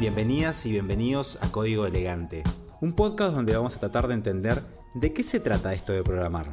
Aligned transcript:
Bienvenidas 0.00 0.64
y 0.64 0.70
bienvenidos 0.70 1.38
a 1.42 1.52
Código 1.52 1.84
Elegante, 1.84 2.42
un 2.80 2.94
podcast 2.94 3.34
donde 3.34 3.54
vamos 3.54 3.76
a 3.76 3.80
tratar 3.80 4.08
de 4.08 4.14
entender 4.14 4.58
de 4.94 5.12
qué 5.12 5.22
se 5.22 5.40
trata 5.40 5.74
esto 5.74 5.92
de 5.92 6.02
programar. 6.02 6.50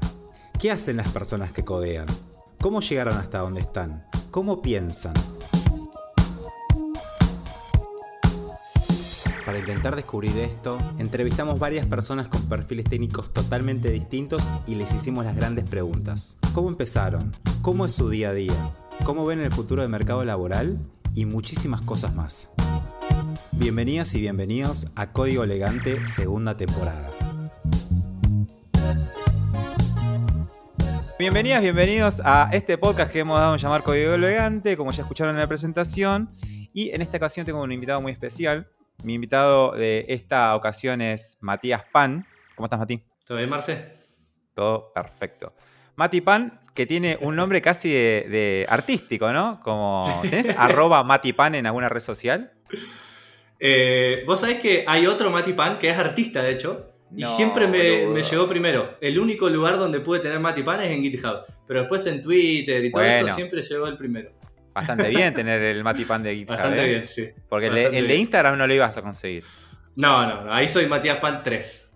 ¿Qué 0.59 0.69
hacen 0.69 0.97
las 0.97 1.07
personas 1.13 1.53
que 1.53 1.63
codean? 1.63 2.07
¿Cómo 2.59 2.81
llegaron 2.81 3.15
hasta 3.15 3.39
donde 3.39 3.61
están? 3.61 4.05
¿Cómo 4.31 4.61
piensan? 4.61 5.13
Para 9.45 9.59
intentar 9.59 9.95
descubrir 9.95 10.37
esto, 10.39 10.77
entrevistamos 10.97 11.57
varias 11.57 11.85
personas 11.85 12.27
con 12.27 12.41
perfiles 12.49 12.83
técnicos 12.83 13.31
totalmente 13.31 13.89
distintos 13.91 14.43
y 14.67 14.75
les 14.75 14.93
hicimos 14.93 15.23
las 15.23 15.37
grandes 15.37 15.63
preguntas. 15.63 16.35
¿Cómo 16.53 16.67
empezaron? 16.67 17.31
¿Cómo 17.61 17.85
es 17.85 17.93
su 17.93 18.09
día 18.09 18.31
a 18.31 18.33
día? 18.33 18.73
¿Cómo 19.05 19.25
ven 19.25 19.39
el 19.39 19.53
futuro 19.53 19.83
del 19.83 19.91
mercado 19.91 20.25
laboral? 20.25 20.77
Y 21.13 21.23
muchísimas 21.23 21.79
cosas 21.79 22.13
más. 22.13 22.49
Bienvenidas 23.59 24.13
y 24.13 24.21
bienvenidos 24.21 24.85
a 24.95 25.11
Código 25.11 25.43
Elegante 25.43 26.05
segunda 26.05 26.55
temporada. 26.55 27.09
Bienvenidas, 31.17 31.61
bienvenidos 31.63 32.21
a 32.23 32.49
este 32.53 32.77
podcast 32.77 33.11
que 33.11 33.19
hemos 33.19 33.39
dado 33.39 33.53
a 33.53 33.57
llamar 33.57 33.81
Código 33.81 34.13
Elegante, 34.13 34.77
como 34.77 34.91
ya 34.91 35.01
escucharon 35.01 35.33
en 35.33 35.41
la 35.41 35.47
presentación. 35.47 36.29
Y 36.71 36.91
en 36.91 37.01
esta 37.01 37.17
ocasión 37.17 37.47
tengo 37.47 37.63
un 37.63 37.71
invitado 37.71 37.99
muy 37.99 38.11
especial. 38.11 38.69
Mi 39.03 39.15
invitado 39.15 39.71
de 39.71 40.05
esta 40.07 40.55
ocasión 40.55 41.01
es 41.01 41.39
Matías 41.41 41.83
Pan. 41.91 42.27
¿Cómo 42.55 42.67
estás, 42.67 42.79
Mati? 42.79 43.03
¿Todo 43.25 43.39
bien, 43.39 43.49
Marce? 43.49 43.91
Todo 44.53 44.93
perfecto. 44.93 45.53
Mati 45.95 46.21
Pan, 46.21 46.61
que 46.75 46.85
tiene 46.85 47.17
un 47.21 47.35
nombre 47.35 47.59
casi 47.59 47.89
de, 47.89 48.67
artístico, 48.69 49.33
¿no? 49.33 49.59
Como, 49.61 50.21
¿Tenés 50.21 50.49
arroba 50.57 51.03
Mati 51.03 51.33
Pan 51.33 51.55
en 51.55 51.65
alguna 51.65 51.89
red 51.89 52.01
social? 52.01 52.53
Eh, 53.59 54.23
Vos 54.25 54.41
sabés 54.41 54.59
que 54.59 54.83
hay 54.87 55.07
otro 55.07 55.29
Mati 55.29 55.53
Pan 55.53 55.79
que 55.79 55.89
es 55.89 55.97
artista, 55.97 56.43
de 56.43 56.51
hecho, 56.51 56.93
y 57.15 57.23
siempre 57.23 57.67
me, 57.67 58.21
llegó 58.21 58.47
primero. 58.47 58.97
El 59.01 59.19
único 59.19 59.49
lugar 59.49 59.77
donde 59.77 59.99
pude 59.99 60.19
tener 60.19 60.39
Mati 60.39 60.63
Pan 60.63 60.81
es 60.81 60.91
en 60.91 61.01
GitHub, 61.01 61.43
pero 61.65 61.81
después 61.81 62.05
en 62.07 62.21
Twitter 62.21 62.83
y 62.83 62.91
todo 62.91 63.03
eso 63.03 63.29
siempre 63.29 63.61
llegó 63.61 63.87
el 63.87 63.97
primero. 63.97 64.31
Bastante 64.73 65.09
bien 65.09 65.33
tener 65.33 65.61
el 65.61 65.83
Mati 65.83 66.05
Pan 66.05 66.21
de 66.21 66.35
GitHub. 66.35 66.55
Bastante 66.55 66.83
¿eh? 66.83 66.89
bien, 66.89 67.07
sí. 67.07 67.29
Porque 67.49 67.67
el, 67.67 68.07
de, 68.07 68.15
Instagram 68.15 68.57
no 68.57 68.67
lo 68.67 68.73
ibas 68.73 68.97
a 68.97 69.01
conseguir. 69.01 69.43
No, 69.95 70.27
no, 70.27 70.45
no, 70.45 70.53
ahí 70.53 70.67
soy 70.67 70.85
Matías 70.85 71.17
Pan 71.17 71.41
3. 71.43 71.91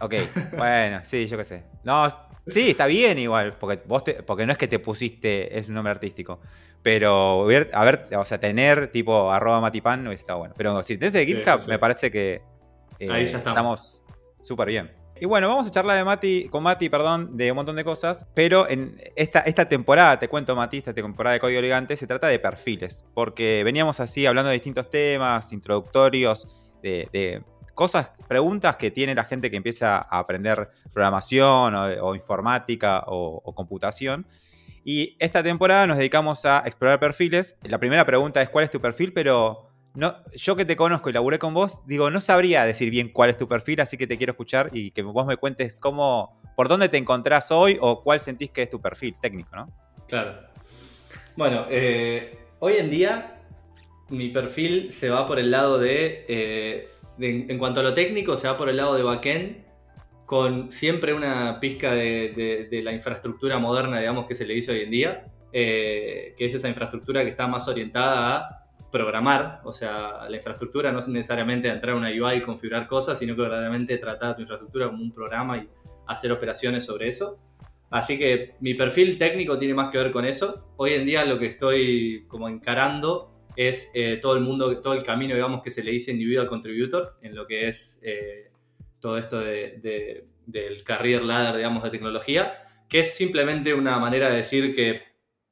Ok, 0.00 0.14
bueno, 0.56 1.00
sí, 1.02 1.26
yo 1.26 1.36
qué 1.36 1.44
sé. 1.44 1.64
No, 1.84 2.08
sí, 2.46 2.70
está 2.70 2.86
bien 2.86 3.18
igual, 3.18 3.56
porque, 3.58 3.82
vos 3.86 4.04
porque 4.26 4.46
no 4.46 4.52
es 4.52 4.58
que 4.58 4.68
te 4.68 4.78
pusiste 4.78 5.58
ese 5.58 5.72
nombre 5.72 5.90
artístico. 5.90 6.40
Pero 6.82 7.42
a 7.72 7.84
ver, 7.84 8.08
o 8.16 8.24
sea, 8.24 8.38
tener 8.38 8.88
tipo 8.88 9.32
arroba 9.32 9.60
matipan 9.60 10.04
no 10.04 10.12
está 10.12 10.34
bueno. 10.34 10.54
Pero 10.56 10.82
si 10.82 10.96
tenés 10.96 11.14
el 11.14 11.26
GitHub, 11.26 11.66
me 11.68 11.78
parece 11.78 12.10
que 12.10 12.42
eh, 12.98 13.10
Ahí 13.10 13.24
ya 13.26 13.38
estamos 13.38 14.04
súper 14.42 14.68
bien. 14.68 14.98
Y 15.20 15.26
bueno, 15.26 15.48
vamos 15.48 15.66
a 15.66 15.70
charlar 15.70 15.96
de 15.96 16.04
Mati, 16.04 16.48
con 16.48 16.62
Mati, 16.62 16.88
perdón, 16.88 17.36
de 17.36 17.50
un 17.50 17.56
montón 17.56 17.74
de 17.74 17.82
cosas. 17.82 18.28
Pero 18.34 18.68
en 18.68 19.00
esta, 19.16 19.40
esta 19.40 19.68
temporada, 19.68 20.18
te 20.18 20.28
cuento, 20.28 20.54
Mati, 20.54 20.78
esta 20.78 20.94
temporada 20.94 21.34
de 21.34 21.40
Código 21.40 21.58
Elegante, 21.58 21.96
se 21.96 22.06
trata 22.06 22.28
de 22.28 22.38
perfiles. 22.38 23.04
Porque 23.14 23.62
veníamos 23.64 23.98
así 23.98 24.26
hablando 24.26 24.50
de 24.50 24.54
distintos 24.54 24.88
temas, 24.90 25.52
introductorios, 25.52 26.46
de, 26.82 27.42
cosas, 27.74 28.10
preguntas 28.28 28.76
que 28.76 28.92
tiene 28.92 29.14
la 29.14 29.24
gente 29.24 29.50
que 29.50 29.56
empieza 29.56 29.96
a 29.96 30.18
aprender 30.18 30.70
programación 30.92 31.74
o, 31.74 32.14
informática 32.14 33.02
o 33.06 33.54
computación. 33.54 34.24
Y 34.84 35.16
esta 35.18 35.42
temporada 35.42 35.86
nos 35.86 35.98
dedicamos 35.98 36.44
a 36.44 36.62
explorar 36.64 37.00
perfiles. 37.00 37.56
La 37.62 37.78
primera 37.78 38.04
pregunta 38.04 38.40
es 38.42 38.48
cuál 38.48 38.64
es 38.64 38.70
tu 38.70 38.80
perfil, 38.80 39.12
pero 39.12 39.68
no, 39.94 40.14
yo 40.34 40.56
que 40.56 40.64
te 40.64 40.76
conozco 40.76 41.10
y 41.10 41.12
laburé 41.12 41.38
con 41.38 41.54
vos, 41.54 41.82
digo, 41.86 42.10
no 42.10 42.20
sabría 42.20 42.64
decir 42.64 42.90
bien 42.90 43.10
cuál 43.10 43.30
es 43.30 43.36
tu 43.36 43.48
perfil, 43.48 43.80
así 43.80 43.96
que 43.96 44.06
te 44.06 44.16
quiero 44.16 44.32
escuchar 44.32 44.70
y 44.72 44.92
que 44.92 45.02
vos 45.02 45.26
me 45.26 45.36
cuentes 45.36 45.76
cómo, 45.76 46.40
por 46.56 46.68
dónde 46.68 46.88
te 46.88 46.98
encontrás 46.98 47.50
hoy 47.50 47.78
o 47.80 48.02
cuál 48.02 48.20
sentís 48.20 48.50
que 48.50 48.62
es 48.62 48.70
tu 48.70 48.80
perfil 48.80 49.16
técnico, 49.20 49.56
¿no? 49.56 49.66
Claro. 50.06 50.40
Bueno, 51.36 51.66
eh, 51.68 52.38
hoy 52.60 52.74
en 52.78 52.90
día 52.90 53.40
mi 54.08 54.28
perfil 54.28 54.92
se 54.92 55.10
va 55.10 55.26
por 55.26 55.38
el 55.38 55.50
lado 55.50 55.78
de, 55.78 56.24
eh, 56.28 56.88
en 57.18 57.58
cuanto 57.58 57.80
a 57.80 57.82
lo 57.82 57.94
técnico, 57.94 58.36
se 58.36 58.46
va 58.46 58.56
por 58.56 58.68
el 58.68 58.76
lado 58.76 58.94
de 58.94 59.02
backend 59.02 59.67
con 60.28 60.70
siempre 60.70 61.14
una 61.14 61.58
pizca 61.58 61.94
de, 61.94 62.80
la 62.84 62.92
infraestructura 62.92 63.58
moderna, 63.58 63.98
digamos, 63.98 64.26
que 64.26 64.34
se 64.34 64.44
le 64.44 64.52
dice 64.52 64.72
hoy 64.72 64.82
en 64.82 64.90
día, 64.90 65.26
eh, 65.54 66.34
que 66.36 66.44
es 66.44 66.52
esa 66.52 66.68
infraestructura 66.68 67.24
que 67.24 67.30
está 67.30 67.46
más 67.46 67.66
orientada 67.66 68.36
a 68.36 68.66
programar, 68.92 69.62
o 69.64 69.72
sea, 69.72 70.28
la 70.28 70.36
infraestructura 70.36 70.92
no 70.92 70.98
es 70.98 71.08
necesariamente 71.08 71.68
entrar 71.68 71.96
a 71.96 71.98
una 71.98 72.10
UI 72.10 72.36
y 72.36 72.42
configurar 72.42 72.86
cosas, 72.86 73.18
sino 73.18 73.34
que 73.34 73.40
verdaderamente 73.40 73.96
tratar 73.96 74.36
tu 74.36 74.42
infraestructura 74.42 74.88
como 74.88 75.02
un 75.02 75.14
programa 75.14 75.56
y 75.56 75.68
hacer 76.06 76.30
operaciones 76.30 76.84
sobre 76.84 77.08
eso. 77.08 77.38
Así 77.88 78.18
que 78.18 78.54
mi 78.60 78.74
perfil 78.74 79.16
técnico 79.16 79.56
tiene 79.56 79.72
más 79.72 79.88
que 79.88 79.96
ver 79.96 80.12
con 80.12 80.26
eso. 80.26 80.74
Hoy 80.76 80.92
en 80.92 81.06
día 81.06 81.24
lo 81.24 81.38
que 81.38 81.46
estoy 81.46 82.26
como 82.28 82.50
encarando 82.50 83.32
es 83.56 83.90
eh, 83.94 84.18
todo 84.20 84.34
el 84.34 84.42
mundo, 84.42 84.78
todo 84.82 84.92
el 84.92 85.02
camino, 85.04 85.34
digamos, 85.34 85.62
que 85.62 85.70
se 85.70 85.82
le 85.82 85.90
dice 85.90 86.12
individual 86.12 86.48
contributor, 86.48 87.16
en 87.22 87.34
lo 87.34 87.46
que 87.46 87.66
es 87.66 87.98
eh, 88.02 88.47
todo 89.00 89.18
esto 89.18 89.40
del 89.40 90.84
career 90.84 91.22
ladder, 91.22 91.56
digamos, 91.56 91.82
de 91.82 91.90
tecnología, 91.90 92.64
que 92.88 93.00
es 93.00 93.14
simplemente 93.14 93.74
una 93.74 93.98
manera 93.98 94.30
de 94.30 94.36
decir 94.36 94.74
que 94.74 95.02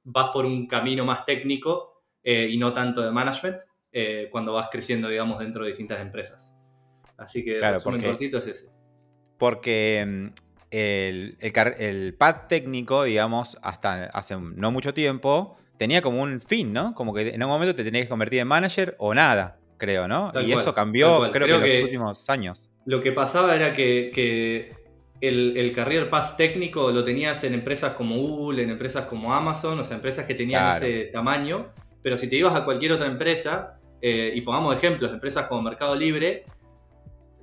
vas 0.05 0.31
por 0.33 0.47
un 0.47 0.67
camino 0.67 1.05
más 1.05 1.25
técnico 1.25 2.03
eh, 2.23 2.49
y 2.51 2.59
no 2.59 2.73
tanto 2.73 3.03
de 3.03 3.11
management 3.11 3.59
eh, 3.93 4.29
cuando 4.31 4.53
vas 4.53 4.69
creciendo, 4.71 5.09
digamos, 5.09 5.39
dentro 5.39 5.63
de 5.63 5.69
distintas 5.69 6.01
empresas. 6.01 6.55
Así 7.17 7.45
que 7.45 7.59
claro, 7.59 7.79
el 7.79 7.83
porque, 7.83 8.07
cortito 8.07 8.39
es 8.39 8.47
ese. 8.47 8.69
Porque 9.39 10.05
mm, 10.07 10.27
el, 10.71 11.39
el, 11.41 12.15
pad 12.15 12.47
técnico, 12.49 13.05
digamos, 13.05 13.59
hasta 13.63 14.05
hace 14.07 14.37
no 14.37 14.71
mucho 14.71 14.93
tiempo, 14.93 15.57
tenía 15.79 16.03
como 16.03 16.23
un 16.23 16.41
fin, 16.41 16.73
¿no? 16.73 16.95
Como 16.95 17.15
que 17.15 17.29
en 17.29 17.43
un 17.43 17.49
momento 17.49 17.75
te 17.75 17.85
tenías 17.85 18.05
que 18.05 18.09
convertir 18.09 18.41
en 18.41 18.49
manager 18.49 18.97
o 18.99 19.15
nada 19.15 19.59
creo, 19.77 20.09
¿no? 20.09 20.33
y 20.45 20.53
eso 20.53 20.73
cambió, 20.75 21.31
creo, 21.33 21.61
que 21.61 21.71
en 21.71 21.75
los 21.75 21.85
últimos 21.85 22.31
años. 22.31 22.71
Lo 22.85 23.01
que 23.01 23.13
pasaba 23.13 23.55
era 23.55 23.73
que, 23.73 24.75
el, 25.21 25.57
el, 25.57 25.75
career 25.75 26.11
path 26.11 26.37
técnico 26.37 26.91
lo 26.91 27.03
tenías 27.03 27.43
en 27.45 27.55
empresas 27.55 27.95
como 27.95 28.17
Google, 28.17 28.63
en 28.63 28.71
empresas 28.71 29.07
como 29.07 29.35
Amazon, 29.35 29.79
o 29.79 29.85
sea, 29.85 29.97
empresas 29.97 30.27
que 30.27 30.35
tenían 30.35 30.77
ese 30.77 31.05
tamaño, 31.05 31.73
pero 32.03 32.17
si 32.19 32.29
te 32.29 32.37
ibas 32.37 32.55
a 32.55 32.65
cualquier 32.65 32.93
otra 32.93 33.07
empresa, 33.07 33.79
eh, 34.01 34.33
y 34.35 34.41
pongamos 34.43 34.77
ejemplos, 34.77 35.13
empresas 35.13 35.47
como 35.47 35.63
Mercado 35.63 35.95
Libre, 35.95 36.45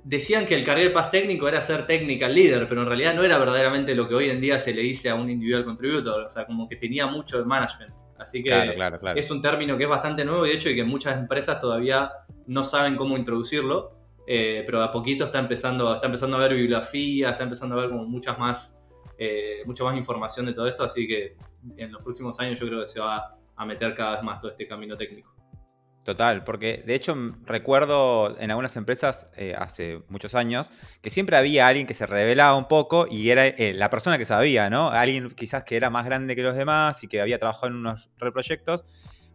decían 0.04 0.46
que 0.46 0.54
el 0.54 0.64
career 0.64 0.92
path 0.92 1.10
técnico 1.10 1.48
era 1.48 1.60
ser 1.62 1.86
technical 1.86 2.34
leader, 2.34 2.68
pero 2.68 2.82
en 2.82 2.86
realidad 2.86 3.14
no 3.14 3.24
era 3.24 3.38
verdaderamente 3.38 3.94
lo 3.94 4.06
que 4.08 4.14
hoy 4.14 4.30
en 4.30 4.40
día 4.40 4.58
se 4.58 4.72
le 4.72 4.82
dice 4.82 5.08
a 5.10 5.14
un 5.14 5.30
individual 5.30 5.64
contributor, 5.64 6.24
o 6.24 6.28
sea, 6.28 6.46
como 6.46 6.68
que 6.68 6.76
tenía 6.76 7.06
mucho 7.06 7.38
de 7.38 7.44
management. 7.44 7.94
Así 8.18 8.42
que 8.42 8.76
es 9.16 9.30
un 9.30 9.42
término 9.42 9.76
que 9.76 9.84
es 9.84 9.88
bastante 9.88 10.24
nuevo 10.24 10.46
y 10.46 10.50
de 10.50 10.54
hecho 10.54 10.70
y 10.70 10.76
que 10.76 10.84
muchas 10.84 11.18
empresas 11.18 11.58
todavía 11.58 12.10
no 12.46 12.64
saben 12.64 12.96
cómo 12.96 13.16
introducirlo, 13.16 13.92
eh, 14.26 14.62
pero 14.64 14.82
a 14.82 14.90
poquito 14.90 15.24
está 15.24 15.38
empezando, 15.38 15.94
está 15.94 16.06
empezando 16.06 16.36
a 16.36 16.40
ver 16.40 16.54
bibliografía, 16.54 17.30
está 17.30 17.44
empezando 17.44 17.76
a 17.76 17.82
ver 17.82 17.90
como 17.90 18.04
muchas 18.06 18.38
más, 18.38 18.78
eh, 19.18 19.62
mucha 19.66 19.84
más 19.84 19.96
información 19.96 20.46
de 20.46 20.54
todo 20.54 20.66
esto, 20.66 20.84
así 20.84 21.06
que 21.06 21.36
en 21.76 21.92
los 21.92 22.02
próximos 22.02 22.38
años 22.40 22.58
yo 22.58 22.66
creo 22.66 22.80
que 22.80 22.86
se 22.86 23.00
va 23.00 23.36
a 23.56 23.66
meter 23.66 23.94
cada 23.94 24.16
vez 24.16 24.22
más 24.22 24.40
todo 24.40 24.50
este 24.50 24.66
camino 24.66 24.96
técnico. 24.96 25.34
Total, 26.04 26.44
porque 26.44 26.82
de 26.86 26.94
hecho 26.94 27.16
recuerdo 27.44 28.36
en 28.38 28.50
algunas 28.50 28.76
empresas 28.76 29.30
eh, 29.38 29.54
hace 29.56 30.02
muchos 30.08 30.34
años 30.34 30.70
que 31.00 31.08
siempre 31.08 31.38
había 31.38 31.66
alguien 31.66 31.86
que 31.86 31.94
se 31.94 32.06
revelaba 32.06 32.58
un 32.58 32.68
poco 32.68 33.06
y 33.10 33.30
era 33.30 33.54
la 33.56 33.88
persona 33.88 34.18
que 34.18 34.26
sabía, 34.26 34.68
¿no? 34.68 34.90
Alguien 34.90 35.30
quizás 35.30 35.64
que 35.64 35.76
era 35.76 35.88
más 35.88 36.04
grande 36.04 36.36
que 36.36 36.42
los 36.42 36.56
demás 36.56 37.02
y 37.04 37.08
que 37.08 37.22
había 37.22 37.38
trabajado 37.38 37.68
en 37.68 37.76
unos 37.76 38.10
reproyectos 38.18 38.84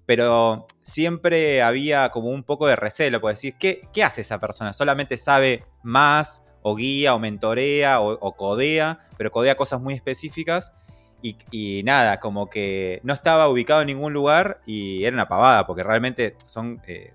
pero 0.09 0.65
siempre 0.81 1.61
había 1.61 2.09
como 2.09 2.29
un 2.29 2.41
poco 2.41 2.65
de 2.65 2.75
recelo, 2.75 3.21
pues 3.21 3.35
decir, 3.35 3.53
¿qué, 3.59 3.81
¿qué 3.94 4.03
hace 4.03 4.21
esa 4.21 4.39
persona? 4.39 4.73
¿Solamente 4.73 5.17
sabe 5.17 5.65
más 5.83 6.44
o 6.63 6.75
guía 6.75 7.13
o 7.13 7.19
mentorea 7.19 8.01
o, 8.01 8.35
codea, 8.35 9.01
pero 9.19 9.29
codea 9.29 9.53
cosas 9.53 9.79
muy 9.79 9.94
específicas? 9.94 10.73
Y, 11.21 11.83
nada, 11.83 12.19
como 12.19 12.50
que 12.50 13.01
no 13.03 13.13
estaba 13.13 13.50
ubicado 13.50 13.81
en 13.81 13.88
ningún 13.88 14.11
lugar 14.11 14.61
y 14.65 15.03
era 15.03 15.13
una 15.13 15.27
pavada, 15.27 15.67
porque 15.67 15.83
realmente 15.83 16.35
son... 16.47 16.81
Eh, 16.88 17.13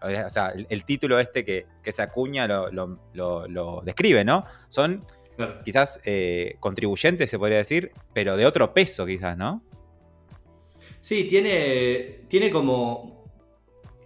o 0.00 0.30
sea, 0.30 0.52
el, 0.68 0.84
título 0.84 1.18
este 1.18 1.44
que, 1.44 1.66
se 1.90 2.00
acuña 2.00 2.46
lo, 2.46 3.82
describe, 3.84 4.24
¿no? 4.24 4.44
Son 4.68 5.04
quizás 5.64 5.98
eh, 6.04 6.58
contribuyentes, 6.60 7.28
se 7.28 7.40
podría 7.40 7.58
decir, 7.58 7.90
pero 8.12 8.36
de 8.36 8.46
otro 8.46 8.72
peso 8.72 9.04
quizás, 9.04 9.36
¿no? 9.36 9.64
Sí, 11.06 11.22
tiene, 11.28 12.24
tiene 12.26 12.50
como... 12.50 13.30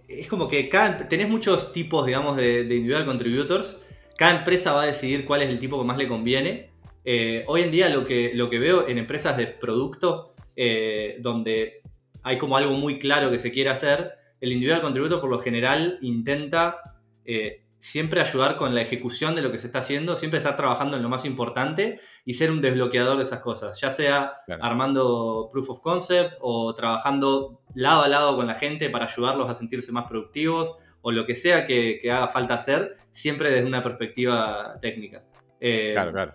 Es 0.07 0.27
como 0.27 0.47
que 0.47 0.69
cada, 0.69 1.07
tenés 1.07 1.27
muchos 1.27 1.73
tipos, 1.73 2.05
digamos, 2.05 2.37
de, 2.37 2.59
individual 2.61 3.07
contributors. 3.07 3.75
Cada 4.15 4.37
empresa 4.37 4.73
va 4.73 4.83
a 4.83 4.85
decidir 4.85 5.25
cuál 5.25 5.41
es 5.41 5.49
el 5.49 5.57
tipo 5.57 5.79
que 5.79 5.83
más 5.83 5.97
le 5.97 6.07
conviene. 6.07 6.69
Eh, 7.03 7.43
hoy 7.47 7.61
en 7.61 7.71
día 7.71 7.89
lo 7.89 8.05
que, 8.05 8.33
lo 8.35 8.51
que 8.51 8.59
veo 8.59 8.87
en 8.87 8.99
empresas 8.99 9.35
de 9.35 9.47
producto, 9.47 10.35
eh, 10.55 11.17
donde 11.21 11.81
hay 12.21 12.37
como 12.37 12.55
algo 12.55 12.73
muy 12.73 12.99
claro 12.99 13.31
que 13.31 13.39
se 13.39 13.49
quiere 13.49 13.71
hacer, 13.71 14.11
el 14.39 14.51
individual 14.51 14.83
contributor 14.83 15.21
por 15.21 15.31
lo 15.31 15.39
general 15.39 15.97
intenta 16.03 16.81
eh, 17.25 17.63
siempre 17.79 18.21
ayudar 18.21 18.57
con 18.57 18.75
la 18.75 18.81
ejecución 18.83 19.33
de 19.33 19.41
lo 19.41 19.51
que 19.51 19.57
se 19.57 19.65
está 19.65 19.79
haciendo, 19.79 20.15
siempre 20.17 20.37
estar 20.37 20.55
trabajando 20.55 20.97
en 20.97 21.01
lo 21.01 21.09
más 21.09 21.25
importante 21.25 21.99
y 22.25 22.35
ser 22.35 22.51
un 22.51 22.61
desbloqueador 22.61 23.17
de 23.17 23.23
esas 23.23 23.39
cosas, 23.39 23.79
ya 23.79 23.89
sea 23.89 24.37
armando 24.59 25.49
proof 25.51 25.71
of 25.71 25.79
concept 25.79 26.35
o 26.39 26.73
trabajando 26.73 27.61
lado 27.73 28.03
a 28.03 28.07
lado 28.07 28.35
con 28.35 28.47
la 28.47 28.55
gente 28.55 28.89
para 28.89 29.05
ayudarlos 29.05 29.49
a 29.49 29.53
sentirse 29.53 29.91
más 29.91 30.07
productivos 30.07 30.75
o 31.01 31.11
lo 31.11 31.25
que 31.25 31.35
sea 31.35 31.65
que, 31.65 31.99
haga 32.11 32.27
falta 32.27 32.55
hacer, 32.55 32.97
siempre 33.11 33.51
desde 33.51 33.65
una 33.65 33.83
perspectiva 33.83 34.77
técnica. 34.79 35.23
Eh, 35.59 35.89
claro, 35.93 36.11
claro. 36.11 36.33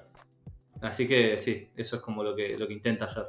Así 0.83 1.07
que 1.07 1.39
sí, 1.39 1.71
eso 1.77 1.97
es 1.97 2.03
como 2.03 2.23
lo 2.23 2.35
que, 2.35 2.57
lo 2.59 2.67
que 2.67 2.75
intenta 2.75 3.07
hacer. 3.07 3.27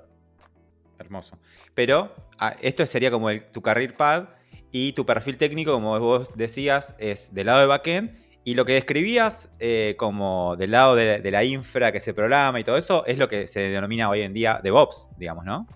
Hermoso. 0.99 1.37
Pero 1.73 2.13
ah, 2.39 2.55
esto 2.61 2.85
sería 2.85 3.11
como 3.11 3.29
el, 3.29 3.43
tu 3.51 3.61
career 3.61 3.95
pad 3.95 4.29
y 4.71 4.93
tu 4.93 5.05
perfil 5.05 5.37
técnico, 5.37 5.71
como 5.71 5.97
vos 5.99 6.35
decías, 6.35 6.95
es 6.97 7.33
del 7.33 7.47
lado 7.47 7.61
de 7.61 7.67
backend. 7.67 8.26
Y 8.47 8.55
lo 8.55 8.63
que 8.63 8.71
describías 8.71 9.51
eh, 9.59 9.95
como 9.97 10.55
del 10.55 10.71
lado 10.71 10.95
de, 10.95 11.31
la 11.31 11.43
infra 11.43 11.91
que 11.91 11.99
se 11.99 12.13
programa 12.13 12.61
y 12.61 12.63
todo 12.63 12.77
eso, 12.77 13.05
es 13.05 13.17
lo 13.17 13.27
que 13.27 13.45
se 13.45 13.59
denomina 13.59 14.09
hoy 14.09 14.21
en 14.21 14.33
día 14.33 14.61
DevOps, 14.63 15.09
digamos, 15.17 15.43
¿no? 15.43 15.67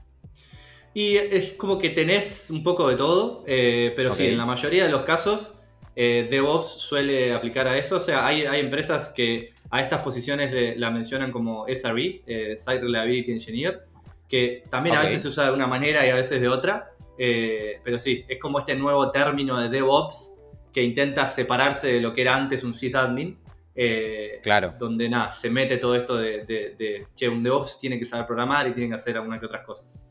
Y 0.93 1.17
es 1.17 1.51
como 1.51 1.77
que 1.77 1.89
tenés 1.89 2.49
un 2.49 2.63
poco 2.63 2.87
de 2.87 2.95
todo, 2.95 3.43
eh, 3.45 3.91
pero 3.97 4.13
sí, 4.13 4.27
en 4.27 4.37
la 4.37 4.45
mayoría 4.45 4.85
de 4.85 4.89
los 4.89 5.01
casos, 5.01 5.55
eh, 5.97 6.29
DevOps 6.31 6.67
suele 6.67 7.33
aplicar 7.33 7.67
a 7.67 7.77
eso. 7.77 7.97
O 7.97 7.99
sea, 7.99 8.25
hay, 8.25 8.43
empresas 8.43 9.09
que 9.09 9.49
a 9.69 9.81
estas 9.81 10.01
posiciones 10.01 10.77
la 10.77 10.91
mencionan 10.91 11.33
como 11.33 11.65
SRE, 11.67 12.23
Site 12.55 12.79
Reliability 12.79 13.33
Engineer, 13.33 13.85
que 14.29 14.63
también 14.69 14.95
a 14.95 15.01
veces 15.01 15.21
se 15.23 15.27
usa 15.27 15.47
de 15.47 15.51
una 15.51 15.67
manera 15.67 16.07
y 16.07 16.09
a 16.09 16.15
veces 16.15 16.39
de 16.39 16.47
otra. 16.47 16.93
Eh, 17.17 17.81
pero 17.83 17.99
sí, 17.99 18.23
es 18.29 18.39
como 18.39 18.59
este 18.59 18.75
nuevo 18.75 19.11
término 19.11 19.59
de 19.59 19.67
DevOps 19.67 20.37
que 20.73 20.83
intenta 20.83 21.27
separarse 21.27 21.93
de 21.93 22.01
lo 22.01 22.13
que 22.13 22.21
era 22.21 22.35
antes 22.35 22.63
un 22.63 22.73
sysadmin. 22.73 23.37
Eh, 23.73 24.39
claro. 24.43 24.75
Donde 24.77 25.09
nada, 25.09 25.31
se 25.31 25.49
mete 25.49 25.77
todo 25.77 25.95
esto 25.95 26.17
de, 26.17 27.07
che, 27.15 27.29
un 27.29 27.43
DevOps 27.43 27.77
tiene 27.79 27.97
que 27.97 28.05
saber 28.05 28.25
programar 28.25 28.67
y 28.67 28.73
tiene 28.73 28.89
que 28.89 28.95
hacer 28.95 29.17
algunas 29.17 29.39
que 29.39 29.45
otras 29.45 29.65
cosas. 29.65 30.09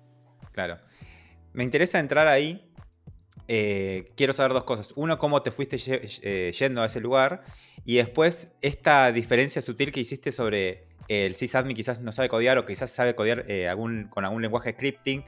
Claro. 0.52 0.78
Me 1.52 1.64
interesa 1.64 1.98
entrar 1.98 2.26
ahí. 2.26 2.66
Eh, 3.48 4.12
quiero 4.16 4.32
saber 4.32 4.52
dos 4.52 4.64
cosas. 4.64 4.92
Uno, 4.96 5.18
cómo 5.18 5.42
te 5.42 5.50
fuiste 5.50 5.76
yendo 5.78 6.82
a 6.82 6.86
ese 6.86 7.00
lugar. 7.00 7.42
Y 7.84 7.96
después, 7.96 8.52
esta 8.60 9.12
diferencia 9.12 9.60
sutil 9.60 9.92
que 9.92 10.00
hiciste 10.00 10.32
sobre 10.32 10.86
el 11.08 11.34
sysadmin 11.34 11.74
quizás 11.74 12.00
no 12.00 12.12
sabe 12.12 12.28
codear 12.28 12.56
o 12.58 12.66
quizás 12.66 12.90
sabe 12.90 13.14
codear 13.16 13.44
con 14.10 14.24
algún 14.24 14.42
lenguaje 14.42 14.72
scripting 14.72 15.24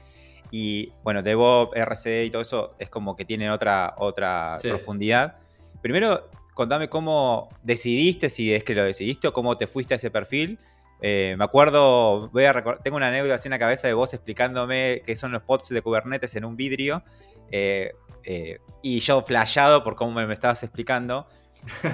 y 0.51 0.91
bueno, 1.03 1.23
DevOps, 1.23 1.75
RC 1.75 2.25
y 2.25 2.29
todo 2.29 2.41
eso 2.41 2.75
es 2.79 2.89
como 2.89 3.15
que 3.15 3.25
tienen 3.25 3.49
otra, 3.49 3.95
otra 3.97 4.57
profundidad. 4.61 5.37
Primero, 5.81 6.29
contame 6.53 6.89
cómo 6.89 7.49
decidiste, 7.63 8.29
si 8.29 8.53
es 8.53 8.63
que 8.63 8.75
lo 8.75 8.83
decidiste 8.83 9.27
o 9.27 9.33
cómo 9.33 9.57
te 9.57 9.67
fuiste 9.67 9.93
a 9.93 9.97
ese 9.97 10.11
perfil. 10.11 10.59
Eh, 11.01 11.35
me 11.37 11.43
acuerdo, 11.43 12.29
voy 12.29 12.45
a 12.45 12.53
tengo 12.83 12.97
una 12.97 13.07
anécdota 13.07 13.35
así 13.35 13.47
en 13.47 13.51
la 13.51 13.59
cabeza 13.59 13.87
de 13.87 13.93
vos 13.93 14.13
explicándome 14.13 15.01
qué 15.05 15.15
son 15.15 15.33
los 15.33 15.43
pods 15.43 15.69
de 15.69 15.81
Kubernetes 15.81 16.35
en 16.35 16.45
un 16.45 16.55
vidrio. 16.55 17.03
Eh, 17.51 17.91
eh, 18.23 18.59
y 18.81 18.99
yo 18.99 19.21
flashado 19.23 19.83
por 19.83 19.95
cómo 19.95 20.13
me, 20.13 20.25
me 20.27 20.33
estabas 20.33 20.63
explicando. 20.63 21.27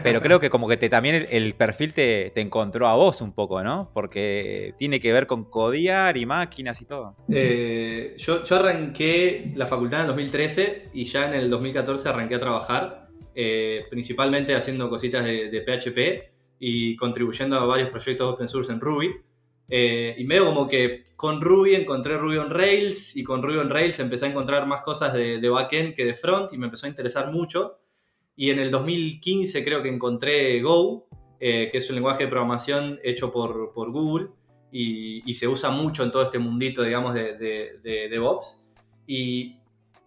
Pero 0.04 0.21
creo 0.21 0.39
que 0.39 0.50
como 0.50 0.68
que 0.68 0.77
te, 0.77 0.89
también 0.89 1.27
el, 1.30 1.54
perfil 1.54 1.94
te, 1.94 2.39
encontró 2.39 2.88
a 2.88 2.95
vos 2.95 3.21
un 3.21 3.33
poco, 3.33 3.63
¿no? 3.63 3.92
Porque 3.94 4.74
tiene 4.77 5.00
que 5.00 5.12
ver 5.13 5.27
con 5.27 5.45
codiar 5.45 6.18
y 6.18 6.25
máquinas 6.25 6.81
y 6.81 6.86
todo. 6.86 7.16
Eh, 7.30 8.16
yo, 8.18 8.44
arranqué 8.51 9.51
la 9.56 9.68
facultad 9.68 10.00
en 10.00 10.06
el 10.06 10.07
2013 10.07 10.89
y 10.94 11.06
ya 11.06 11.27
en 11.27 11.33
el 11.33 11.50
2014 11.50 12.10
arranqué 12.10 12.36
a 12.36 12.39
trabajar, 12.39 13.10
eh, 13.36 13.86
principalmente 13.89 14.56
haciendo 14.56 14.89
cositas 14.89 15.24
de, 15.24 15.63
PHP 15.66 16.31
y 16.60 16.95
contribuyendo 16.95 17.57
a 17.57 17.66
varios 17.66 17.89
proyectos 17.89 18.33
open 18.33 18.48
source 18.48 18.71
en 18.71 18.81
Ruby. 18.81 19.12
Eh, 19.71 20.16
y 20.18 20.24
medio 20.24 20.45
como 20.45 20.68
que 20.68 21.04
con 21.16 21.42
Ruby 21.42 21.75
encontré 21.75 22.18
Ruby 22.18 22.38
on 22.38 22.50
Rails 22.50 23.16
y 23.16 23.24
con 23.24 23.44
Ruby 23.44 23.57
on 23.60 23.69
Rails 23.69 24.00
empecé 24.00 24.25
a 24.25 24.30
encontrar 24.30 24.66
más 24.66 24.81
cosas 24.81 25.13
de, 25.13 25.38
de 25.38 25.50
backend 25.50 25.94
que 25.94 26.06
de 26.06 26.16
front 26.16 26.51
y 26.54 26.57
me 26.57 26.66
empezó 26.66 26.88
a 26.88 26.89
interesar 26.89 27.31
mucho. 27.31 27.77
Y 28.40 28.52
en 28.52 28.60
el 28.60 28.72
2015 28.72 29.66
creo 29.66 29.84
que 29.84 29.90
encontré 29.90 30.62
Go, 30.62 31.10
eh, 31.42 31.68
que 31.70 31.80
es 31.80 31.90
un 31.90 31.96
lenguaje 31.96 32.24
de 32.24 32.30
programación 32.30 32.98
hecho 33.04 33.34
por, 33.34 33.74
Google 33.74 34.30
y, 34.72 35.34
se 35.34 35.50
usa 35.50 35.72
mucho 35.72 36.06
en 36.06 36.12
todo 36.12 36.24
este 36.24 36.40
mundito, 36.40 36.82
digamos, 36.84 37.14
de, 37.16 37.34
de, 37.34 38.08
DevOps. 38.10 38.64
Y 39.06 39.58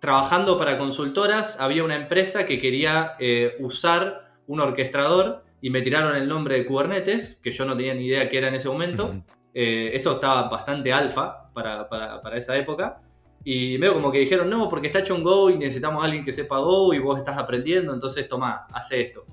trabajando 0.01 0.57
para 0.57 0.79
consultoras, 0.79 1.61
había 1.61 1.85
una 1.85 1.95
empresa 1.95 2.47
que 2.47 2.59
quería 2.59 3.17
eh, 3.21 3.55
usar 3.61 4.33
un 4.47 4.61
orquestador 4.61 5.45
y 5.61 5.69
me 5.69 5.83
tiraron 5.83 6.17
el 6.17 6.27
nombre 6.27 6.55
de 6.55 6.65
Kubernetes, 6.65 7.39
que 7.43 7.51
yo 7.51 7.67
no 7.67 7.77
tenía 7.77 7.93
ni 7.93 8.07
idea 8.07 8.31
qué 8.31 8.39
era 8.39 8.49
en 8.49 8.55
ese 8.55 8.71
momento. 8.71 9.15
Eh, 9.53 9.91
esto 9.93 10.13
estaba 10.13 10.49
bastante 10.49 10.91
alfa 10.91 11.53
para, 11.53 11.87
para 11.87 12.39
esa 12.39 12.57
época. 12.57 13.03
Y 13.45 13.77
medio 13.79 13.95
como 13.95 14.13
que 14.13 14.19
dijeron, 14.19 14.49
no, 14.49 14.69
porque 14.69 14.87
está 14.87 15.01
hecho 15.01 15.17
en 15.17 15.25
Go 15.25 15.51
y 15.51 15.59
necesitamos 15.59 16.03
a 16.03 16.07
alguien 16.07 16.25
que 16.25 16.33
sepa 16.33 16.59
Go 16.59 16.95
y 16.95 16.99
vos 16.99 17.19
estás 17.19 17.37
aprendiendo, 17.39 17.93
entonces 17.93 18.29
toma, 18.29 18.67
hace 18.73 19.01
esto. 19.01 19.25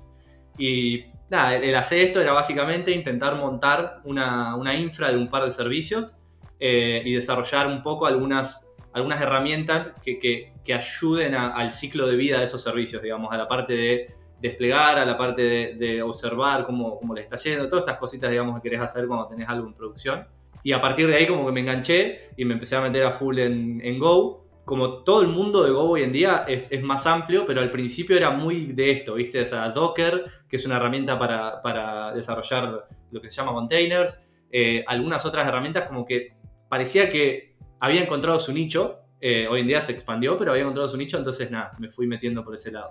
Y 0.58 1.04
nada, 1.30 1.56
el, 1.56 1.74
hacer 1.74 2.00
esto 2.00 2.20
era 2.20 2.32
básicamente 2.32 2.90
intentar 2.90 3.36
montar 3.36 4.00
una, 4.04 4.74
infra 4.74 5.10
de 5.10 5.16
un 5.16 5.28
par 5.28 5.44
de 5.44 5.50
servicios 5.52 6.18
eh, 6.58 7.02
y 7.04 7.14
desarrollar 7.14 7.68
un 7.68 7.82
poco 7.82 8.06
algunas, 8.06 8.66
algunas 8.92 9.20
herramientas 9.20 9.92
que, 10.02 10.52
ayuden 10.72 11.34
al 11.34 11.72
ciclo 11.72 12.06
de 12.06 12.14
vida 12.14 12.38
de 12.38 12.44
esos 12.44 12.62
servicios, 12.62 13.02
digamos, 13.02 13.32
a 13.32 13.36
la 13.36 13.48
parte 13.48 13.74
de 13.74 14.06
desplegar, 14.40 14.98
a 14.98 15.04
la 15.04 15.18
parte 15.18 15.74
de, 15.76 16.02
observar 16.02 16.64
cómo, 16.64 16.98
cómo 16.98 17.14
les 17.14 17.24
está 17.24 17.36
yendo, 17.36 17.68
todas 17.68 17.82
estas 17.84 17.98
cositas, 17.98 18.30
digamos, 18.30 18.54
que 18.56 18.68
querés 18.68 18.80
hacer 18.80 19.06
cuando 19.06 19.26
tenés 19.26 19.48
algo 19.48 19.66
en 19.66 19.74
producción. 19.74 20.26
Y 20.62 20.72
a 20.72 20.80
partir 20.80 21.06
de 21.06 21.16
ahí 21.16 21.26
como 21.26 21.46
que 21.46 21.52
me 21.52 21.60
enganché 21.60 22.30
y 22.36 22.44
me 22.44 22.54
empecé 22.54 22.76
a 22.76 22.80
meter 22.80 23.04
a 23.04 23.12
full 23.12 23.38
en, 23.38 23.98
Go. 23.98 24.46
Como 24.64 25.02
todo 25.02 25.22
el 25.22 25.28
mundo 25.28 25.64
de 25.64 25.70
Go 25.70 25.90
hoy 25.90 26.02
en 26.02 26.12
día 26.12 26.44
es, 26.46 26.70
más 26.82 27.06
amplio, 27.06 27.44
pero 27.44 27.60
al 27.60 27.70
principio 27.70 28.16
era 28.16 28.30
muy 28.30 28.66
de 28.66 28.90
esto, 28.92 29.14
¿viste? 29.14 29.40
O 29.40 29.46
sea, 29.46 29.68
Docker, 29.70 30.24
que 30.48 30.56
es 30.56 30.66
una 30.66 30.76
herramienta 30.76 31.18
para, 31.18 32.12
desarrollar 32.14 32.86
lo 33.10 33.20
que 33.20 33.30
se 33.30 33.36
llama 33.36 33.52
containers. 33.52 34.20
Eh, 34.52 34.84
algunas 34.86 35.24
otras 35.24 35.46
herramientas 35.46 35.86
como 35.86 36.04
que 36.04 36.34
parecía 36.68 37.08
que 37.08 37.56
había 37.80 38.02
encontrado 38.02 38.38
su 38.38 38.52
nicho. 38.52 38.98
Eh, 39.20 39.46
hoy 39.48 39.60
en 39.60 39.66
día 39.66 39.80
se 39.80 39.92
expandió, 39.92 40.36
pero 40.36 40.52
había 40.52 40.62
encontrado 40.62 40.88
su 40.88 40.96
nicho, 40.96 41.18
entonces 41.18 41.50
nada, 41.50 41.72
me 41.78 41.88
fui 41.88 42.06
metiendo 42.06 42.44
por 42.44 42.54
ese 42.54 42.70
lado. 42.70 42.90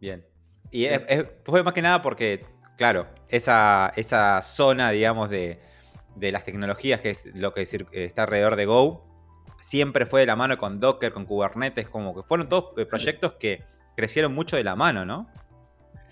Bien. 0.00 0.24
Y 0.70 0.86
fue 1.44 1.62
más 1.62 1.72
que 1.72 1.82
nada 1.82 2.02
porque, 2.02 2.44
claro, 2.76 3.08
esa, 3.28 3.92
esa 3.96 4.42
zona, 4.42 4.90
digamos, 4.90 5.30
de, 5.30 5.58
de 6.18 6.32
las 6.32 6.44
tecnologías, 6.44 7.00
que 7.00 7.10
es 7.10 7.30
lo 7.34 7.54
que 7.54 7.62
está 7.62 8.24
alrededor 8.24 8.56
de 8.56 8.66
Go, 8.66 9.04
siempre 9.60 10.06
fue 10.06 10.20
de 10.20 10.26
la 10.26 10.36
mano 10.36 10.58
con 10.58 10.80
Docker, 10.80 11.12
con 11.12 11.24
Kubernetes, 11.24 11.88
como 11.88 12.14
que 12.14 12.22
fueron 12.22 12.48
todos 12.48 12.72
eh, 12.76 12.86
proyectos 12.86 13.34
que 13.38 13.64
crecieron 13.96 14.34
mucho 14.34 14.56
de 14.56 14.64
la 14.64 14.76
mano, 14.76 15.04
¿no? 15.04 15.28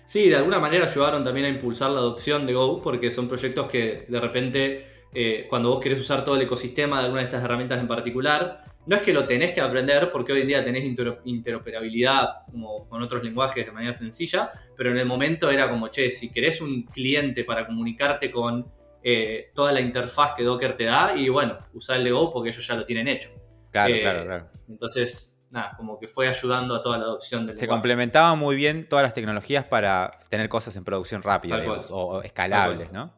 Sí, 0.05 0.29
de 0.29 0.37
alguna 0.37 0.59
manera 0.59 0.87
ayudaron 0.87 1.23
también 1.23 1.47
a 1.47 1.49
impulsar 1.49 1.91
la 1.91 1.99
adopción 1.99 2.45
de 2.45 2.53
Go, 2.53 2.81
porque 2.81 3.11
son 3.11 3.27
proyectos 3.27 3.67
que 3.67 4.05
de 4.07 4.19
repente, 4.19 4.87
eh, 5.13 5.47
cuando 5.49 5.69
vos 5.69 5.79
querés 5.79 5.99
usar 5.99 6.23
todo 6.23 6.35
el 6.35 6.41
ecosistema 6.41 6.99
de 6.99 7.05
alguna 7.05 7.21
de 7.21 7.25
estas 7.25 7.43
herramientas 7.43 7.79
en 7.79 7.87
particular, 7.87 8.63
no 8.85 8.95
es 8.95 9.01
que 9.01 9.11
lo 9.11 9.25
tenés 9.25 9.51
que 9.51 9.59
aprender, 9.59 10.09
porque 10.11 10.31
hoy 10.31 10.41
en 10.41 10.47
día 10.47 10.63
tenés 10.63 10.85
interoperabilidad 11.25 12.45
como 12.49 12.87
con 12.87 13.01
otros 13.01 13.21
lenguajes 13.21 13.65
de 13.65 13.71
manera 13.73 13.93
sencilla, 13.93 14.49
pero 14.77 14.91
en 14.91 14.97
el 14.97 15.05
momento 15.05 15.51
era 15.51 15.69
como, 15.69 15.89
che, 15.89 16.09
si 16.09 16.31
querés 16.31 16.61
un 16.61 16.83
cliente 16.83 17.43
para 17.43 17.65
comunicarte 17.65 18.31
con 18.31 18.65
eh, 19.03 19.51
toda 19.53 19.71
la 19.71 19.81
interfaz 19.81 20.33
que 20.33 20.43
Docker 20.43 20.75
te 20.75 20.85
da 20.85 21.15
y 21.15 21.29
bueno, 21.29 21.57
usar 21.73 21.97
el 21.97 22.03
de 22.03 22.11
Go 22.11 22.31
porque 22.31 22.49
ellos 22.49 22.65
ya 22.65 22.75
lo 22.75 22.83
tienen 22.83 23.07
hecho. 23.07 23.29
Claro, 23.71 23.93
eh, 23.93 24.01
claro, 24.01 24.25
claro. 24.25 24.49
Entonces, 24.67 25.45
nada, 25.49 25.73
como 25.77 25.99
que 25.99 26.07
fue 26.07 26.27
ayudando 26.27 26.75
a 26.75 26.81
toda 26.81 26.97
la 26.97 27.05
adopción 27.05 27.45
del 27.45 27.57
Se 27.57 27.67
complementaban 27.67 28.37
muy 28.37 28.55
bien 28.55 28.87
todas 28.87 29.03
las 29.03 29.13
tecnologías 29.13 29.65
para 29.65 30.11
tener 30.29 30.49
cosas 30.49 30.75
en 30.75 30.83
producción 30.83 31.21
rápida 31.21 31.63
o, 31.89 32.21
escalables, 32.21 32.91
¿no? 32.91 33.13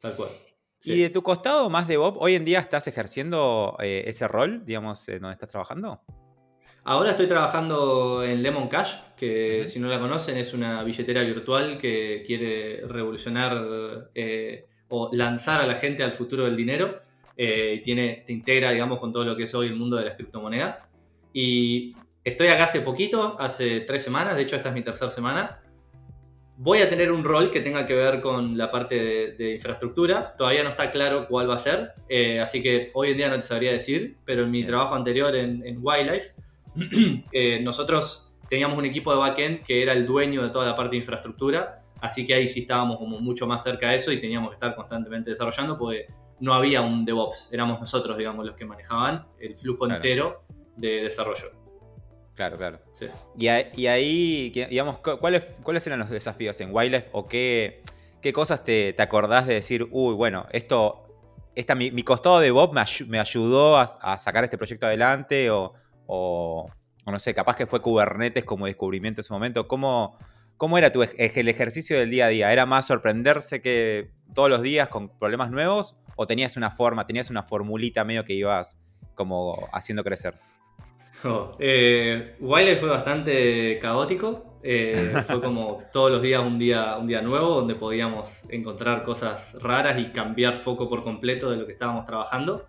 Tal 0.00 0.14
cual. 0.14 0.30
¿Y 0.84 1.02
de 1.02 1.10
tu 1.10 1.22
costado 1.22 1.68
más 1.68 1.88
de 1.88 1.96
Bob, 1.96 2.16
hoy 2.20 2.36
en 2.36 2.44
día 2.44 2.60
estás 2.60 2.86
ejerciendo 2.86 3.76
eh, 3.80 4.04
ese 4.06 4.28
rol, 4.28 4.64
digamos, 4.64 5.04
donde 5.06 5.32
estás 5.32 5.48
trabajando? 5.48 6.00
Ahora 6.84 7.10
estoy 7.10 7.26
trabajando 7.26 8.22
en 8.22 8.44
Lemon 8.44 8.68
Cash, 8.68 8.94
que 9.16 9.66
si 9.66 9.80
no 9.80 9.88
la 9.88 9.98
conocen 9.98 10.36
es 10.36 10.54
una 10.54 10.84
billetera 10.84 11.22
virtual 11.22 11.78
que 11.78 12.22
quiere 12.24 12.86
revolucionar 12.86 14.10
o 14.88 15.10
lanzar 15.12 15.60
a 15.60 15.66
la 15.66 15.74
gente 15.74 16.02
al 16.02 16.12
futuro 16.12 16.44
del 16.44 16.56
dinero. 16.56 17.00
Eh, 17.36 17.82
tiene, 17.84 18.22
te 18.26 18.32
integra, 18.32 18.70
digamos, 18.70 18.98
con 18.98 19.12
todo 19.12 19.24
lo 19.24 19.36
que 19.36 19.44
es 19.44 19.54
hoy 19.54 19.66
el 19.66 19.76
mundo 19.76 19.96
de 19.96 20.04
las 20.04 20.14
criptomonedas. 20.14 20.84
Y 21.32 21.94
estoy 22.24 22.48
acá 22.48 22.64
hace 22.64 22.80
poquito, 22.80 23.36
hace 23.38 23.80
tres 23.80 24.02
semanas, 24.02 24.36
de 24.36 24.42
hecho 24.42 24.56
esta 24.56 24.70
es 24.70 24.74
mi 24.74 24.82
tercera 24.82 25.10
semana. 25.10 25.60
Voy 26.58 26.78
a 26.78 26.88
tener 26.88 27.12
un 27.12 27.22
rol 27.22 27.50
que 27.50 27.60
tenga 27.60 27.84
que 27.84 27.94
ver 27.94 28.22
con 28.22 28.56
la 28.56 28.70
parte 28.70 29.34
de, 29.36 29.54
infraestructura. 29.54 30.34
Todavía 30.38 30.62
no 30.62 30.70
está 30.70 30.90
claro 30.90 31.26
cuál 31.28 31.50
va 31.50 31.56
a 31.56 31.58
ser, 31.58 31.92
eh, 32.08 32.40
así 32.40 32.62
que 32.62 32.90
hoy 32.94 33.10
en 33.10 33.16
día 33.18 33.28
no 33.28 33.36
te 33.36 33.42
sabría 33.42 33.72
decir, 33.72 34.16
pero 34.24 34.44
en 34.44 34.50
mi 34.50 34.64
trabajo 34.64 34.94
anterior 34.94 35.36
en, 35.36 35.78
Wildlife 35.78 36.34
eh, 37.32 37.60
nosotros 37.62 38.34
teníamos 38.48 38.78
un 38.78 38.86
equipo 38.86 39.12
de 39.12 39.18
backend 39.18 39.64
que 39.64 39.82
era 39.82 39.92
el 39.92 40.06
dueño 40.06 40.42
de 40.42 40.48
toda 40.48 40.64
la 40.64 40.74
parte 40.74 40.92
de 40.92 40.98
infraestructura, 40.98 41.82
así 42.00 42.26
que 42.26 42.34
ahí 42.34 42.48
sí 42.48 42.60
estábamos 42.60 42.98
como 42.98 43.20
mucho 43.20 43.46
más 43.46 43.62
cerca 43.62 43.90
de 43.90 43.96
eso 43.96 44.12
y 44.12 44.20
teníamos 44.20 44.50
que 44.50 44.54
estar 44.54 44.74
constantemente 44.74 45.30
desarrollando 45.30 45.78
porque 45.78 46.06
no 46.40 46.52
había 46.54 46.82
un 46.82 47.04
DevOps, 47.04 47.50
éramos 47.52 47.80
nosotros, 47.80 48.16
digamos, 48.16 48.44
los 48.44 48.54
que 48.56 48.64
manejaban 48.64 49.26
el 49.38 49.56
flujo 49.56 49.90
entero 49.90 50.42
de 50.76 51.02
desarrollo. 51.02 51.52
Claro, 52.34 52.58
claro. 52.58 52.78
Y, 53.38 53.48
ahí, 53.48 54.50
digamos, 54.50 54.98
¿cuáles, 54.98 55.46
¿cuáles 55.62 55.86
eran 55.86 55.98
los 55.98 56.10
desafíos 56.10 56.60
en 56.60 56.68
Wildlife 56.74 57.08
o 57.12 57.26
qué, 57.26 57.82
qué 58.20 58.32
cosas 58.34 58.62
te, 58.62 58.92
te, 58.92 59.02
acordás 59.02 59.46
de 59.46 59.54
decir, 59.54 59.88
uy, 59.90 60.14
bueno, 60.14 60.46
esto, 60.52 61.06
esta, 61.54 61.74
mi, 61.74 61.90
costado 62.02 62.40
de 62.40 62.50
Bob 62.50 62.74
me, 62.74 63.18
ayudó 63.18 63.78
a, 63.78 64.18
sacar 64.18 64.44
este 64.44 64.58
proyecto 64.58 64.84
adelante 64.84 65.50
o, 65.50 65.72
o, 66.06 66.70
no 67.06 67.18
sé, 67.18 67.32
capaz 67.32 67.56
que 67.56 67.66
fue 67.66 67.80
Kubernetes 67.80 68.44
como 68.44 68.66
descubrimiento 68.66 69.22
en 69.22 69.24
ese 69.24 69.32
momento? 69.32 69.66
¿Cómo, 69.66 70.18
cómo 70.56 70.78
era 70.78 70.92
tu, 70.92 71.02
el 71.02 71.48
ejercicio 71.48 71.98
del 71.98 72.10
día 72.10 72.26
a 72.26 72.28
día? 72.28 72.52
¿Era 72.52 72.66
más 72.66 72.86
sorprenderse 72.86 73.60
que 73.60 74.10
todos 74.34 74.48
los 74.48 74.62
días 74.62 74.88
con 74.88 75.08
problemas 75.18 75.50
nuevos 75.50 75.96
o 76.16 76.26
tenías 76.26 76.56
una 76.56 76.70
forma, 76.70 77.06
tenías 77.06 77.30
una 77.30 77.42
formulita 77.42 78.04
medio 78.04 78.24
que 78.24 78.34
ibas 78.34 78.78
como 79.14 79.68
haciendo 79.72 80.04
crecer? 80.04 80.34
Eh, 81.58 82.36
Wiley 82.40 82.76
fue 82.76 82.88
bastante 82.88 83.78
caótico. 83.80 84.60
Eh, 84.62 85.12
fue 85.26 85.40
como 85.40 85.82
todos 85.92 86.10
los 86.10 86.22
días 86.22 86.42
un, 86.42 86.58
día 86.58 86.96
un 86.96 87.06
día 87.06 87.22
nuevo 87.22 87.54
donde 87.54 87.76
podíamos 87.76 88.42
encontrar 88.50 89.04
cosas 89.04 89.56
raras 89.62 89.98
y 89.98 90.06
cambiar 90.10 90.54
foco 90.54 90.88
por 90.88 91.02
completo 91.02 91.50
de 91.50 91.56
lo 91.56 91.66
que 91.66 91.72
estábamos 91.72 92.04
trabajando. 92.04 92.66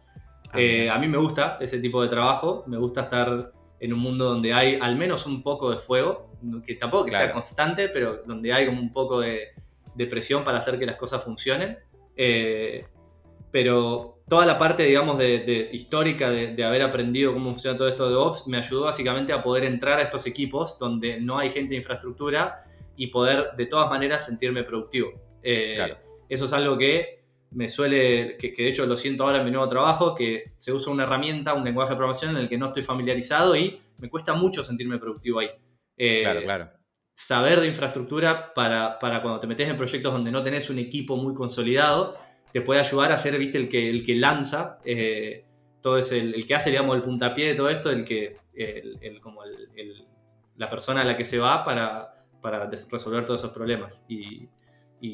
Ah, 0.51 0.59
eh, 0.59 0.89
a 0.89 0.97
mí 0.97 1.07
me 1.07 1.17
gusta 1.17 1.57
ese 1.59 1.79
tipo 1.79 2.01
de 2.01 2.09
trabajo. 2.09 2.63
Me 2.67 2.77
gusta 2.77 3.01
estar 3.01 3.51
en 3.79 3.93
un 3.93 3.99
mundo 3.99 4.25
donde 4.25 4.53
hay 4.53 4.77
al 4.81 4.95
menos 4.95 5.25
un 5.25 5.43
poco 5.43 5.71
de 5.71 5.77
fuego, 5.77 6.31
que 6.65 6.75
tampoco 6.75 7.05
que 7.05 7.11
sea 7.11 7.31
constante, 7.31 7.89
pero 7.89 8.23
donde 8.25 8.53
hay 8.53 8.65
como 8.65 8.81
un 8.81 8.91
poco 8.91 9.21
de, 9.21 9.53
presión 10.09 10.43
para 10.43 10.59
hacer 10.59 10.77
que 10.77 10.85
las 10.85 10.95
cosas 10.95 11.23
funcionen. 11.23 11.77
pero 13.51 14.17
toda 14.27 14.45
la 14.45 14.57
parte, 14.57 14.83
digamos, 14.83 15.17
de, 15.17 15.69
histórica 15.71 16.29
de, 16.29 16.63
haber 16.63 16.81
aprendido 16.81 17.33
cómo 17.33 17.51
funciona 17.51 17.77
todo 17.77 17.87
esto 17.87 18.09
de 18.09 18.15
Ops 18.15 18.47
me 18.47 18.57
ayudó 18.57 18.83
básicamente 18.83 19.33
a 19.33 19.41
poder 19.41 19.63
entrar 19.63 19.99
a 19.99 20.01
estos 20.01 20.25
equipos 20.25 20.77
donde 20.77 21.19
no 21.19 21.37
hay 21.37 21.49
gente 21.49 21.71
de 21.71 21.77
infraestructura 21.77 22.65
y 22.95 23.07
poder 23.07 23.51
de 23.55 23.65
todas 23.67 23.89
maneras 23.89 24.25
sentirme 24.25 24.63
productivo. 24.63 25.13
Eh, 25.43 25.77
eso 26.27 26.45
es 26.45 26.53
algo 26.53 26.77
que 26.77 27.16
me 27.57 27.67
suele, 27.67 28.37
que, 28.37 28.53
de 28.55 28.67
hecho 28.67 28.85
lo 28.85 28.95
siento 28.95 29.23
ahora 29.23 29.39
en 29.39 29.45
mi 29.45 29.49
nuevo 29.49 29.67
trabajo, 29.67 30.13
que 30.13 30.43
se 30.55 30.71
usa 30.71 30.93
una 30.93 31.03
herramienta, 31.03 31.55
un 31.55 31.63
lenguaje 31.63 31.89
de 31.89 31.95
programación 31.95 32.35
en 32.35 32.43
el 32.43 32.47
que 32.49 32.55
no 32.55 32.67
estoy 32.67 32.83
familiarizado 32.83 33.55
y 33.55 33.81
me 33.97 34.11
cuesta 34.11 34.35
mucho 34.35 34.63
sentirme 34.63 34.99
productivo 34.99 35.39
ahí. 35.39 35.49
Eh, 35.97 36.21
claro, 36.21 36.41
claro. 36.43 36.69
Saber 37.13 37.59
de 37.59 37.65
infraestructura 37.65 38.53
para, 38.53 38.99
para 38.99 39.23
cuando 39.23 39.39
te 39.39 39.47
metes 39.47 39.67
en 39.67 39.75
proyectos 39.75 40.13
donde 40.13 40.31
no 40.31 40.43
tenés 40.43 40.69
un 40.69 40.77
equipo 40.77 41.17
muy 41.17 41.33
consolidado, 41.33 42.15
te 42.53 42.61
puede 42.61 42.79
ayudar 42.79 43.11
a 43.11 43.17
ser, 43.17 43.35
viste, 43.39 43.57
el 43.57 43.69
que, 43.69 43.89
el 43.89 44.05
que 44.05 44.13
lanza, 44.13 44.77
eh, 44.85 45.43
todo 45.81 45.97
es 45.97 46.11
el, 46.11 46.45
que 46.45 46.53
hace, 46.53 46.69
digamos, 46.69 46.95
el 46.95 47.01
puntapié 47.01 47.47
de 47.47 47.55
todo 47.55 47.71
esto, 47.71 47.89
el 47.89 48.05
que, 48.05 48.37
el, 48.53 49.19
como 49.19 49.41
la 50.57 50.69
persona 50.69 51.01
a 51.01 51.05
la 51.05 51.17
que 51.17 51.25
se 51.25 51.39
va 51.39 51.63
para, 51.63 52.23
para 52.39 52.69
resolver 52.69 53.25
todos 53.25 53.41
esos 53.41 53.51
problemas. 53.51 54.05
Y, 54.07 54.47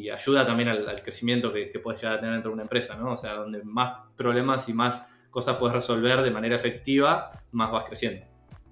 ayuda 0.09 0.45
también 0.45 0.69
al, 0.69 1.01
crecimiento 1.01 1.51
que, 1.51 1.67
puedes 1.83 2.01
llegar 2.01 2.17
a 2.17 2.19
tener 2.19 2.33
dentro 2.33 2.51
de 2.51 2.53
una 2.53 2.63
empresa, 2.63 2.95
¿no? 2.95 3.11
O 3.13 3.17
sea, 3.17 3.33
donde 3.33 3.63
más 3.63 4.07
problemas 4.15 4.69
y 4.69 4.73
más 4.73 5.03
cosas 5.29 5.57
puedes 5.57 5.75
resolver 5.75 6.21
de 6.21 6.31
manera 6.31 6.55
efectiva, 6.55 7.31
más 7.51 7.71
vas 7.71 7.83
creciendo. 7.83 8.25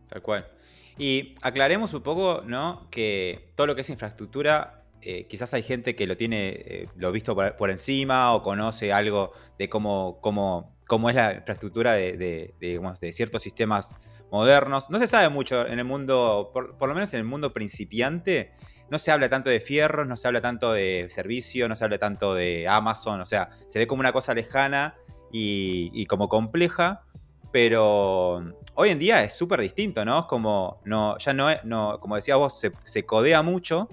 Tal 0.08 0.22
cual. 0.22 0.48
Y 0.98 1.36
aclaremos 1.41 1.94
un 1.94 2.03
poco, 2.03 2.44
¿no? 2.46 2.88
Que 2.91 3.53
todo 3.56 3.68
lo 3.68 3.75
que 3.75 3.82
es 3.82 3.89
infraestructura 3.89 4.82
eh, 5.03 5.25
quizás 5.27 5.53
hay 5.56 5.63
gente 5.63 5.96
que 5.96 6.06
lo 6.06 6.15
tiene, 6.15 6.50
eh, 6.50 6.88
lo 6.96 7.12
visto 7.12 7.36
por, 7.36 7.70
encima 7.72 8.34
o 8.34 8.44
conoce 8.44 8.94
algo 8.94 9.32
de 9.58 9.68
cómo, 9.68 10.20
cómo, 10.22 10.75
cómo 10.86 11.10
es 11.10 11.15
la 11.15 11.34
infraestructura 11.34 11.94
de, 11.94 12.18
de, 12.18 13.12
ciertos 13.12 13.41
sistemas 13.41 13.96
modernos. 14.32 14.89
No 14.91 15.00
se 15.00 15.08
sabe 15.08 15.30
mucho 15.30 15.65
en 15.65 15.80
el 15.80 15.86
mundo, 15.86 16.51
por, 16.53 16.88
lo 16.88 16.94
menos 16.94 17.13
en 17.15 17.20
el 17.20 17.25
mundo 17.25 17.51
principiante, 17.51 18.53
no 18.92 19.00
se 19.00 19.10
habla 19.10 19.30
tanto 19.30 19.50
de 19.50 19.62
fierros, 19.62 20.06
no 20.06 20.18
se 20.18 20.28
habla 20.28 20.42
tanto 20.42 20.74
de 20.74 21.08
servicio, 21.10 21.70
no 21.70 21.78
se 21.78 21.86
habla 21.86 21.98
tanto 21.98 22.36
de 22.36 22.68
Amazon, 22.68 23.22
o 23.22 23.26
sea, 23.26 23.50
se 23.68 23.80
ve 23.80 23.88
como 23.88 24.02
una 24.02 24.12
cosa 24.12 24.34
lejana 24.34 24.96
y, 25.32 26.06
como 26.08 26.28
compleja, 26.28 27.06
pero 27.54 28.44
hoy 28.76 28.90
en 28.90 29.00
día 29.00 29.24
es 29.24 29.32
súper 29.32 29.62
distinto, 29.62 30.04
¿no? 30.04 30.20
Es 30.20 30.26
como, 30.26 30.82
no, 30.84 31.18
ya 31.20 31.34
no, 31.34 31.48
no 31.64 32.00
como 32.02 32.18
decías 32.18 32.38
vos, 32.38 32.60
se, 32.84 33.06
codea 33.06 33.42
mucho 33.42 33.88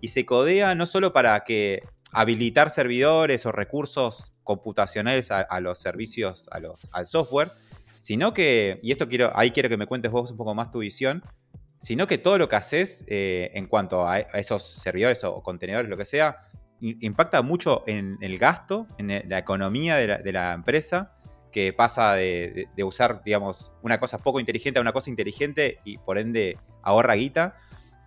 y 0.00 0.08
se 0.08 0.24
codea 0.24 0.74
no 0.74 0.86
solo 0.86 1.12
para 1.12 1.44
que 1.44 1.82
habilitar 2.12 2.70
servidores 2.70 3.44
o 3.44 3.52
recursos 3.52 4.32
computacionales 4.44 5.30
a, 5.30 5.60
los 5.60 5.78
servicios, 5.78 6.48
a 6.52 6.58
los, 6.58 6.88
al 6.92 7.06
software, 7.06 7.52
sino 7.98 8.32
que, 8.32 8.80
y 8.82 8.92
esto 8.92 9.08
quiero, 9.08 9.30
ahí 9.34 9.50
quiero 9.50 9.68
que 9.68 9.76
me 9.76 9.86
cuentes 9.86 10.10
vos 10.10 10.30
un 10.30 10.38
poco 10.38 10.54
más 10.54 10.70
tu 10.70 10.78
visión, 10.78 11.22
sino 11.80 12.06
que 12.06 12.18
todo 12.18 12.38
lo 12.38 12.48
que 12.48 12.56
haces 12.56 13.04
eh, 13.08 13.50
en 13.54 13.66
cuanto 13.66 14.06
a, 14.06 14.18
esos 14.18 14.62
servidores 14.62 15.22
o 15.24 15.42
contenedores, 15.42 15.88
lo 15.88 15.96
que 15.96 16.04
sea, 16.04 16.48
impacta 16.80 17.42
mucho 17.42 17.82
en 17.86 18.18
el 18.20 18.38
gasto, 18.38 18.86
en 18.98 19.08
la 19.28 19.38
economía 19.38 19.96
de 19.96 20.32
la, 20.32 20.52
empresa, 20.52 21.16
que 21.50 21.72
pasa 21.72 22.14
de, 22.14 22.68
de, 22.76 22.84
usar, 22.84 23.22
digamos, 23.24 23.72
una 23.82 23.98
cosa 23.98 24.18
poco 24.18 24.38
inteligente 24.38 24.78
a 24.78 24.82
una 24.82 24.92
cosa 24.92 25.10
inteligente 25.10 25.80
y 25.84 25.98
por 25.98 26.18
ende 26.18 26.58
ahorra 26.82 27.14
guita. 27.14 27.56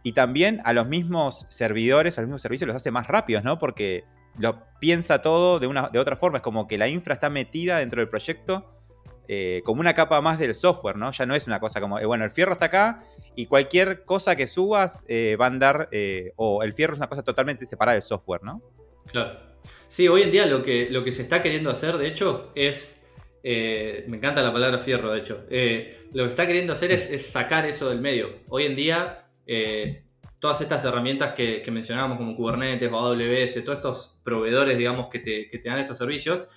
Y 0.04 0.14
también 0.14 0.62
a 0.64 0.74
los 0.74 0.88
mismos 0.88 1.46
servidores, 1.50 2.18
a 2.18 2.22
los 2.22 2.28
mismos 2.28 2.42
servicios 2.42 2.68
los 2.68 2.76
hace 2.76 2.92
más 2.92 3.08
rápidos, 3.08 3.44
¿no? 3.44 3.60
Porque 3.60 4.06
lo 4.38 4.64
piensa 4.80 5.22
todo 5.22 5.60
de, 5.60 5.68
una, 5.68 5.90
de 5.90 6.00
otra 6.00 6.16
forma. 6.16 6.38
Es 6.38 6.44
como 6.44 6.68
que 6.68 6.78
la 6.78 6.88
infra 6.88 7.16
está 7.16 7.30
metida 7.30 7.80
dentro 7.80 8.00
del 8.00 8.10
proyecto 8.10 8.82
eh, 9.28 9.62
como 9.64 9.80
una 9.80 9.94
capa 9.94 10.20
más 10.22 10.40
del 10.40 10.54
software, 10.54 10.98
¿no? 10.98 11.12
Ya 11.12 11.26
no 11.26 11.36
es 11.36 11.48
una 11.48 11.60
cosa 11.60 11.80
como, 11.80 12.00
eh, 12.00 12.06
bueno, 12.06 12.26
el 12.26 12.32
fierro 12.32 12.54
está 12.54 12.66
acá 12.66 13.00
y 13.36 13.46
cualquier 13.46 14.04
cosa 14.04 14.36
que 14.36 14.48
subas 14.48 15.06
eh, 15.08 15.38
va 15.40 15.46
a 15.46 15.48
andar, 15.50 15.90
o 16.36 16.64
el 16.64 16.74
fierro 16.74 16.94
es 16.94 17.00
una 17.00 17.08
cosa 17.08 17.24
totalmente 17.24 17.66
separada 17.66 17.94
del 17.94 18.02
software, 18.02 18.44
¿no? 18.44 18.62
Claro. 19.08 19.40
Sí, 19.88 20.08
hoy 20.08 20.24
en 20.24 20.32
día 20.32 20.46
lo 20.46 20.64
que, 20.64 20.90
lo 20.90 21.04
que 21.04 21.12
se 21.12 21.22
está 21.22 21.42
queriendo 21.42 21.70
hacer, 21.70 21.98
de 21.98 22.08
hecho, 22.08 22.52
es 22.56 22.98
me 23.44 24.18
encanta 24.18 24.44
la 24.44 24.54
palabra 24.54 24.78
fierro, 24.78 25.12
de 25.12 25.20
hecho. 25.20 25.44
lo 26.14 26.24
que 26.24 26.30
está 26.30 26.46
queriendo 26.46 26.74
hacer 26.74 26.92
es, 26.92 27.26
sacar 27.26 27.66
eso 27.66 27.90
del 27.90 28.00
medio. 28.00 28.36
Hoy 28.50 28.66
en 28.66 28.76
día 28.76 29.22
eh, 29.48 30.06
todas 30.40 30.62
estas 30.62 30.84
herramientas 30.86 31.34
que, 31.34 31.64
mencionábamos 31.72 32.18
como 32.18 32.36
Kubernetes 32.36 32.92
o 32.92 32.98
AWS, 32.98 33.64
todos 33.64 33.78
estos 33.78 34.20
proveedores, 34.24 34.78
digamos, 34.78 35.08
que 35.10 35.20
te, 35.20 35.62
dan 35.64 35.78
estos 35.78 35.98
servicios, 35.98 36.48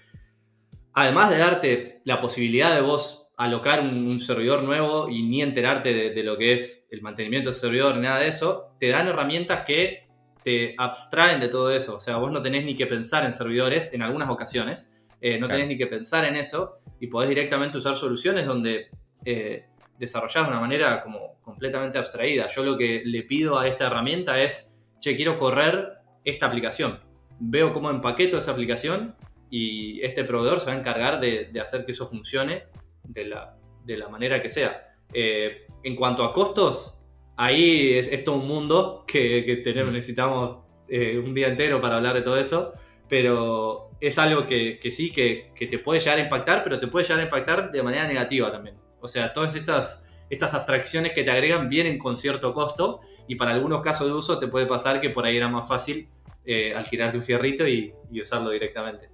además 0.92 1.30
de 1.30 1.38
darte 1.38 2.00
la 2.04 2.20
posibilidad 2.20 2.74
de 2.74 2.80
vos 2.80 3.23
alocar 3.36 3.80
un, 3.80 4.20
servidor 4.20 4.62
nuevo 4.62 5.08
y 5.08 5.22
ni 5.22 5.42
enterarte 5.42 6.10
de, 6.10 6.22
lo 6.22 6.38
que 6.38 6.54
es 6.54 6.86
el 6.90 7.02
mantenimiento 7.02 7.48
de 7.48 7.50
ese 7.50 7.60
servidor 7.60 7.96
ni 7.96 8.02
nada 8.02 8.20
de 8.20 8.28
eso, 8.28 8.76
te 8.78 8.88
dan 8.88 9.08
herramientas 9.08 9.64
que 9.64 10.08
te 10.42 10.74
abstraen 10.78 11.40
de 11.40 11.48
todo 11.48 11.70
eso. 11.70 11.96
O 11.96 12.00
sea, 12.00 12.16
vos 12.16 12.30
no 12.30 12.42
tenés 12.42 12.64
ni 12.64 12.76
que 12.76 12.86
pensar 12.86 13.24
en 13.24 13.32
servidores 13.32 13.92
en 13.92 14.02
algunas 14.02 14.28
ocasiones, 14.30 14.92
eh, 15.20 15.38
no 15.38 15.48
tenés 15.48 15.68
ni 15.68 15.78
que 15.78 15.86
pensar 15.86 16.24
en 16.26 16.36
eso 16.36 16.80
y 17.00 17.06
podés 17.06 17.30
directamente 17.30 17.78
usar 17.78 17.96
soluciones 17.96 18.46
donde 18.46 18.88
eh, 19.24 19.64
desarrollás 19.98 20.44
de 20.44 20.50
una 20.50 20.60
manera 20.60 21.00
como 21.00 21.40
completamente 21.42 21.98
abstraída. 21.98 22.46
Yo 22.48 22.62
lo 22.62 22.76
que 22.76 23.02
le 23.04 23.22
pido 23.22 23.58
a 23.58 23.66
esta 23.66 23.86
herramienta 23.86 24.40
es, 24.40 24.76
che, 25.00 25.16
quiero 25.16 25.38
correr 25.38 25.94
esta 26.24 26.46
aplicación. 26.46 27.00
Veo 27.38 27.72
cómo 27.72 27.90
empaqueto 27.90 28.38
esa 28.38 28.52
aplicación 28.52 29.16
y 29.50 30.00
este 30.02 30.24
proveedor 30.24 30.60
se 30.60 30.66
va 30.66 30.72
a 30.72 30.78
encargar 30.78 31.20
de, 31.20 31.50
hacer 31.60 31.84
que 31.84 31.92
eso 31.92 32.06
funcione 32.06 32.64
de 33.04 33.24
la, 33.24 33.56
de 33.84 33.96
la 33.96 34.08
manera 34.08 34.42
que 34.42 34.48
sea. 34.48 34.96
Eh, 35.12 35.66
en 35.82 35.96
cuanto 35.96 36.24
a 36.24 36.32
costos, 36.32 37.02
ahí 37.36 37.94
es, 37.94 38.24
todo 38.24 38.36
un 38.36 38.48
mundo 38.48 39.04
que, 39.06 39.60
tenemos, 39.62 39.92
necesitamos 39.92 40.58
eh, 40.88 41.18
un 41.18 41.34
día 41.34 41.48
entero 41.48 41.80
para 41.80 41.96
hablar 41.96 42.14
de 42.14 42.22
todo 42.22 42.38
eso, 42.38 42.72
pero 43.08 43.90
es 44.00 44.18
algo 44.18 44.46
que, 44.46 44.78
sí, 44.90 45.12
que, 45.12 45.52
que, 45.54 45.66
te 45.66 45.78
puede 45.78 46.00
llegar 46.00 46.18
a 46.18 46.22
impactar, 46.22 46.62
pero 46.62 46.78
te 46.78 46.86
puede 46.86 47.04
llegar 47.04 47.20
a 47.20 47.24
impactar 47.24 47.70
de 47.70 47.82
manera 47.82 48.06
negativa 48.06 48.50
también. 48.50 48.76
O 49.00 49.08
sea, 49.08 49.32
todas 49.32 49.54
estas 49.54 50.04
estas 50.30 50.54
abstracciones 50.54 51.12
que 51.12 51.22
te 51.22 51.30
agregan 51.30 51.68
vienen 51.68 51.98
con 51.98 52.16
cierto 52.16 52.54
costo 52.54 53.00
y 53.26 53.36
para 53.36 53.52
algunos 53.52 53.82
casos 53.82 54.06
de 54.06 54.12
uso 54.12 54.38
te 54.38 54.48
puede 54.48 54.66
pasar 54.66 55.00
que 55.00 55.10
por 55.10 55.24
ahí 55.24 55.36
era 55.36 55.48
más 55.48 55.68
fácil 55.68 56.08
eh, 56.44 56.74
alquilarte 56.74 57.18
un 57.18 57.22
fierrito 57.22 57.66
y, 57.66 57.94
usarlo 58.20 58.50
directamente. 58.50 59.10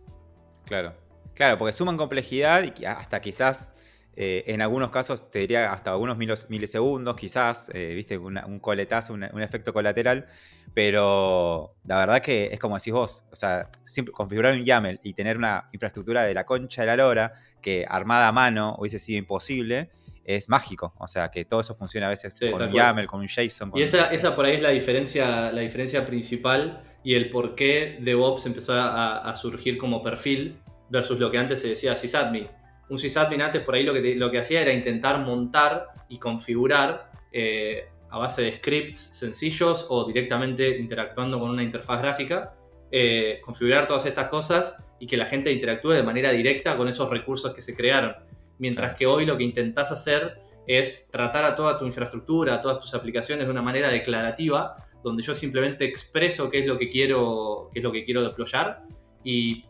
Claro, 0.67 0.95
claro, 1.35 1.59
porque 1.59 1.73
suman 1.73 1.97
complejidad 1.97 2.65
y 2.65 2.85
hasta 2.85 3.21
quizás 3.21 3.75
eh, 4.17 4.45
en 4.49 4.61
algunos 4.61 4.91
casos 4.91 5.31
te 5.31 5.39
diría 5.39 5.73
hasta 5.73 5.93
algunos 5.93 6.17
milisegundos, 6.19 7.17
quizás, 7.17 7.71
eh, 7.73 7.95
viste, 7.95 8.19
un 8.19 8.59
coletazo, 8.61 9.15
un, 9.15 9.43
efecto 9.43 9.73
colateral, 9.73 10.27
pero 10.75 11.75
la 11.85 11.99
verdad 11.99 12.21
que 12.21 12.51
es 12.53 12.59
como 12.59 12.77
decís 12.77 12.93
vos, 12.93 13.25
o 13.31 13.37
sea, 13.37 13.71
configurar 14.13 14.55
un 14.55 14.65
YAML 14.65 15.01
y 15.03 15.15
tener 15.15 15.39
una 15.39 15.69
infraestructura 15.73 16.25
de 16.25 16.35
la 16.35 16.45
concha 16.45 16.83
de 16.83 16.87
la 16.89 16.97
lora 16.97 17.33
que 17.63 17.87
armada 17.89 18.29
a 18.29 18.33
mano 18.33 18.77
hubiese 18.79 18.99
sido 18.99 19.19
imposible, 19.19 19.91
es 20.25 20.49
mágico. 20.49 20.93
O 20.99 21.07
sea, 21.07 21.31
que 21.31 21.45
todo 21.45 21.61
eso 21.61 21.75
funciona 21.75 22.07
a 22.07 22.11
veces 22.11 22.35
Sí, 22.35 22.51
con 22.51 22.63
un. 22.63 22.73
YAML, 22.73 23.07
con 23.07 23.21
un 23.21 23.27
JSON. 23.27 23.71
con 23.71 23.81
Y 23.81 23.83
esa, 23.83 24.07
esa 24.07 24.37
por 24.37 24.45
ahí 24.45 24.57
es 24.57 24.63
la 24.63 24.71
diferencia, 24.71 25.51
la 25.51 25.61
diferencia 25.61 26.05
principal 26.05 26.83
y 27.03 27.15
el 27.15 27.31
por 27.31 27.55
qué 27.55 27.99
DevOps 28.01 28.47
empezó 28.47 28.75
a, 28.75 29.19
a 29.19 29.35
surgir 29.37 29.79
como 29.79 30.03
perfil 30.03 30.61
versus 30.91 31.19
lo 31.19 31.31
que 31.31 31.39
antes 31.39 31.61
se 31.61 31.69
decía 31.69 31.97
sysadmin. 31.97 32.49
Un 32.91 32.99
sysadmin 32.99 33.41
antes 33.41 33.63
por 33.63 33.75
ahí 33.75 33.85
lo 33.85 33.95
que, 33.95 34.17
lo 34.17 34.31
que 34.31 34.39
hacía 34.39 34.63
era 34.63 34.73
intentar 34.73 35.21
montar 35.25 35.87
y 36.09 36.19
configurar 36.19 37.11
eh, 37.33 37.89
a 38.11 38.19
base 38.19 38.43
de 38.43 38.53
scripts 38.55 38.99
sencillos 39.13 39.87
o 39.89 40.05
directamente 40.05 40.77
interactuando 40.77 41.39
con 41.39 41.51
una 41.51 41.63
interfaz 41.63 42.03
gráfica, 42.03 42.57
eh, 42.91 43.41
configurar 43.45 43.87
todas 43.87 44.07
estas 44.07 44.27
cosas 44.27 44.77
y 44.99 45.07
que 45.07 45.17
la 45.17 45.27
gente 45.27 45.53
interactúe 45.53 45.91
de 45.91 46.03
manera 46.03 46.33
directa 46.33 46.77
con 46.77 46.89
esos 46.89 47.09
recursos 47.09 47.55
que 47.55 47.63
se 47.63 47.77
crearon. 47.77 48.17
Mientras 48.59 48.95
que 48.95 49.07
hoy 49.07 49.25
lo 49.25 49.39
que 49.39 49.45
intentás 49.45 49.93
hacer 49.93 50.41
es 50.67 51.09
tratar 51.11 51.45
a 51.45 51.55
toda 51.55 51.79
tu 51.79 51.87
infraestructura, 51.87 52.55
a 52.55 52.61
todas 52.61 52.81
tus 52.81 52.93
aplicaciones 52.95 53.47
de 53.47 53.51
una 53.53 53.63
manera 53.63 53.89
declarativa, 53.89 54.77
donde 55.05 55.23
yo 55.23 55.33
simplemente 55.33 55.85
expreso 55.85 56.51
qué 56.51 56.59
es 56.59 56.67
lo 56.67 56.77
que 56.77 56.89
quiero, 56.89 57.71
qué 57.73 57.79
es 57.79 57.85
lo 57.85 57.93
que 57.93 58.05
quiero 58.05 58.23
deployar 58.23 58.83
y 59.23 59.65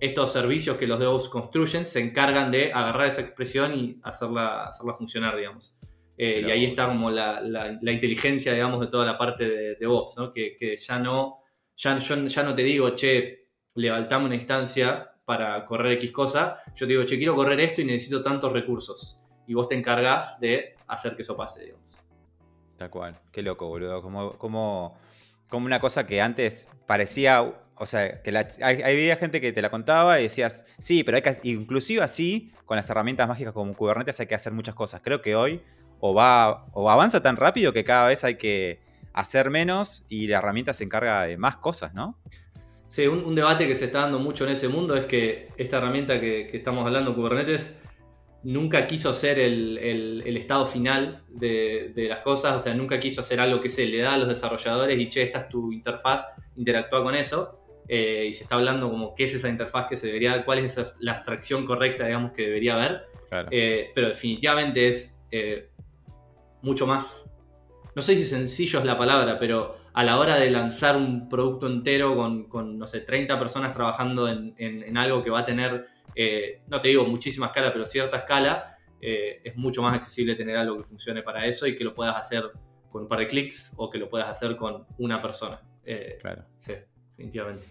estos 0.00 0.32
servicios 0.32 0.76
que 0.76 0.86
los 0.86 0.98
DevOps 0.98 1.28
construyen 1.28 1.86
se 1.86 2.00
encargan 2.00 2.50
de 2.50 2.72
agarrar 2.72 3.06
esa 3.06 3.20
expresión 3.20 3.72
y 3.74 4.00
hacerla, 4.02 4.64
hacerla 4.68 4.92
funcionar, 4.94 5.36
digamos. 5.36 5.76
Eh, 6.18 6.38
Claro. 6.40 6.48
y 6.48 6.50
ahí 6.52 6.64
está 6.64 6.86
como 6.86 7.10
la, 7.10 7.40
la- 7.40 7.78
la 7.80 7.92
inteligencia, 7.92 8.52
digamos, 8.54 8.80
de 8.80 8.86
toda 8.86 9.04
la 9.06 9.16
parte 9.18 9.48
de 9.48 9.74
DevOps, 9.76 10.16
¿no? 10.16 10.32
Que, 10.32 10.56
que 10.56 10.76
ya 10.76 10.98
no, 10.98 11.38
ya, 11.76 11.98
yo 11.98 12.16
ya 12.26 12.42
no 12.42 12.54
te 12.54 12.62
digo, 12.62 12.90
che, 12.94 13.48
levantame 13.74 14.24
una 14.26 14.34
instancia 14.34 15.12
para 15.24 15.64
correr 15.66 15.92
X 15.94 16.12
cosa, 16.12 16.56
yo 16.74 16.86
te 16.86 16.92
digo, 16.92 17.04
che, 17.04 17.18
quiero 17.18 17.34
correr 17.34 17.60
esto 17.60 17.80
y 17.82 17.84
necesito 17.84 18.22
tantos 18.22 18.52
recursos. 18.52 19.20
Y 19.46 19.54
vos 19.54 19.68
te 19.68 19.74
encargás 19.74 20.40
de 20.40 20.74
hacer 20.86 21.14
que 21.16 21.22
eso 21.22 21.36
pase, 21.36 21.64
digamos. 21.64 21.98
Tal 22.76 22.90
cual. 22.90 23.18
Qué 23.32 23.42
loco, 23.42 23.66
boludo. 23.68 24.00
Como, 24.02 24.32
como, 24.38 24.98
como 25.48 25.66
una 25.66 25.80
cosa 25.80 26.06
que 26.06 26.20
antes 26.20 26.68
parecía. 26.86 27.62
O 27.78 27.86
sea, 27.86 28.22
que 28.22 28.32
la- 28.32 28.48
hay, 28.62 28.82
había 28.82 29.16
gente 29.16 29.40
que 29.40 29.52
te 29.52 29.62
la 29.62 29.70
contaba 29.70 30.18
y 30.18 30.24
decías, 30.24 30.64
sí, 30.78 31.04
pero 31.04 31.16
hay 31.16 31.22
que. 31.22 31.38
Inclusive 31.42 32.02
así, 32.02 32.52
con 32.64 32.76
las 32.76 32.88
herramientas 32.88 33.28
mágicas 33.28 33.52
como 33.52 33.74
Kubernetes, 33.74 34.18
hay 34.20 34.26
que 34.26 34.34
hacer 34.34 34.52
muchas 34.52 34.74
cosas. 34.74 35.00
Creo 35.02 35.22
que 35.22 35.36
hoy 35.36 35.62
o 36.00 36.14
va. 36.14 36.66
o 36.72 36.90
avanza 36.90 37.22
tan 37.22 37.36
rápido 37.36 37.72
que 37.72 37.84
cada 37.84 38.08
vez 38.08 38.24
hay 38.24 38.36
que 38.36 38.80
hacer 39.12 39.50
menos 39.50 40.04
y 40.08 40.26
la 40.26 40.38
herramienta 40.38 40.74
se 40.74 40.84
encarga 40.84 41.26
de 41.26 41.38
más 41.38 41.56
cosas, 41.56 41.94
¿no? 41.94 42.18
Sí, 42.88 43.06
un, 43.06 43.34
debate 43.34 43.66
que 43.66 43.74
se 43.74 43.86
está 43.86 44.02
dando 44.02 44.18
mucho 44.18 44.44
en 44.44 44.52
ese 44.52 44.68
mundo 44.68 44.94
es 44.94 45.06
que 45.06 45.48
esta 45.56 45.78
herramienta 45.78 46.20
que, 46.20 46.50
estamos 46.52 46.86
hablando, 46.86 47.14
Kubernetes, 47.14 47.74
nunca 48.44 48.86
quiso 48.86 49.12
ser 49.12 49.38
el, 49.38 50.22
estado 50.36 50.66
final 50.66 51.24
de 51.28 52.06
las 52.08 52.20
cosas, 52.20 52.54
o 52.56 52.60
sea, 52.60 52.74
nunca 52.74 53.00
quiso 53.00 53.22
hacer 53.22 53.40
algo 53.40 53.60
que 53.60 53.68
se 53.68 53.86
le 53.86 53.98
da 53.98 54.14
a 54.14 54.18
los 54.18 54.28
desarrolladores 54.28 54.98
y 55.00 55.08
che, 55.08 55.22
esta 55.22 55.38
es 55.38 55.48
tu 55.48 55.72
interfaz, 55.72 56.26
interactúa 56.56 57.02
con 57.02 57.14
eso. 57.14 57.65
Eh, 57.88 58.26
y 58.28 58.32
se 58.32 58.44
está 58.44 58.56
hablando 58.56 58.90
como 58.90 59.14
qué 59.14 59.24
es 59.24 59.34
esa 59.34 59.48
interfaz 59.48 59.86
que 59.86 59.96
se 59.96 60.06
debería 60.08 60.44
cuál 60.44 60.58
es 60.58 60.76
esa- 60.78 60.92
la 61.00 61.12
abstracción 61.12 61.64
correcta, 61.66 62.06
digamos, 62.06 62.32
que 62.32 62.42
debería 62.42 62.74
haber. 62.74 63.06
Claro. 63.28 63.48
Eh, 63.50 63.90
pero 63.94 64.08
definitivamente 64.08 64.88
es 64.88 65.18
eh, 65.30 65.70
mucho 66.62 66.86
más, 66.86 67.32
no 67.94 68.02
sé 68.02 68.16
si 68.16 68.24
sencillo 68.24 68.78
es 68.80 68.84
la 68.84 68.96
palabra, 68.98 69.38
pero 69.38 69.76
a 69.92 70.04
la 70.04 70.18
hora 70.18 70.36
de 70.36 70.50
lanzar 70.50 70.96
un 70.96 71.28
producto 71.28 71.66
entero 71.66 72.14
con, 72.16 72.44
con, 72.48 72.78
no 72.78 72.86
sé, 72.86 73.00
30 73.00 73.38
personas 73.38 73.72
trabajando 73.72 74.28
en, 74.28 74.54
en- 74.58 74.82
en 74.82 74.96
algo 74.98 75.22
que 75.22 75.30
va 75.30 75.40
a 75.40 75.44
tener, 75.44 75.86
no 76.68 76.80
te 76.80 76.88
digo 76.88 77.04
muchísima 77.04 77.46
escala, 77.46 77.72
pero 77.72 77.84
cierta 77.84 78.18
escala, 78.18 78.76
es 79.00 79.54
mucho 79.56 79.82
más 79.82 79.94
accesible 79.94 80.34
tener 80.34 80.56
algo 80.56 80.76
que 80.78 80.84
funcione 80.84 81.22
para 81.22 81.44
eso 81.46 81.66
y 81.66 81.76
que 81.76 81.84
lo 81.84 81.94
puedas 81.94 82.16
hacer 82.16 82.44
con 82.90 83.02
un 83.02 83.08
par 83.08 83.18
de 83.20 83.26
clics 83.28 83.72
o 83.76 83.88
que 83.90 83.98
lo 83.98 84.08
puedas 84.08 84.28
hacer 84.28 84.56
con 84.56 84.86
una 84.98 85.20
persona. 85.22 85.60
Claro. 86.20 86.44
Sí, 86.56 86.72
definitivamente. 87.16 87.66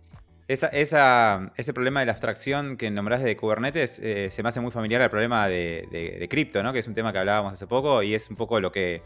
Ese 0.47 1.73
problema 1.73 2.01
de 2.01 2.05
la 2.05 2.11
abstracción 2.11 2.77
que 2.77 2.91
nombrás 2.91 3.23
de 3.23 3.35
Kubernetes 3.35 3.99
eh, 3.99 4.29
se 4.29 4.43
me 4.43 4.49
hace 4.49 4.61
muy 4.61 4.71
familiar 4.71 5.01
al 5.01 5.09
problema 5.09 5.47
de, 5.47 6.27
cripto, 6.29 6.61
¿no? 6.61 6.71
Que 6.71 6.79
es 6.79 6.87
un 6.87 6.93
tema 6.93 7.11
que 7.11 7.17
hablábamos 7.19 7.53
hace 7.53 7.65
poco 7.65 8.03
y 8.03 8.13
es 8.13 8.29
un 8.29 8.35
poco 8.35 8.59
lo 8.59 8.71
que 8.71 9.01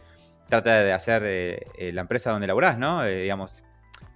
trata 0.49 0.83
de 0.83 0.91
hacer 0.91 1.23
eh, 1.25 1.59
eh, 1.77 1.91
la 1.93 2.01
empresa 2.01 2.31
donde 2.31 2.47
laburás, 2.47 2.77
¿no? 2.77 3.03
Digamos, 3.05 3.63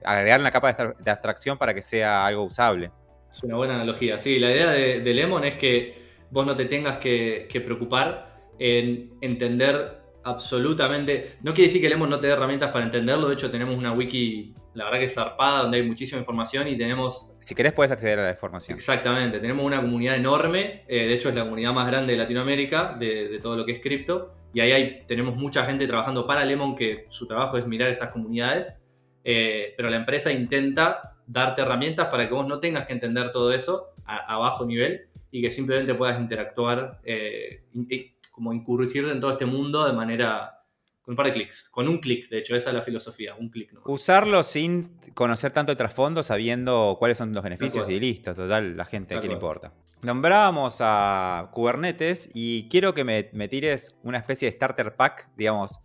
agregar 0.04 0.40
una 0.42 0.52
capa 0.52 0.68
de, 0.68 0.74
abstra- 0.74 0.96
de 0.98 1.12
abstracción 1.12 1.58
para 1.58 1.74
que 1.74 1.82
sea 1.82 2.26
algo 2.26 2.44
usable. 2.44 2.92
Es 3.32 3.42
una 3.44 3.56
buena 3.56 3.76
analogía. 3.76 4.18
Sí, 4.18 4.38
la 4.40 4.52
idea 4.52 4.72
de, 4.72 5.00
de 5.00 5.14
Lemon 5.14 5.46
es 5.46 5.56
que 5.56 6.04
vos 6.30 6.46
no 6.46 6.56
te 6.56 6.66
tengas 6.66 6.98
que, 6.98 7.48
que 7.50 7.62
preocupar 7.62 8.42
en 8.60 9.14
entender 9.22 10.02
absolutamente. 10.26 11.38
No 11.42 11.54
quiere 11.54 11.68
decir 11.68 11.82
que 11.82 11.90
Lemon 11.90 12.10
no 12.10 12.20
te 12.20 12.28
dé 12.28 12.34
herramientas 12.34 12.72
para 12.72 12.84
entenderlo. 12.84 13.28
De 13.30 13.36
hecho, 13.36 13.50
tenemos 13.50 13.76
una 13.76 13.92
wiki, 13.94 14.54
la 14.74 14.86
verdad 14.86 15.00
que 15.00 15.06
es 15.06 15.14
zarpada, 15.14 15.62
donde 15.64 15.78
hay 15.78 15.84
muchísima 15.84 16.20
información 16.20 16.68
y 16.68 16.78
tenemos. 16.78 17.36
Si 17.40 17.54
querés 17.56 17.74
puedes 17.74 17.92
acceder 17.92 18.20
a 18.20 18.24
la 18.24 18.32
información. 18.32 18.76
Exactamente, 18.76 19.40
tenemos 19.40 19.66
una 19.66 19.82
comunidad 19.82 20.16
enorme. 20.16 20.84
eh, 20.88 21.08
de 21.08 21.14
hecho, 21.14 21.30
es 21.30 21.36
la 21.36 21.44
comunidad 21.44 21.74
más 21.74 21.88
grande 21.88 22.14
de 22.14 22.18
Latinoamérica 22.20 22.96
de, 23.00 23.28
de 23.30 23.40
todo 23.40 23.56
lo 23.56 23.66
que 23.66 23.74
es 23.74 23.80
cripto. 23.80 24.34
Y 24.54 24.60
ahí 24.60 24.72
hay, 24.72 25.04
tenemos 25.08 25.36
mucha 25.36 25.66
gente 25.66 25.88
trabajando 25.88 26.28
para 26.28 26.46
Lemon 26.46 26.76
que 26.76 27.06
su 27.08 27.26
trabajo 27.26 27.58
es 27.58 27.66
mirar 27.66 27.90
estas 27.90 28.10
comunidades. 28.10 28.78
Eh, 29.24 29.74
pero 29.78 29.90
la 29.90 29.96
empresa 29.98 30.32
intenta 30.32 31.16
darte 31.26 31.62
herramientas 31.62 32.08
para 32.08 32.28
que 32.28 32.34
vos 32.34 32.46
no 32.46 32.60
tengas 32.60 32.86
que 32.86 32.94
entender 32.94 33.32
todo 33.32 33.54
eso 33.54 33.94
a, 34.06 34.18
a 34.18 34.38
bajo 34.38 34.66
nivel 34.66 35.08
y 35.32 35.42
que 35.42 35.50
simplemente 35.50 35.96
puedas 35.96 36.20
interactuar, 36.20 37.00
eh, 37.06 37.64
in- 37.74 37.88
y 37.90 38.16
como 38.32 38.52
incurrirte 38.54 39.10
en 39.12 39.20
todo 39.20 39.32
este 39.32 39.46
mundo 39.46 39.86
de 39.88 39.94
manera 39.94 40.63
con 41.04 41.14
un 41.14 41.16
par 41.18 41.26
de 41.26 41.34
clics, 41.34 41.70
con 41.70 41.88
un 41.90 41.98
clic, 42.00 42.30
de 42.30 42.40
hecho, 42.40 42.56
esa 42.56 42.70
es 42.70 42.76
la 42.76 42.82
filosofía, 42.82 43.36
un 43.36 43.50
clic. 43.50 43.74
nomás. 43.74 43.90
Usarlo 43.90 44.42
sin 44.42 44.98
conocer 45.14 45.52
tanto 45.52 45.74
el 45.74 45.78
trasfondo, 45.78 46.24
sabiendo 46.24 46.96
cuáles 46.98 47.18
son 47.18 47.34
los 47.34 47.44
beneficios 47.44 47.90
y 47.90 48.00
listo, 48.00 48.34
total, 48.34 48.78
la 48.78 48.86
gente, 48.86 49.14
¿a 49.14 49.18
Tal 49.18 49.22
quién 49.22 49.32
le 49.32 49.36
importa? 49.36 49.74
Nombrábamos 50.02 50.78
a 50.80 51.50
Kubernetes 51.54 52.30
y 52.34 52.68
quiero 52.70 52.94
que 52.94 53.04
me, 53.04 53.30
me 53.34 53.48
tires 53.50 53.96
una 54.04 54.18
especie 54.18 54.50
de 54.50 54.56
starter 54.56 54.96
pack, 54.96 55.30
digamos. 55.36 55.80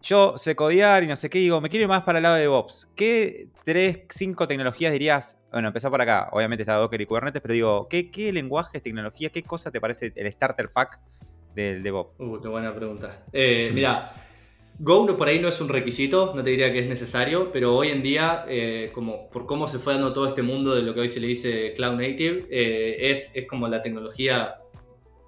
Yo 0.00 0.38
sé 0.38 0.54
codear 0.54 1.02
y 1.02 1.08
no 1.08 1.16
sé 1.16 1.28
qué, 1.28 1.38
digo, 1.40 1.60
me 1.60 1.68
quiero 1.68 1.82
ir 1.82 1.88
más 1.88 2.04
para 2.04 2.18
el 2.18 2.22
lado 2.22 2.36
de 2.36 2.42
DevOps. 2.42 2.88
¿Qué 2.94 3.48
tres, 3.64 4.00
cinco 4.08 4.46
tecnologías 4.46 4.92
dirías? 4.92 5.38
Bueno, 5.50 5.68
empezar 5.68 5.90
por 5.90 6.00
acá, 6.00 6.28
obviamente 6.32 6.62
está 6.62 6.74
Docker 6.74 7.00
y 7.00 7.06
Kubernetes, 7.06 7.42
pero 7.42 7.52
digo, 7.52 7.88
¿qué, 7.88 8.10
qué 8.10 8.32
lenguajes, 8.32 8.82
tecnología, 8.82 9.28
qué 9.30 9.42
cosa 9.42 9.70
te 9.70 9.80
parece 9.80 10.12
el 10.14 10.32
starter 10.32 10.70
pack 10.70 11.00
del 11.54 11.82
DevOps? 11.82 12.20
Uh, 12.20 12.40
qué 12.40 12.48
buena 12.48 12.74
pregunta. 12.74 13.24
Eh, 13.32 13.70
mira, 13.74 14.12
Go 14.80 15.04
no, 15.04 15.16
por 15.16 15.26
ahí 15.28 15.40
no 15.40 15.48
es 15.48 15.60
un 15.60 15.68
requisito, 15.68 16.32
no 16.36 16.42
te 16.44 16.50
diría 16.50 16.72
que 16.72 16.78
es 16.78 16.86
necesario, 16.86 17.50
pero 17.52 17.74
hoy 17.76 17.88
en 17.88 18.00
día, 18.00 18.44
eh, 18.46 18.90
como 18.94 19.28
por 19.28 19.44
cómo 19.44 19.66
se 19.66 19.78
fue 19.80 19.94
dando 19.94 20.12
todo 20.12 20.26
este 20.28 20.42
mundo 20.42 20.72
de 20.74 20.82
lo 20.82 20.94
que 20.94 21.00
hoy 21.00 21.08
se 21.08 21.18
le 21.18 21.26
dice 21.26 21.72
Cloud 21.74 21.94
Native, 21.94 22.46
eh, 22.48 23.10
es, 23.10 23.32
es 23.34 23.46
como 23.48 23.66
la 23.66 23.82
tecnología 23.82 24.54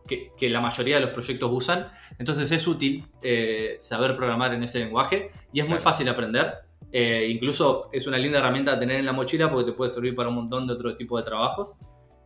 que, 0.07 0.31
que 0.39 0.49
la 0.49 0.61
mayoría 0.61 0.97
de 0.97 1.01
los 1.03 1.11
proyectos 1.11 1.51
usan. 1.53 1.89
Entonces 2.19 2.51
es 2.53 2.65
útil 2.69 3.05
eh, 3.23 3.77
saber 3.81 4.15
programar 4.15 4.55
en 4.55 4.63
ese 4.63 4.79
lenguaje 4.79 5.31
y 5.53 5.59
es 5.59 5.67
muy 5.67 5.79
Claro. 5.79 5.83
fácil 5.83 6.09
aprender. 6.09 6.53
Incluso 6.93 7.89
es 7.93 8.09
una 8.09 8.19
linda 8.19 8.39
herramienta 8.39 8.73
a 8.73 8.79
tener 8.79 8.99
en 8.99 9.07
la 9.07 9.13
mochila 9.13 9.49
porque 9.49 9.71
te 9.71 9.77
puede 9.77 9.91
servir 9.91 10.15
para 10.17 10.29
un 10.29 10.35
montón 10.35 10.67
de 10.67 10.73
otro 10.73 10.97
tipo 10.97 11.17
de 11.19 11.23
trabajos. 11.23 11.77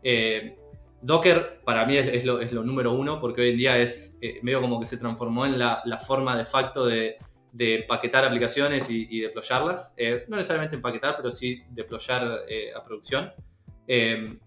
Eh, 0.02 0.56
Docker 1.04 1.60
para 1.64 1.84
mí 1.84 1.98
es, 1.98 2.08
es 2.08 2.24
lo, 2.24 2.40
es 2.40 2.50
lo 2.52 2.64
número 2.64 2.92
uno 2.94 3.20
porque 3.20 3.42
hoy 3.42 3.50
en 3.50 3.58
día 3.58 3.78
es 3.78 4.16
eh, 4.22 4.38
medio 4.42 4.62
como 4.62 4.80
que 4.80 4.86
se 4.86 4.96
transformó 4.96 5.44
en 5.44 5.58
la, 5.58 5.82
la 5.84 5.98
forma 5.98 6.34
de 6.34 6.46
facto 6.46 6.86
de, 6.86 7.18
de 7.52 7.76
empaquetar 7.76 8.24
aplicaciones 8.24 8.88
y, 8.88 9.06
y 9.10 9.20
deployarlas. 9.20 9.94
Eh, 9.98 10.24
no 10.28 10.36
necesariamente 10.36 10.76
empaquetar, 10.76 11.14
pero 11.16 11.30
sí 11.30 11.62
deployar 11.70 12.40
eh, 12.48 12.72
a 12.74 12.82
producción. 12.82 13.32
Eh, 13.86 14.38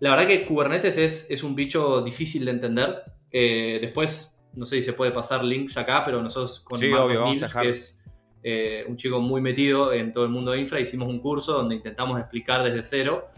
la 0.00 0.10
verdad 0.10 0.26
que 0.26 0.44
Kubernetes 0.44 0.98
es, 0.98 1.30
es 1.30 1.42
un 1.44 1.54
bicho 1.54 2.02
difícil 2.02 2.44
de 2.44 2.50
entender. 2.50 3.02
Después, 3.30 4.38
no 4.54 4.66
sé 4.66 4.76
si 4.76 4.82
se 4.82 4.92
puede 4.92 5.12
pasar 5.12 5.44
links 5.44 5.78
acá, 5.78 6.04
pero 6.04 6.20
nosotros 6.20 6.60
con 6.60 6.78
Sí, 6.78 6.88
Marcos 6.88 7.06
obvio, 7.06 7.62
que 7.62 7.68
es 7.70 8.02
un 8.42 8.96
chico 8.96 9.20
muy 9.20 9.40
metido 9.40 9.92
en 9.92 10.12
todo 10.12 10.24
el 10.24 10.30
mundo 10.30 10.50
de 10.50 10.58
infra, 10.58 10.80
hicimos 10.80 11.08
un 11.08 11.20
curso 11.20 11.54
donde 11.54 11.76
intentamos 11.76 12.20
explicar 12.20 12.64
desde 12.64 12.82
cero, 12.82 13.28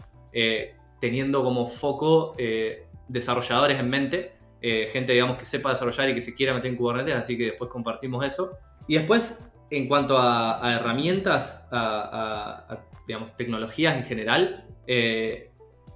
teniendo 1.05 1.43
como 1.43 1.65
foco 1.65 2.33
eh, 2.37 2.85
desarrolladores 3.07 3.79
en 3.79 3.89
mente, 3.89 4.17
eh, 4.61 4.87
gente 4.91 5.11
digamos 5.13 5.37
que 5.37 5.45
sepa 5.45 5.69
desarrollar 5.69 6.09
y 6.09 6.15
que 6.15 6.21
se 6.21 6.33
quiera 6.33 6.53
meter 6.53 6.71
en 6.71 6.77
Kubernetes, 6.77 7.15
así 7.15 7.37
que 7.37 7.45
después 7.51 7.69
compartimos 7.69 8.25
eso. 8.25 8.57
Y 8.87 8.95
después, 8.95 9.39
en 9.69 9.87
cuanto 9.87 10.17
a, 10.17 10.65
a 10.65 10.75
herramientas, 10.77 11.67
a, 11.71 11.79
a- 12.19 12.73
a, 12.73 12.85
digamos, 13.07 13.35
tecnologías 13.37 13.95
en 13.97 14.03
general, 14.03 14.65
eh, 14.87 15.51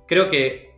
creo 0.08 0.30
que 0.30 0.72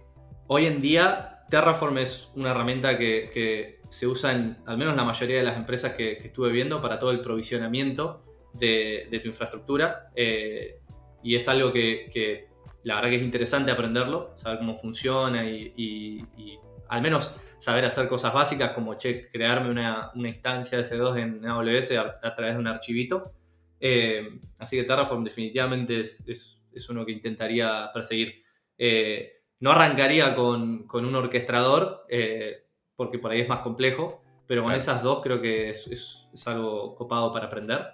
hoy 0.48 0.66
en 0.66 0.80
día 0.82 1.40
Terraform 1.50 1.98
es 1.98 2.32
una 2.36 2.52
herramienta 2.52 2.98
que, 2.98 3.30
que 3.34 3.80
se 3.90 4.08
usa 4.08 4.32
en 4.32 4.58
al 4.66 4.78
menos 4.78 4.96
la 4.96 5.04
mayoría 5.04 5.38
de 5.40 5.44
las 5.44 5.58
empresas 5.58 5.92
que, 5.94 6.18
que 6.18 6.28
estuve 6.28 6.50
viendo 6.52 6.80
para 6.80 6.98
todo 6.98 7.12
el 7.12 7.20
provisionamiento 7.20 8.24
de, 8.54 9.08
de 9.12 9.20
tu 9.20 9.28
infraestructura. 9.28 10.10
eh, 10.16 10.78
y 11.24 11.36
es 11.36 11.48
algo 11.48 11.72
que, 11.72 12.10
que 12.12 12.48
la 12.84 12.96
verdad 12.96 13.10
que 13.10 13.16
es 13.18 13.24
interesante 13.24 13.72
aprenderlo, 13.72 14.32
saber 14.36 14.60
cómo 14.60 14.78
funciona 14.78 15.44
y, 15.46 15.74
y- 15.76 16.26
y 16.38 16.60
al 16.92 17.02
menos 17.02 17.40
saber 17.58 17.86
hacer 17.86 18.08
cosas 18.10 18.34
básicas 18.34 18.72
como 18.72 18.96
che, 18.96 19.30
crearme 19.30 19.70
una, 19.70 20.12
instancia 20.16 20.78
de 20.78 20.84
S2 20.84 21.18
en 21.20 21.46
AWS 21.46 21.92
a, 21.92 22.36
través 22.36 22.54
de 22.54 22.60
un 22.60 22.68
archivito. 22.68 23.32
Eh, 23.80 24.28
así 24.60 24.76
que 24.76 24.84
Terraform 24.84 25.24
definitivamente 25.24 26.02
es, 26.02 26.62
uno 26.90 27.06
que 27.06 27.14
intentaría 27.14 27.90
perseguir. 27.94 28.44
Eh, 28.78 29.44
no 29.62 29.72
arrancaría 29.72 30.36
con, 30.36 30.86
un 30.92 31.16
orquestador, 31.16 32.06
eh, 32.10 32.66
porque 32.98 33.20
por 33.20 33.32
ahí 33.32 33.40
es 33.40 33.48
más 33.48 33.60
complejo, 33.60 34.22
pero 34.46 34.64
con 34.64 34.74
esas 34.74 35.02
dos 35.02 35.22
creo 35.22 35.40
que 35.40 35.70
es, 35.70 36.30
algo 36.46 36.94
copado 36.96 37.32
para 37.32 37.46
aprender. 37.46 37.88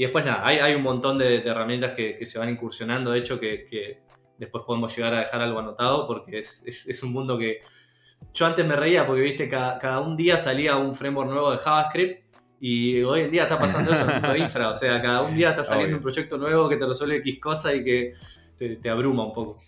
Y 0.00 0.04
después 0.04 0.24
nada, 0.24 0.46
hay, 0.46 0.74
un 0.74 0.82
montón 0.82 1.18
de, 1.18 1.36
herramientas 1.36 1.92
que, 1.92 2.24
se 2.24 2.38
van 2.38 2.48
incursionando, 2.48 3.10
de 3.10 3.18
hecho, 3.18 3.38
que, 3.38 4.00
después 4.38 4.64
podemos 4.66 4.96
llegar 4.96 5.12
a 5.12 5.20
dejar 5.20 5.42
algo 5.42 5.58
anotado, 5.58 6.06
porque 6.06 6.38
es 6.38 7.02
un 7.02 7.12
mundo 7.12 7.36
que 7.36 7.60
yo 8.32 8.46
antes 8.46 8.64
me 8.64 8.76
reía 8.76 9.06
porque, 9.06 9.22
viste, 9.22 9.48
cada, 9.48 10.00
un 10.00 10.16
día 10.16 10.38
salía 10.38 10.76
un 10.76 10.94
framework 10.94 11.30
nuevo 11.30 11.50
de 11.50 11.58
JavaScript 11.58 12.24
y 12.60 13.02
hoy 13.02 13.22
en 13.22 13.30
día 13.30 13.42
está 13.42 13.58
pasando 13.58 13.92
eso 13.92 14.06
en 14.08 14.36
infra. 14.42 14.70
O 14.70 14.74
sea, 14.74 15.00
cada 15.00 15.22
un 15.22 15.34
día 15.34 15.50
está 15.50 15.64
saliendo 15.64 15.96
un 15.96 16.02
proyecto 16.02 16.36
nuevo 16.36 16.68
que 16.68 16.76
te 16.76 16.86
resuelve 16.86 17.16
X 17.16 17.40
cosa 17.40 17.74
y 17.74 17.82
que 17.82 18.12
te, 18.56 18.90
abruma 18.90 19.24
un 19.24 19.32
poco. 19.32 19.58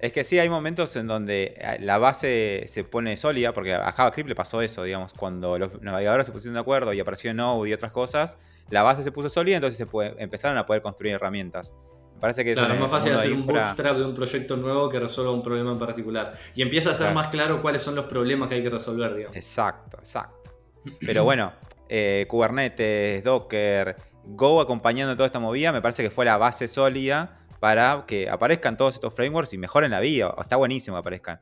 Es 0.00 0.12
que 0.12 0.22
sí, 0.22 0.38
hay 0.38 0.48
momentos 0.48 0.94
en 0.96 1.06
donde 1.06 1.54
eh, 1.56 1.78
la 1.80 1.98
base 1.98 2.64
se 2.68 2.84
pone 2.84 3.16
sólida, 3.16 3.52
porque 3.52 3.74
a 3.74 3.90
JavaScript 3.90 4.28
le 4.28 4.34
pasó 4.34 4.62
eso, 4.62 4.84
digamos, 4.84 5.12
cuando 5.12 5.58
los 5.58 5.82
navegadores 5.82 6.26
se 6.26 6.32
pusieron 6.32 6.54
de 6.54 6.60
acuerdo 6.60 6.92
y 6.92 7.00
apareció 7.00 7.34
Node 7.34 7.70
y 7.70 7.72
otras 7.72 7.90
cosas, 7.90 8.38
la 8.70 8.82
base 8.82 9.02
se 9.02 9.10
puso 9.10 9.28
sólida, 9.28 9.56
entonces 9.56 9.78
se 9.78 10.14
empezaron 10.18 10.56
a 10.56 10.66
poder 10.66 10.82
construir 10.82 11.14
herramientas 11.14 11.72
parece 12.20 12.44
que 12.44 12.54
claro, 12.54 12.74
es 12.74 12.80
más 12.80 12.90
fácil 12.90 13.12
hacer 13.12 13.32
un 13.32 13.46
bootstrap 13.46 13.96
de 13.96 14.04
un 14.04 14.14
proyecto 14.14 14.56
nuevo 14.56 14.88
que 14.88 15.00
resuelva 15.00 15.32
un 15.32 15.42
problema 15.42 15.72
en 15.72 15.78
particular. 15.78 16.32
Y 16.54 16.62
empieza 16.62 16.90
a 16.90 16.94
ser 16.94 17.12
más 17.14 17.28
claro 17.28 17.62
cuáles 17.62 17.82
son 17.82 17.94
los 17.94 18.06
problemas 18.06 18.48
que 18.48 18.56
hay 18.56 18.62
que 18.62 18.70
resolver, 18.70 19.14
digamos. 19.14 19.36
Exacto, 19.36 19.98
exacto. 19.98 20.52
Pero 21.00 21.24
bueno, 21.24 21.52
eh, 21.88 22.26
Kubernetes, 22.28 23.22
Docker, 23.24 23.96
Go 24.24 24.60
acompañando 24.60 25.14
toda 25.14 25.26
esta 25.26 25.38
movida, 25.38 25.72
me 25.72 25.80
parece 25.80 26.02
que 26.02 26.10
fue 26.10 26.24
la 26.24 26.36
base 26.36 26.68
sólida 26.68 27.46
para 27.60 28.04
que 28.06 28.28
aparezcan 28.28 28.76
todos 28.76 28.94
estos 28.94 29.14
frameworks 29.14 29.52
y 29.52 29.58
mejoren 29.58 29.90
la 29.90 30.00
vida. 30.00 30.34
Está 30.40 30.56
buenísimo 30.56 30.96
que 30.96 31.00
aparezcan. 31.00 31.40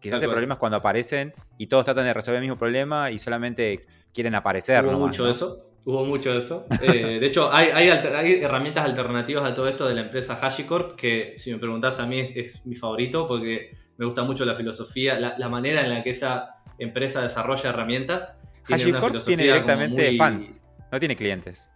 Quizás 0.00 0.22
el 0.22 0.30
problema 0.30 0.54
es 0.54 0.60
cuando 0.60 0.76
aparecen 0.76 1.34
y 1.58 1.66
todos 1.66 1.84
tratan 1.84 2.04
de 2.04 2.14
resolver 2.14 2.36
el 2.36 2.42
mismo 2.42 2.58
problema 2.58 3.10
y 3.10 3.18
solamente 3.18 3.80
quieren 4.12 4.34
aparecer. 4.34 4.84
Hubo 4.84 4.98
mucho 4.98 5.24
de 5.24 5.32
eso. 5.32 5.66
Hubo 5.84 6.04
mucho 6.04 6.32
de 6.32 6.38
eso. 6.38 6.66
Eh, 6.82 7.18
de 7.20 7.26
hecho, 7.26 7.52
hay, 7.52 7.88
herramientas 7.88 8.84
alternativas 8.84 9.50
a 9.50 9.54
todo 9.54 9.68
esto 9.68 9.86
de 9.86 9.94
la 9.94 10.02
empresa 10.02 10.34
HashiCorp, 10.34 10.96
que 10.96 11.34
si 11.36 11.52
me 11.52 11.58
preguntás 11.58 12.00
a 12.00 12.06
mí 12.06 12.18
es, 12.34 12.66
mi 12.66 12.74
favorito 12.74 13.26
porque 13.28 13.70
me 13.96 14.04
gusta 14.04 14.24
mucho 14.24 14.44
la 14.44 14.54
filosofía, 14.54 15.18
la, 15.18 15.48
manera 15.48 15.82
en 15.82 15.90
la 15.90 16.02
que 16.02 16.10
esa 16.10 16.56
empresa 16.78 17.22
desarrolla 17.22 17.70
herramientas. 17.70 18.40
HashiCorp 18.68 19.24
tiene, 19.24 19.44
directamente 19.44 20.16
fans, 20.16 20.62
no 20.90 20.98
tiene 20.98 21.16
clientes. 21.16 21.70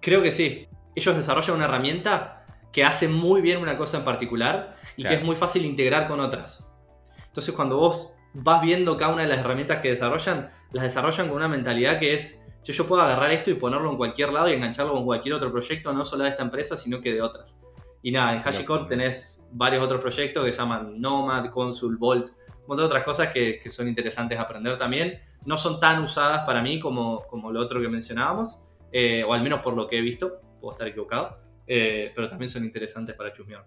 Creo 0.00 0.22
que 0.22 0.30
sí. 0.30 0.66
Ellos 0.94 1.16
desarrollan 1.16 1.56
una 1.56 1.64
herramienta 1.66 2.43
que 2.74 2.84
hace 2.84 3.08
muy 3.08 3.40
bien 3.40 3.58
una 3.58 3.78
cosa 3.78 3.98
en 3.98 4.04
particular 4.04 4.76
y 4.96 5.04
que 5.04 5.14
es 5.14 5.22
muy 5.22 5.36
fácil 5.36 5.64
integrar 5.64 6.08
con 6.08 6.20
otras. 6.20 6.68
Entonces, 7.24 7.54
cuando 7.54 7.78
vos 7.78 8.14
vas 8.34 8.60
viendo 8.60 8.96
cada 8.96 9.12
una 9.12 9.22
de 9.22 9.28
las 9.28 9.38
herramientas 9.38 9.80
que 9.80 9.90
desarrollan, 9.90 10.50
las 10.72 10.82
desarrollan 10.82 11.28
con 11.28 11.36
una 11.36 11.48
mentalidad 11.48 12.00
que 12.00 12.14
es 12.14 12.44
yo 12.72 12.86
puedo 12.86 13.02
agarrar 13.02 13.30
esto 13.30 13.50
y 13.50 13.54
ponerlo 13.54 13.90
en 13.90 13.96
cualquier 13.96 14.32
lado 14.32 14.48
y 14.48 14.54
engancharlo 14.54 14.94
con 14.94 15.04
cualquier 15.04 15.34
otro 15.34 15.52
proyecto, 15.52 15.92
no 15.92 16.04
solo 16.04 16.24
de 16.24 16.30
esta 16.30 16.42
empresa, 16.42 16.76
sino 16.76 17.00
que 17.00 17.12
de 17.12 17.22
otras. 17.22 17.60
Y 18.02 18.10
nada, 18.10 18.34
en 18.34 18.40
HashiCorp 18.40 18.88
tenés 18.88 19.44
varios 19.52 19.84
otros 19.84 20.00
proyectos 20.00 20.44
que 20.44 20.52
se 20.52 20.58
llaman 20.58 21.00
Nomad, 21.00 21.50
Consul, 21.50 21.96
Vault, 21.96 22.28
un 22.28 22.66
montón 22.66 22.78
de 22.78 22.84
otras 22.84 23.04
cosas 23.04 23.28
que, 23.28 23.60
son 23.70 23.88
interesantes 23.88 24.38
aprender 24.38 24.78
también. 24.78 25.20
No 25.44 25.56
son 25.56 25.78
tan 25.78 26.02
usadas 26.02 26.40
para 26.46 26.62
mí 26.62 26.80
como, 26.80 27.20
como 27.26 27.52
lo 27.52 27.60
otro 27.60 27.80
que 27.80 27.88
mencionábamos, 27.88 28.64
eh, 28.92 29.24
o 29.24 29.32
al 29.32 29.42
menos 29.42 29.60
por 29.60 29.74
lo 29.74 29.86
que 29.86 29.98
he 29.98 30.00
visto, 30.00 30.40
puedo 30.60 30.72
estar 30.72 30.88
equivocado, 30.88 31.43
eh, 31.66 32.12
pero 32.14 32.28
también 32.28 32.48
son 32.48 32.64
interesantes 32.64 33.14
para 33.14 33.32
chusmear. 33.32 33.64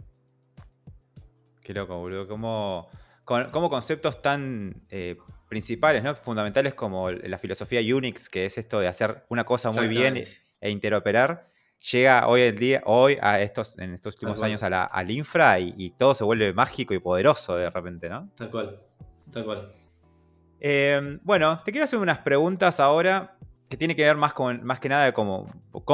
Qué 1.62 1.74
loco, 1.74 1.98
boludo. 1.98 2.28
Como, 2.28 2.90
como 3.26 3.70
conceptos 3.70 4.22
tan 4.22 4.84
eh, 4.90 5.18
principales, 5.50 6.04
¿no? 6.04 6.16
fundamentales 6.16 6.74
como 6.74 7.12
la 7.12 7.38
filosofía 7.38 7.82
Unix, 7.96 8.30
que 8.30 8.46
es 8.46 8.58
esto 8.58 8.80
de 8.80 8.88
hacer 8.88 9.26
una 9.30 9.44
cosa 9.44 9.72
muy 9.72 9.88
bien 9.88 10.24
e 10.62 10.70
interoperar, 10.70 11.50
llega 11.92 12.28
hoy 12.28 12.42
en 12.42 12.56
día, 12.56 12.82
hoy 12.86 13.18
a 13.22 13.42
estos, 13.42 13.78
en 13.80 13.94
estos 13.94 14.16
últimos 14.16 14.42
años 14.42 14.64
a 14.64 14.70
la, 14.70 14.84
al 14.84 15.12
infra 15.12 15.60
y, 15.60 15.94
todo 15.98 16.16
se 16.16 16.24
vuelve 16.24 16.54
mágico 16.54 16.94
y 16.94 17.00
poderoso 17.00 17.56
de 17.56 17.70
repente, 17.70 18.10
¿no? 18.10 18.30
Tal 18.36 18.50
cual, 18.50 18.82
tal 19.32 19.46
cual. 19.46 19.74
Em, 20.60 21.20
bueno, 21.24 21.62
te 21.64 21.72
quiero 21.72 21.84
hacer 21.84 22.00
unas 22.00 22.20
preguntas 22.20 22.80
ahora 22.80 23.38
que 23.70 23.78
tiene 23.78 23.96
que 23.96 24.04
ver 24.04 24.16
más, 24.16 24.34
con, 24.34 24.64
más 24.64 24.80
que 24.80 24.90
nada 24.90 25.06
de 25.06 25.14
cómo, 25.14 25.50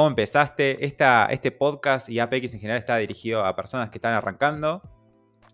empezaste. 0.06 0.84
Esta, 0.84 1.26
este 1.26 1.50
podcast 1.50 2.08
y 2.08 2.20
APX 2.20 2.54
en 2.54 2.60
general 2.60 2.78
está 2.78 2.96
dirigido 2.98 3.44
a 3.44 3.56
personas 3.56 3.90
que 3.90 3.98
están 3.98 4.14
arrancando. 4.14 4.82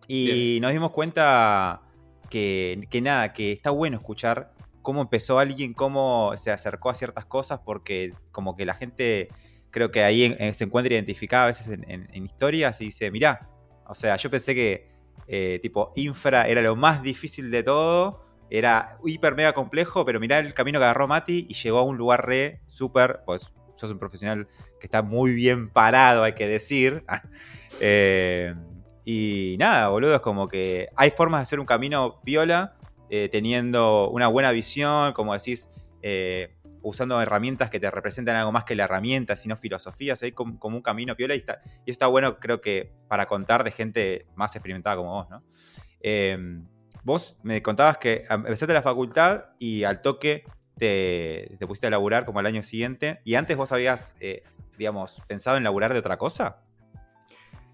Y 0.06 0.58
nos 0.60 0.72
dimos 0.72 0.90
cuenta 0.90 1.82
que, 2.28 2.88
nada, 3.02 3.32
que 3.32 3.52
está 3.52 3.70
bueno 3.70 3.96
escuchar 3.96 4.52
cómo 4.82 5.02
empezó 5.02 5.38
alguien, 5.38 5.72
cómo 5.72 6.32
se 6.36 6.50
acercó 6.50 6.90
a 6.90 6.94
ciertas 6.94 7.26
cosas, 7.26 7.60
porque 7.64 8.12
como 8.32 8.56
que 8.56 8.66
la 8.66 8.74
gente 8.74 9.28
creo 9.70 9.90
que 9.90 10.02
ahí 10.02 10.36
se 10.52 10.64
encuentra 10.64 10.94
identificada 10.94 11.44
a 11.44 11.46
veces 11.48 11.68
en, 11.68 12.24
historias 12.24 12.80
y 12.80 12.86
dice, 12.86 13.10
mirá, 13.10 13.48
o 13.86 13.94
sea, 13.94 14.16
yo 14.16 14.30
pensé 14.30 14.54
que 14.54 14.90
eh, 15.28 15.60
tipo 15.62 15.92
infra 15.94 16.48
era 16.48 16.60
lo 16.60 16.74
más 16.74 17.02
difícil 17.02 17.50
de 17.50 17.62
todo, 17.62 18.24
era 18.50 18.98
hiper 19.04 19.36
mega 19.36 19.52
complejo, 19.52 20.04
pero 20.04 20.18
mirá 20.18 20.38
el 20.38 20.52
camino 20.54 20.78
que 20.78 20.84
agarró 20.84 21.06
Mati 21.06 21.46
y 21.48 21.54
llegó 21.54 21.78
a 21.78 21.82
un 21.82 21.96
lugar 21.96 22.26
re 22.26 22.60
súper, 22.66 23.20
pues 23.24 23.52
sos 23.76 23.92
un 23.92 23.98
profesional 23.98 24.46
que 24.78 24.86
está 24.86 25.02
muy 25.02 25.32
bien 25.32 25.70
parado, 25.70 26.22
hay 26.24 26.34
que 26.34 26.48
decir. 26.48 27.04
eh, 27.80 28.54
y 29.04 29.56
nada, 29.58 29.88
boludo, 29.88 30.16
es 30.16 30.20
como 30.20 30.48
que 30.48 30.88
hay 30.96 31.10
formas 31.10 31.40
de 31.40 31.42
hacer 31.44 31.60
un 31.60 31.66
camino 31.66 32.20
viola, 32.22 32.76
eh, 33.08 33.28
teniendo 33.30 34.10
una 34.10 34.28
buena 34.28 34.50
visión, 34.50 35.12
como 35.14 35.32
decís, 35.32 35.68
eh, 36.02 36.56
usando 36.82 37.20
herramientas 37.20 37.70
que 37.70 37.80
te 37.80 37.90
representan 37.90 38.36
algo 38.36 38.52
más 38.52 38.64
que 38.64 38.74
la 38.74 38.84
herramienta, 38.84 39.36
sino 39.36 39.56
filosofías, 39.56 40.22
hay 40.22 40.32
como, 40.32 40.58
un 40.62 40.82
camino 40.82 41.14
viola 41.14 41.34
y, 41.34 41.38
está, 41.38 41.60
y 41.86 41.90
está 41.90 42.06
bueno, 42.06 42.38
creo 42.38 42.60
que, 42.60 42.92
para 43.08 43.26
contar 43.26 43.64
de 43.64 43.70
gente 43.70 44.26
más 44.34 44.54
experimentada 44.56 44.96
como 44.96 45.12
vos, 45.12 45.30
¿no? 45.30 45.42
Em, 47.00 47.04
vos 47.04 47.38
me 47.42 47.62
contabas 47.62 47.98
que 47.98 48.24
empezaste 48.28 48.72
la 48.72 48.82
facultad 48.82 49.46
y 49.58 49.84
al 49.84 50.02
toque 50.02 50.44
te, 50.78 51.56
te, 51.58 51.66
pusiste 51.66 51.86
a 51.86 51.90
laburar 51.90 52.24
como 52.24 52.38
al 52.38 52.46
año 52.46 52.62
siguiente, 52.62 53.20
y 53.24 53.34
antes 53.34 53.56
vos 53.56 53.70
habías, 53.72 54.14
eh, 54.20 54.42
digamos, 54.78 55.20
pensado 55.26 55.56
en 55.56 55.64
laburar 55.64 55.92
de 55.92 55.98
otra 55.98 56.16
cosa. 56.16 56.60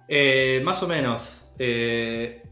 Eh, 0.09 0.61
más 0.65 0.83
o 0.83 0.89
menos. 0.89 1.45
Eh, 1.59 2.43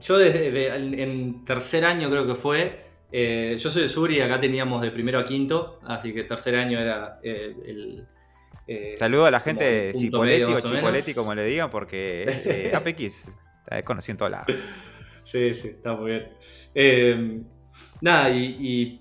yo 0.00 0.18
desde 0.18 1.02
en 1.02 1.44
tercer 1.44 1.84
año 1.84 2.10
creo 2.10 2.26
que 2.26 2.34
fue. 2.34 2.84
Eh, 3.12 3.56
yo 3.58 3.70
soy 3.70 3.82
de 3.82 3.88
Sur 3.88 4.10
y 4.10 4.20
acá 4.20 4.40
teníamos 4.40 4.82
de 4.82 4.90
primero 4.90 5.18
a 5.18 5.24
quinto, 5.24 5.78
así 5.84 6.12
que 6.12 6.24
tercer 6.24 6.56
año 6.56 6.78
era 6.78 7.20
el. 7.22 8.06
Saludo 8.98 9.26
a 9.26 9.30
la 9.30 9.40
gente 9.40 9.64
de 9.64 9.94
Cipoletti 9.94 10.52
o 10.52 10.60
Chipoletti, 10.60 11.14
como 11.14 11.34
le 11.34 11.44
digan, 11.44 11.70
porque 11.70 12.72
APX 12.74 13.28
está 13.66 14.10
en 14.10 14.16
todos 14.16 14.30
lados. 14.30 14.56
Sí, 15.24 15.54
sí, 15.54 15.68
está 15.68 15.94
muy 15.94 16.12
bien. 16.12 17.46
nada, 18.00 18.30
y 18.30 19.00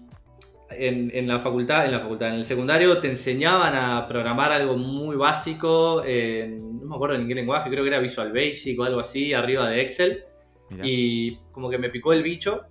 en, 0.69 1.27
la 1.27 1.39
facultad, 1.39 1.85
en 1.85 1.91
la 1.91 1.99
facultad, 1.99 2.29
en 2.29 2.35
el 2.35 2.45
secundario 2.45 2.97
te 2.99 3.07
enseñaban 3.07 3.75
a 3.75 4.07
programar 4.07 4.51
algo 4.51 4.77
muy 4.77 5.15
básico, 5.15 6.03
no 6.03 6.85
me 6.85 6.95
acuerdo 6.95 7.15
en 7.15 7.27
qué 7.27 7.35
lenguaje, 7.35 7.69
creo 7.69 7.83
que 7.83 7.89
era 7.89 7.99
Visual 7.99 8.31
Basic 8.31 8.79
o 8.79 8.83
algo 8.83 8.99
así, 8.99 9.33
arriba 9.33 9.69
de 9.69 9.81
Excel. 9.81 10.23
Y 10.83 11.35
como 11.51 11.69
que 11.69 11.77
me 11.77 11.89
picó 11.89 12.13
el 12.13 12.23
bicho 12.23 12.63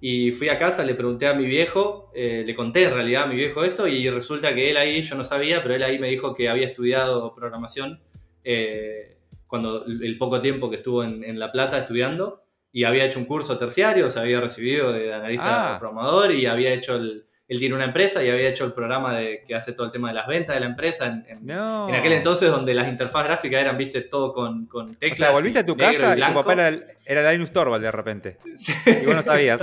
y 0.00 0.30
fui 0.30 0.48
a 0.48 0.58
casa, 0.58 0.84
le 0.84 0.94
pregunté 0.94 1.26
a 1.26 1.34
mi 1.34 1.46
viejo, 1.46 2.10
eh, 2.14 2.44
le 2.46 2.54
conté 2.54 2.84
en 2.84 2.94
realidad 2.94 3.24
a 3.24 3.26
mi 3.26 3.34
viejo 3.34 3.64
esto 3.64 3.88
y 3.88 4.08
resulta 4.08 4.54
que 4.54 4.70
él 4.70 4.76
ahí, 4.76 5.02
yo 5.02 5.16
no 5.16 5.24
sabía, 5.24 5.60
pero 5.62 5.74
él 5.74 5.82
ahí 5.82 5.98
me 5.98 6.08
dijo 6.08 6.34
que 6.34 6.48
había 6.48 6.68
estudiado 6.68 7.34
programación 7.34 8.00
eh, 8.44 9.16
cuando 9.48 9.84
el 9.86 10.16
poco 10.18 10.40
tiempo 10.40 10.70
que 10.70 10.76
estuvo 10.76 11.02
en, 11.02 11.38
La 11.38 11.50
Plata 11.50 11.78
estudiando 11.78 12.44
y 12.72 12.84
había 12.84 13.04
hecho 13.04 13.18
un 13.18 13.24
curso 13.24 13.56
terciario, 13.56 14.10
se 14.10 14.20
había 14.20 14.40
recibido 14.40 14.92
de 14.92 15.12
analista 15.12 15.74
ah. 15.74 15.78
programador 15.78 16.32
y 16.32 16.46
había 16.46 16.72
hecho 16.72 16.96
el, 16.96 17.28
él 17.48 17.58
tiene 17.58 17.74
una 17.74 17.84
empresa 17.84 18.22
y 18.22 18.28
había 18.28 18.50
hecho 18.50 18.66
el 18.66 18.74
programa 18.74 19.16
de, 19.16 19.42
que 19.46 19.54
hace 19.54 19.72
todo 19.72 19.86
el 19.86 19.92
tema 19.92 20.08
de 20.08 20.14
las 20.14 20.26
ventas 20.26 20.54
de 20.54 20.60
la 20.60 20.66
emprsa 20.66 21.06
en, 21.06 21.50
aquel 21.50 22.12
entonces 22.12 22.50
donde 22.50 22.74
las 22.74 22.88
interfaz 22.88 23.24
gráficas 23.24 23.62
eran, 23.62 23.78
viste, 23.78 24.02
todo 24.02 24.34
con, 24.34 24.66
con 24.66 24.94
teclas. 24.94 25.20
O 25.20 25.24
sea, 25.24 25.30
volviste 25.30 25.60
a 25.60 25.64
tu 25.64 25.74
casa 25.74 26.14
y, 26.16 26.20
tu 26.20 26.34
papá 26.34 26.52
era, 26.52 26.78
era 27.06 27.32
Linus 27.32 27.50
Torvald 27.50 27.82
de 27.82 27.90
repente. 27.90 28.38
Y 29.02 29.06
vos 29.06 29.14
no 29.14 29.22
sabías. 29.22 29.62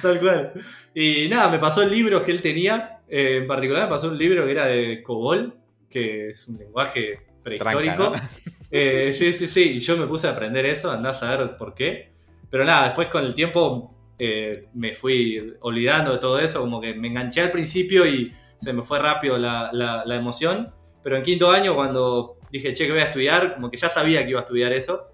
tal, 0.00 0.18
cual, 0.18 0.52
Y 0.94 1.28
nada, 1.28 1.50
me 1.50 1.58
pasó 1.58 1.82
el 1.82 1.90
libro 1.90 2.22
que 2.22 2.30
él 2.30 2.40
tenía. 2.40 3.00
Eh, 3.08 3.38
en 3.42 3.46
particular 3.46 3.84
me 3.84 3.90
pasó 3.90 4.08
un 4.08 4.16
libro 4.16 4.46
que 4.46 4.52
era 4.52 4.64
de 4.66 5.02
COBOL, 5.02 5.54
que 5.90 6.30
es 6.30 6.48
un 6.48 6.56
lenguaje 6.56 7.20
prehistórico. 7.42 8.14
Eh, 8.70 9.12
sí, 9.12 9.32
sí, 9.32 9.46
sí. 9.46 9.76
Y 9.76 9.78
yo 9.80 9.96
me 9.96 10.06
puse 10.06 10.28
a 10.28 10.32
aprender 10.32 10.64
eso, 10.66 10.90
andás 10.90 11.22
a 11.22 11.28
saber 11.28 11.56
por 11.56 11.74
qué. 11.74 12.12
Pero 12.50 12.64
nada, 12.64 12.86
después 12.86 13.08
con 13.08 13.24
el 13.24 13.34
tiempo 13.34 13.94
eh, 14.18 14.68
me 14.74 14.92
fui 14.92 15.56
olvidando 15.60 16.12
de 16.12 16.18
todo 16.18 16.38
eso, 16.38 16.60
como 16.60 16.80
que 16.80 16.94
me 16.94 17.08
enganché 17.08 17.40
al 17.40 17.50
principio 17.50 18.06
y 18.06 18.30
se 18.58 18.72
me 18.72 18.82
fue 18.82 18.98
rápido 18.98 19.38
la, 19.38 19.70
la, 19.72 20.14
emoción. 20.14 20.68
Pero 21.02 21.16
en 21.16 21.22
quinto 21.22 21.50
año, 21.50 21.74
cuando 21.74 22.36
dije, 22.50 22.74
che, 22.74 22.86
que 22.86 22.92
voy 22.92 23.00
a 23.00 23.04
estudiar, 23.04 23.54
como 23.54 23.70
que 23.70 23.78
ya 23.78 23.88
sabía 23.88 24.22
que 24.22 24.30
iba 24.30 24.40
a 24.40 24.42
estudiar 24.42 24.72
eso. 24.72 25.06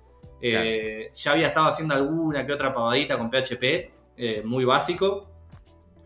Eh, 0.43 1.11
ya 1.15 1.33
había 1.33 1.49
estado 1.49 1.69
haciendo 1.69 1.95
alguna 1.95 2.45
que 2.45 2.53
otra 2.53 2.73
pavadita 2.73 3.17
con 3.17 3.31
PHP, 3.31 3.91
eh, 4.17 4.43
muy 4.45 4.65
básico. 4.65 5.31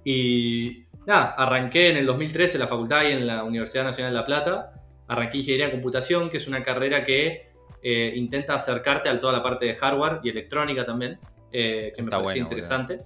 Y 0.04 0.84
nada, 1.06 1.34
arranqué 1.38 1.88
en 1.88 1.96
el 1.96 2.06
2013 2.06 2.56
en 2.56 2.60
la 2.60 2.66
facultad 2.66 3.04
y 3.04 3.12
en 3.12 3.26
la 3.26 3.44
Universidad 3.44 3.84
Nacional 3.84 4.12
de 4.12 4.18
La 4.18 4.26
Plata. 4.26 4.79
Arranqué 5.10 5.38
Ingeniería 5.38 5.66
en 5.66 5.72
Computación, 5.72 6.30
que 6.30 6.38
es 6.38 6.46
una 6.46 6.62
carrera 6.62 7.04
que 7.04 7.50
intenta 7.82 8.54
acercarte 8.54 9.08
a 9.08 9.18
toda 9.18 9.32
la 9.32 9.42
parte 9.42 9.66
de 9.66 9.74
hardware 9.74 10.20
y 10.22 10.30
electrónica 10.30 10.84
también. 10.84 11.18
Eh, 11.52 11.92
que 11.94 12.02
me 12.02 12.10
parecía 12.10 12.42
interesante. 12.42 12.98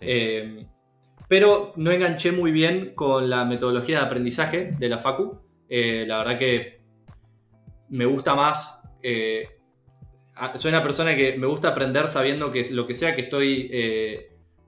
Eh, 0.00 0.66
pero 1.28 1.72
no 1.76 1.90
enganché 1.90 2.32
muy 2.32 2.50
bien 2.50 2.94
con 2.94 3.30
la 3.30 3.44
metodología 3.44 3.98
de 3.98 4.04
aprendizaje 4.04 4.74
de 4.78 4.88
la 4.88 4.98
Facu. 4.98 5.40
Eh, 5.68 6.04
la 6.06 6.18
verdad 6.18 6.38
que 6.38 6.80
me 7.88 8.04
gusta 8.06 8.34
más. 8.34 8.82
soy 9.02 10.68
una 10.68 10.82
persona 10.82 11.14
que 11.14 11.36
me 11.38 11.46
gusta 11.46 11.68
aprender 11.68 12.08
sabiendo 12.08 12.50
que 12.50 12.66
lo 12.72 12.86
que 12.86 12.94
sea 12.94 13.14
que 13.14 13.22
estoy 13.22 13.70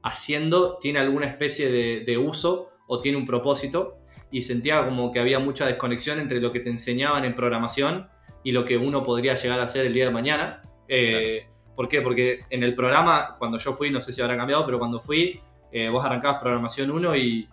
haciendo 0.02 0.78
tiene 0.78 1.00
alguna 1.00 1.26
especie 1.26 1.68
de, 1.70 2.18
uso 2.18 2.70
o 2.86 3.00
tiene 3.00 3.18
un 3.18 3.26
propósito. 3.26 3.98
Y 4.30 4.42
sentía 4.42 4.84
como 4.84 5.12
que 5.12 5.20
había 5.20 5.38
mucha 5.38 5.66
desconexión 5.66 6.18
entre 6.18 6.40
lo 6.40 6.52
que 6.52 6.60
te 6.60 6.70
enseñaban 6.70 7.24
en 7.24 7.34
programación 7.34 8.08
y 8.42 8.52
lo 8.52 8.64
que 8.64 8.76
uno 8.76 9.02
podría 9.02 9.34
llegar 9.34 9.60
a 9.60 9.64
hacer 9.64 9.86
el 9.86 9.92
día 9.92 10.06
de 10.06 10.10
mañana. 10.10 10.62
¿Por 11.76 11.88
qué? 11.88 12.00
Porque 12.00 12.40
en 12.48 12.62
el 12.62 12.74
programa, 12.74 13.36
cuando 13.38 13.58
yo 13.58 13.74
fui, 13.74 13.90
no 13.90 14.00
sé 14.00 14.10
si 14.10 14.22
habrá 14.22 14.36
cambiado, 14.36 14.64
pero 14.64 14.78
cuando 14.78 14.98
fui, 14.98 15.40
eh, 15.70 15.90
vos 15.90 16.02
arrancabas 16.02 16.40
programación 16.40 16.90
1 16.90 17.16
y 17.16 17.48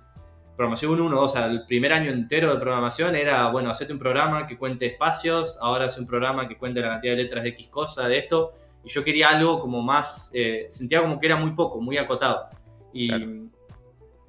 programación 0.55 0.93
1, 0.93 1.05
1, 1.07 1.21
o 1.21 1.27
sea, 1.27 1.47
el 1.47 1.65
primer 1.65 1.91
año 1.91 2.09
entero 2.09 2.53
de 2.53 2.59
programación 2.59 3.15
era, 3.15 3.49
bueno, 3.49 3.69
hacete 3.69 3.91
un 3.91 3.99
programa 3.99 4.47
que 4.47 4.57
cuente 4.57 4.85
espacios, 4.85 5.57
ahora 5.61 5.85
hace 5.85 5.99
un 5.99 6.07
programa 6.07 6.47
que 6.47 6.57
cuente 6.57 6.79
la 6.79 6.89
cantidad 6.89 7.17
de 7.17 7.23
letras 7.23 7.43
de 7.43 7.49
X 7.49 7.67
cosa, 7.67 8.07
de 8.07 8.19
esto, 8.19 8.53
y 8.85 8.89
yo 8.89 9.03
quería 9.03 9.29
algo 9.29 9.59
como 9.59 9.81
más, 9.81 10.31
eh, 10.33 10.67
sentía 10.69 11.01
como 11.01 11.19
que 11.19 11.25
era 11.25 11.35
muy 11.35 11.51
poco, 11.51 11.81
muy 11.81 11.97
acotado. 11.97 12.47
Y 12.93 13.09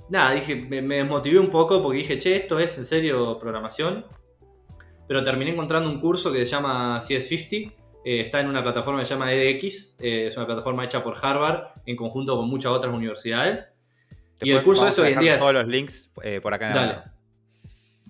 nada, 0.09 0.33
dije, 0.33 0.57
me, 0.57 0.83
me 0.83 0.97
desmotivé 0.97 1.39
un 1.39 1.51
poco 1.51 1.83
porque 1.83 1.99
dije, 1.99 2.19
che, 2.19 2.37
esto 2.37 2.59
es 2.59 2.77
en 2.79 2.85
serio 2.85 3.39
programación, 3.39 4.05
pero 5.07 5.23
terminé 5.23 5.53
encontrando 5.53 5.89
un 5.89 6.01
curso 6.01 6.33
que 6.33 6.39
se 6.41 6.47
llama 6.47 6.99
CS50, 6.99 7.73
eh, 8.05 8.21
está 8.21 8.41
en 8.41 8.49
una 8.49 8.63
plataforma 8.63 9.01
que 9.01 9.07
se 9.07 9.15
llama 9.15 9.33
EDX, 9.33 9.97
eh, 9.99 10.27
es 10.27 10.37
una 10.37 10.47
plataforma 10.47 10.85
hecha 10.85 11.03
por 11.03 11.17
Harvard 11.21 11.73
en 11.87 11.97
conjunto 11.97 12.37
con 12.37 12.49
muchas 12.49 12.73
otras 12.73 12.93
universidades. 12.93 13.73
y 14.41 14.51
el 14.51 14.63
curso 14.63 14.85
de 14.85 14.91
eso 14.91 15.03
hoy 15.03 15.13
en 15.13 15.21
día 15.21 15.35
es... 15.35 15.41
Todos 15.41 15.55
los 15.55 15.67
links 15.67 16.13
eh, 16.23 16.41
por 16.41 16.53
acá 16.53 16.69
en 16.69 16.75
Dale. 16.75 16.99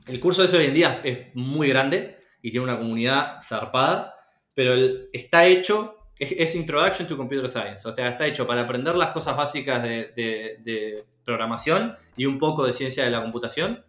El 0.07 0.21
curso 0.21 0.43
de 0.43 0.49
eso 0.49 0.59
hoy 0.59 0.67
en 0.67 0.75
día 0.75 1.01
es 1.05 1.35
muy 1.35 1.69
grande 1.69 2.19
y 2.43 2.51
tiene 2.51 2.65
una 2.65 2.77
comunidad 2.77 3.41
zarpada, 3.41 4.15
pero 4.53 4.75
está 5.13 5.47
hecho, 5.47 5.94
es, 6.19 6.55
Introduction 6.55 7.07
to 7.09 7.17
Computer 7.17 7.49
Science, 7.49 7.89
o 7.89 7.95
sea, 7.95 8.09
está 8.09 8.27
hecho 8.27 8.47
para 8.47 8.63
aprender 8.63 8.95
las 8.95 9.11
cosas 9.11 9.37
básicas 9.37 9.83
de, 9.83 11.05
programación 11.25 11.97
y 12.19 12.27
un 12.27 12.39
poco 12.39 12.67
de 12.67 12.75
ciencia 12.75 13.05
de 13.05 13.11
la 13.11 13.23
computación, 13.23 13.85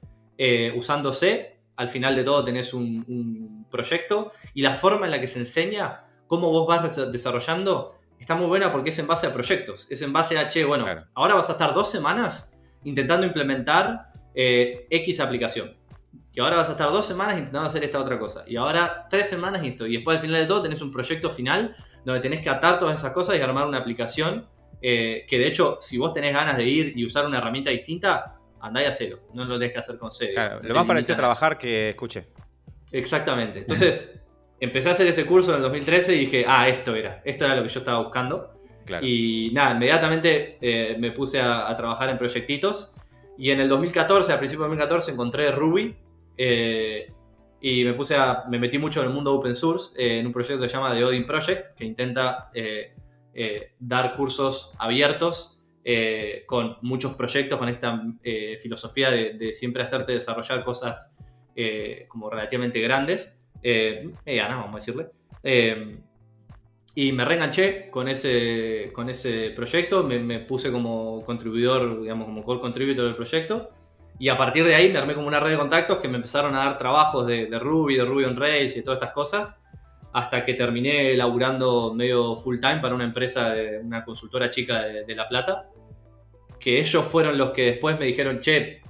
usando 0.75 1.11
C 1.11 1.55
al 1.75 1.89
final 1.89 2.15
de 2.15 2.23
todo 2.23 2.43
tenés 2.43 2.73
un, 2.73 3.65
proyecto 3.69 4.31
y 4.53 4.61
la 4.61 4.73
forma 4.73 5.05
en 5.05 5.11
la 5.11 5.19
que 5.19 5.27
se 5.27 5.39
enseña, 5.39 6.05
cómo 6.27 6.49
vos 6.49 6.65
vas 6.65 7.11
desarrollando, 7.11 7.95
está 8.17 8.35
muy 8.35 8.47
buena 8.47 8.71
porque 8.71 8.91
es 8.91 8.99
en 8.99 9.07
base 9.07 9.27
a 9.27 9.33
proyectos, 9.33 9.87
es 9.89 10.01
en 10.01 10.13
base 10.13 10.37
a, 10.37 10.47
che, 10.47 10.63
bueno, 10.63 10.85
ahora 11.13 11.35
vas 11.35 11.49
a 11.49 11.53
estar 11.53 11.73
dos 11.73 11.91
semanas 11.91 12.49
intentando 12.85 13.25
implementar 13.25 14.13
eh, 14.33 14.87
X 14.89 15.19
aplicación. 15.19 15.75
Y 16.31 16.41
ahora 16.41 16.57
vas 16.57 16.67
a 16.67 16.71
estar 16.71 16.91
dos 16.91 17.05
semanas 17.05 17.37
intentando 17.37 17.67
hacer 17.67 17.83
esta 17.83 17.99
otra 17.99 18.19
cosa. 18.19 18.43
Y 18.45 18.57
ahora 18.57 19.07
tres 19.09 19.29
semanas 19.29 19.63
y 19.63 19.69
esto. 19.69 19.87
Y 19.87 19.95
después 19.95 20.17
al 20.17 20.21
final 20.21 20.41
de 20.41 20.45
todo 20.45 20.61
tenés 20.61 20.81
un 20.81 20.91
proyecto 20.91 21.29
final 21.29 21.73
donde 22.05 22.21
tenés 22.21 22.41
que 22.41 22.49
atar 22.49 22.79
todas 22.79 22.99
esas 22.99 23.11
cosas 23.11 23.37
y 23.37 23.41
armar 23.41 23.67
una 23.67 23.79
aplicación. 23.79 24.47
Eh, 24.81 25.25
que 25.27 25.39
de 25.39 25.47
hecho, 25.47 25.77
si 25.81 25.97
vos 25.97 26.13
tenés 26.13 26.33
ganas 26.33 26.57
de 26.57 26.65
ir 26.65 26.93
y 26.95 27.03
usar 27.05 27.25
una 27.25 27.39
herramienta 27.39 27.71
distinta, 27.71 28.39
andá 28.61 28.83
y 28.83 28.85
hacelo. 28.85 29.19
No 29.33 29.45
lo 29.45 29.57
dejes 29.57 29.73
que 29.73 29.79
hacer 29.79 29.97
con 29.97 30.11
C. 30.11 30.31
Claro, 30.31 30.59
lo 30.61 30.75
más 30.75 30.85
parecido 30.85 31.15
a 31.15 31.17
trabajar 31.17 31.57
que 31.57 31.89
escuché. 31.89 32.27
Exactamente. 32.91 33.59
Entonces, 33.59 34.19
empecé 34.59 34.89
a 34.89 34.91
hacer 34.91 35.07
ese 35.07 35.25
curso 35.25 35.51
en 35.51 35.57
el 35.57 35.63
2013 35.63 36.15
y 36.15 36.19
dije, 36.19 36.45
ah, 36.47 36.69
esto 36.69 36.95
era. 36.95 37.21
Esto 37.25 37.45
era 37.45 37.55
lo 37.55 37.63
que 37.63 37.69
yo 37.69 37.79
estaba 37.79 38.01
buscando. 38.01 38.53
Y 39.01 39.49
nada, 39.51 39.71
inmediatamente 39.71 40.59
eh, 40.61 40.95
me 40.99 41.11
puse 41.11 41.41
a, 41.41 41.73
trabajar 41.75 42.09
en 42.09 42.17
proyectitos. 42.17 42.93
Y 43.37 43.49
en 43.49 43.59
el 43.59 43.67
2014, 43.67 44.31
a 44.31 44.37
principios 44.37 44.65
de 44.65 44.75
2014, 44.75 45.11
encontré 45.11 45.51
Ruby. 45.51 45.95
Eh, 46.37 47.07
y 47.67 47.83
me 47.83 47.93
puse 47.93 48.15
a. 48.15 48.43
me 48.49 48.59
metí 48.59 48.77
mucho 48.77 49.01
en 49.01 49.07
el 49.07 49.13
mundo 49.13 49.33
open 49.33 49.55
source, 49.55 49.93
eh, 49.97 50.19
en 50.19 50.27
un 50.27 50.33
proyecto 50.33 50.61
que 50.61 50.69
se 50.69 50.75
llama 50.75 50.93
The 50.93 51.03
Odin 51.03 51.25
Project, 51.25 51.77
que 51.77 51.85
intenta 51.85 52.51
dar 53.79 54.15
cursos 54.15 54.71
abiertos 54.77 55.55
eh, 55.87 56.45
con 56.47 56.77
muchos 56.81 57.13
proyectos, 57.13 57.59
con 57.59 57.69
esta 57.69 58.01
eh, 58.23 58.57
filosofía 58.57 59.11
de, 59.11 59.53
siempre 59.53 59.83
hacerte 59.83 60.13
desarrollar 60.13 60.63
cosas 60.63 61.13
eh, 61.55 62.07
como 62.07 62.27
relativamente 62.27 62.79
grandes, 62.79 63.39
medianas, 63.61 64.57
vamos 64.57 64.73
a 64.73 64.79
decirle. 64.79 65.11
y 66.95 67.11
me 67.11 67.23
reenganché 67.23 67.91
con 67.91 68.07
ese, 68.07 68.89
con 68.93 69.11
ese 69.11 69.51
proyecto, 69.51 70.03
me, 70.03 70.39
puse 70.39 70.71
como 70.71 71.21
contribuidor, 71.23 72.01
digamos, 72.01 72.25
como 72.25 72.43
core 72.43 72.61
contributor 72.61 73.05
del 73.05 73.15
proyecto. 73.15 73.69
Y 74.17 74.29
a 74.29 74.37
partir 74.37 74.65
de 74.65 74.75
ahí 74.75 74.91
me 74.91 74.97
armé 74.97 75.13
como 75.13 75.27
una 75.27 75.39
red 75.39 75.51
de 75.51 75.57
contactos 75.57 75.97
que 75.97 76.07
me 76.07 76.15
empezaron 76.15 76.55
a 76.55 76.59
dar 76.59 76.77
trabajos 76.77 77.27
de, 77.27 77.47
Ruby, 77.59 77.97
de 77.97 78.05
Ruby 78.05 78.23
on 78.23 78.37
Rails 78.37 78.77
y 78.77 78.83
todas 78.83 78.97
estas 78.97 79.13
cosas 79.13 79.59
hasta 80.13 80.45
que 80.45 80.53
terminé 80.53 81.13
laburando 81.17 81.93
medio 81.93 82.37
full 82.37 82.57
time 82.59 82.77
para 82.77 82.95
una 82.95 83.03
empresa, 83.03 83.49
de, 83.49 83.79
una 83.79 84.05
consultora 84.05 84.49
chica 84.49 84.83
de, 84.83 85.13
La 85.13 85.27
Plata, 85.27 85.69
que 86.57 86.79
ellos 86.79 87.05
fueron 87.05 87.37
los 87.37 87.49
que 87.49 87.65
después 87.65 87.99
me 87.99 88.05
dijeron, 88.05 88.39
che, 88.39 88.81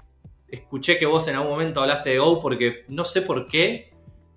escuché 0.48 1.00
que 1.00 1.08
vos 1.08 1.28
en 1.28 1.36
algún 1.36 1.50
momento 1.50 1.82
hablaste 1.82 2.12
de 2.12 2.20
Go 2.20 2.40
porque 2.40 2.86
no 2.90 3.04
sé 3.04 3.24
por 3.24 3.48
qué 3.48 3.92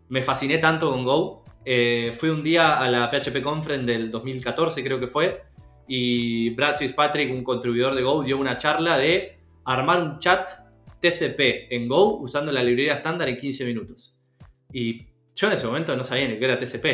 me 0.09 0.23
fasciné 0.23 0.57
tanto 0.57 0.91
con 0.91 1.05
Go. 1.05 1.45
Eh, 1.63 2.11
fui 2.17 2.31
un 2.31 2.43
día 2.43 2.79
a 2.79 2.89
la 2.89 3.11
PHP 3.11 3.43
Conference 3.43 3.85
del 3.85 4.11
2014, 4.11 4.83
creo 4.83 4.99
que 4.99 5.07
fue, 5.07 5.43
y 5.87 6.49
Brad 6.51 6.77
Fitzpatrick, 6.77 7.31
un 7.31 7.45
contribuidor 7.45 7.95
de 7.95 8.03
Go, 8.03 8.23
dio 8.23 8.39
una 8.39 8.57
charla 8.57 8.97
de 8.97 9.39
armar 9.67 10.03
un 10.03 10.19
chat 10.19 10.49
TCP 11.01 11.71
en 11.71 11.89
Go 11.89 12.19
usando 12.19 12.53
la 12.53 12.63
librería 12.63 12.95
estándar 12.95 13.29
en 13.29 13.37
15 13.37 13.65
minutos. 13.65 14.19
Y 14.73 15.07
yo 15.35 15.47
en 15.47 15.53
ese 15.53 15.67
momento 15.67 15.97
no 15.97 16.05
sabía 16.05 16.29
ni 16.29 16.39
qué 16.39 16.45
era 16.45 16.59
TCP. 16.59 16.87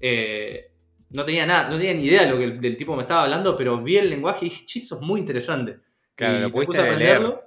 Eh, 0.00 0.72
no 1.10 1.24
tenía 1.24 1.46
nada, 1.46 1.68
no 1.68 1.76
tenía 1.76 1.94
ni 1.94 2.04
idea 2.04 2.22
de 2.22 2.30
lo 2.30 2.38
que 2.38 2.44
el, 2.44 2.60
del 2.60 2.76
tipo 2.76 2.94
me 2.96 3.02
estaba 3.02 3.24
hablando, 3.24 3.56
pero 3.56 3.82
vi 3.82 3.96
el 3.96 4.10
lenguaje 4.10 4.46
y 4.46 4.48
dije, 4.50 4.64
eso 4.78 4.96
es 4.96 5.02
muy 5.02 5.20
interesante. 5.20 5.78
Claro, 6.14 6.40
lo 6.40 6.52
puse 6.52 6.80
a 6.80 6.84
aprenderlo. 6.84 7.42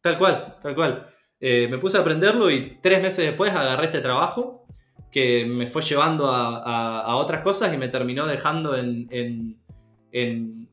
Tal 0.00 0.18
cual, 0.18 0.58
tal 0.60 0.74
cual. 0.74 1.06
Eh, 1.40 1.68
me 1.68 1.78
puse 1.78 1.98
a 1.98 2.00
aprenderlo 2.00 2.50
y 2.50 2.78
tres 2.80 3.00
meses 3.00 3.24
después 3.24 3.52
agarré 3.52 3.86
este 3.86 4.00
trabajo 4.00 4.66
que 5.10 5.44
me 5.44 5.66
fue 5.66 5.82
llevando 5.82 6.30
a, 6.30 7.16
otras 7.16 7.42
cosas 7.42 7.72
y 7.74 7.76
me 7.76 7.88
terminó 7.88 8.26
dejando 8.26 8.76
en, 8.76 9.58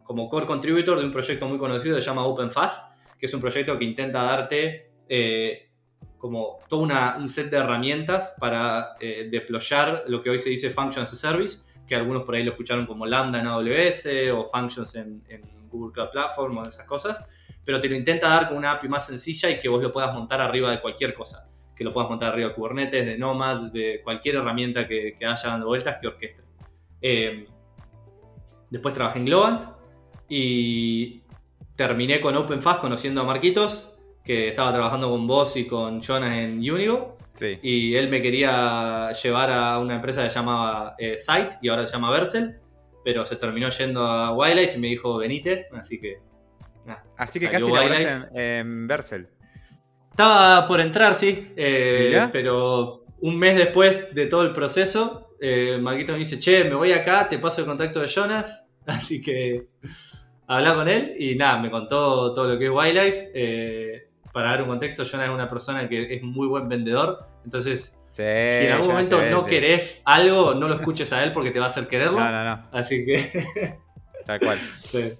como 0.03 0.29
core 0.29 0.45
contributor 0.45 0.99
de 0.99 1.05
un 1.05 1.11
proyecto 1.11 1.47
muy 1.47 1.57
conocido 1.57 1.95
que 1.95 2.01
se 2.01 2.07
llama 2.07 2.25
OpenFast, 2.25 2.88
que 3.19 3.25
es 3.25 3.33
un 3.33 3.41
proyecto 3.41 3.77
que 3.77 3.85
intenta 3.85 4.23
darte 4.23 4.91
eh, 5.07 5.69
como 6.17 6.59
todo 6.67 6.81
un 6.81 7.29
set 7.29 7.49
de 7.49 7.57
herramientas 7.57 8.35
para 8.39 8.95
eh, 8.99 9.27
deployar 9.31 10.03
lo 10.07 10.21
que 10.21 10.29
hoy 10.29 10.37
se 10.37 10.49
dice 10.49 10.69
Function 10.69 11.03
as 11.03 11.13
a 11.13 11.15
Service, 11.15 11.59
que 11.87 11.95
algunos 11.95 12.23
por 12.23 12.35
ahí 12.35 12.43
lo 12.43 12.51
escucharon 12.51 12.85
como 12.85 13.05
Lambda 13.05 13.39
en 13.39 13.47
AWS 13.47 14.07
o 14.33 14.45
Functions 14.45 14.95
en, 14.95 15.23
Google 15.71 15.93
Cloud 15.93 16.09
Platform 16.09 16.57
o 16.57 16.65
esas 16.65 16.87
cosas, 16.87 17.29
pero 17.63 17.79
te 17.79 17.87
lo 17.87 17.95
intenta 17.95 18.27
dar 18.27 18.47
con 18.47 18.57
una 18.57 18.71
API 18.71 18.87
más 18.87 19.05
sencilla 19.05 19.51
y 19.51 19.59
que 19.59 19.69
vos 19.69 19.83
lo 19.83 19.93
puedas 19.93 20.11
montar 20.11 20.41
arriba 20.41 20.71
de 20.71 20.81
cualquier 20.81 21.13
cosa, 21.13 21.47
que 21.75 21.83
lo 21.83 21.93
puedas 21.93 22.09
montar 22.09 22.33
arriba 22.33 22.49
de 22.49 22.55
Kubernetes, 22.55 23.05
de 23.05 23.17
Nomad, 23.19 23.71
de 23.71 24.01
cualquier 24.03 24.37
herramienta 24.37 24.87
que, 24.87 25.15
haya 25.21 25.49
dando 25.49 25.67
vueltas 25.67 25.97
que 26.01 26.07
orquestre. 26.07 26.43
Eh, 27.01 27.45
después 28.71 28.95
trabajé 28.95 29.19
en 29.19 29.25
Globant 29.25 29.63
y 30.27 31.18
terminé 31.79 32.19
con 32.19 32.35
OpenFast 32.35 32.81
conociendo 32.81 33.21
a 33.21 33.23
Marquitos 33.23 33.97
que 34.21 34.49
estaba 34.49 34.73
trabajando 34.73 35.09
con 35.09 35.25
vos 35.25 35.55
y 35.55 35.65
con 35.65 36.01
Jonas 36.01 36.37
en 36.37 36.57
Unigo. 36.57 37.17
Y 37.61 37.95
él 37.95 38.09
me 38.09 38.21
quería 38.21 39.13
llevar 39.13 39.49
a 39.49 39.79
una 39.79 39.95
empresa 39.95 40.21
que 40.21 40.29
se 40.29 40.35
llamaba 40.35 40.95
eh, 40.97 41.17
Site 41.17 41.55
y 41.61 41.69
ahora 41.69 41.87
se 41.87 41.93
llama 41.93 42.11
Versel, 42.11 42.57
pero 43.05 43.23
se 43.23 43.37
terminó 43.37 43.69
yendo 43.69 44.03
a 44.03 44.35
Wildlife 44.35 44.75
y 44.75 44.81
me 44.81 44.87
dijo 44.87 45.17
venite, 45.19 45.67
así 45.71 46.01
que. 46.01 46.17
así 47.15 47.39
que 47.39 47.47
casi 47.47 47.71
en, 47.71 48.27
en 48.37 48.85
Versel. 48.85 49.29
Estaba 50.09 50.67
por 50.67 50.81
entrar, 50.81 51.15
sí, 51.15 51.53
eh, 51.55 52.27
pero 52.33 53.05
un 53.21 53.39
mes 53.39 53.55
después 53.55 54.13
de 54.13 54.25
todo 54.25 54.41
el 54.41 54.51
proceso, 54.51 55.29
eh, 55.39 55.77
Marquito 55.81 56.11
me 56.11 56.19
dice, 56.19 56.37
che, 56.39 56.65
me 56.65 56.75
voy 56.75 56.91
acá, 56.91 57.29
te 57.29 57.39
paso 57.39 57.61
el 57.61 57.67
contacto 57.67 58.01
de 58.01 58.07
Jonas, 58.09 58.69
así 58.85 59.21
que 59.21 59.69
hablar 60.57 60.75
con 60.75 60.87
él 60.87 61.15
y 61.17 61.35
nada, 61.35 61.59
me 61.59 61.69
contó 61.69 62.33
todo 62.33 62.47
lo 62.47 62.59
que 62.59 62.65
es 62.65 62.71
Wildlife. 62.71 63.31
Eh, 63.33 64.09
para 64.33 64.51
dar 64.51 64.61
un 64.61 64.69
contexto, 64.69 65.03
Jonah 65.03 65.25
es 65.25 65.31
una 65.31 65.47
persona 65.47 65.87
que 65.87 66.13
es 66.13 66.21
muy 66.21 66.47
buen 66.47 66.69
vendedor, 66.69 67.17
entonces 67.43 67.99
si 68.11 68.23
en 68.23 68.73
algún 68.73 68.89
momento 68.89 69.21
no 69.29 69.45
querés 69.45 70.01
algo, 70.05 70.53
no 70.53 70.67
lo 70.67 70.75
escuches 70.75 71.13
a 71.13 71.23
él 71.23 71.31
porque 71.31 71.51
te 71.51 71.59
va 71.59 71.65
a 71.65 71.69
hacer 71.69 71.87
quererlo. 71.87 72.19
No, 72.19 72.31
no, 72.31 72.43
no. 72.43 72.67
Así 72.71 73.05
que. 73.05 73.77
Tal 74.25 74.39
cual. 74.39 74.59
Sí. 74.77 75.13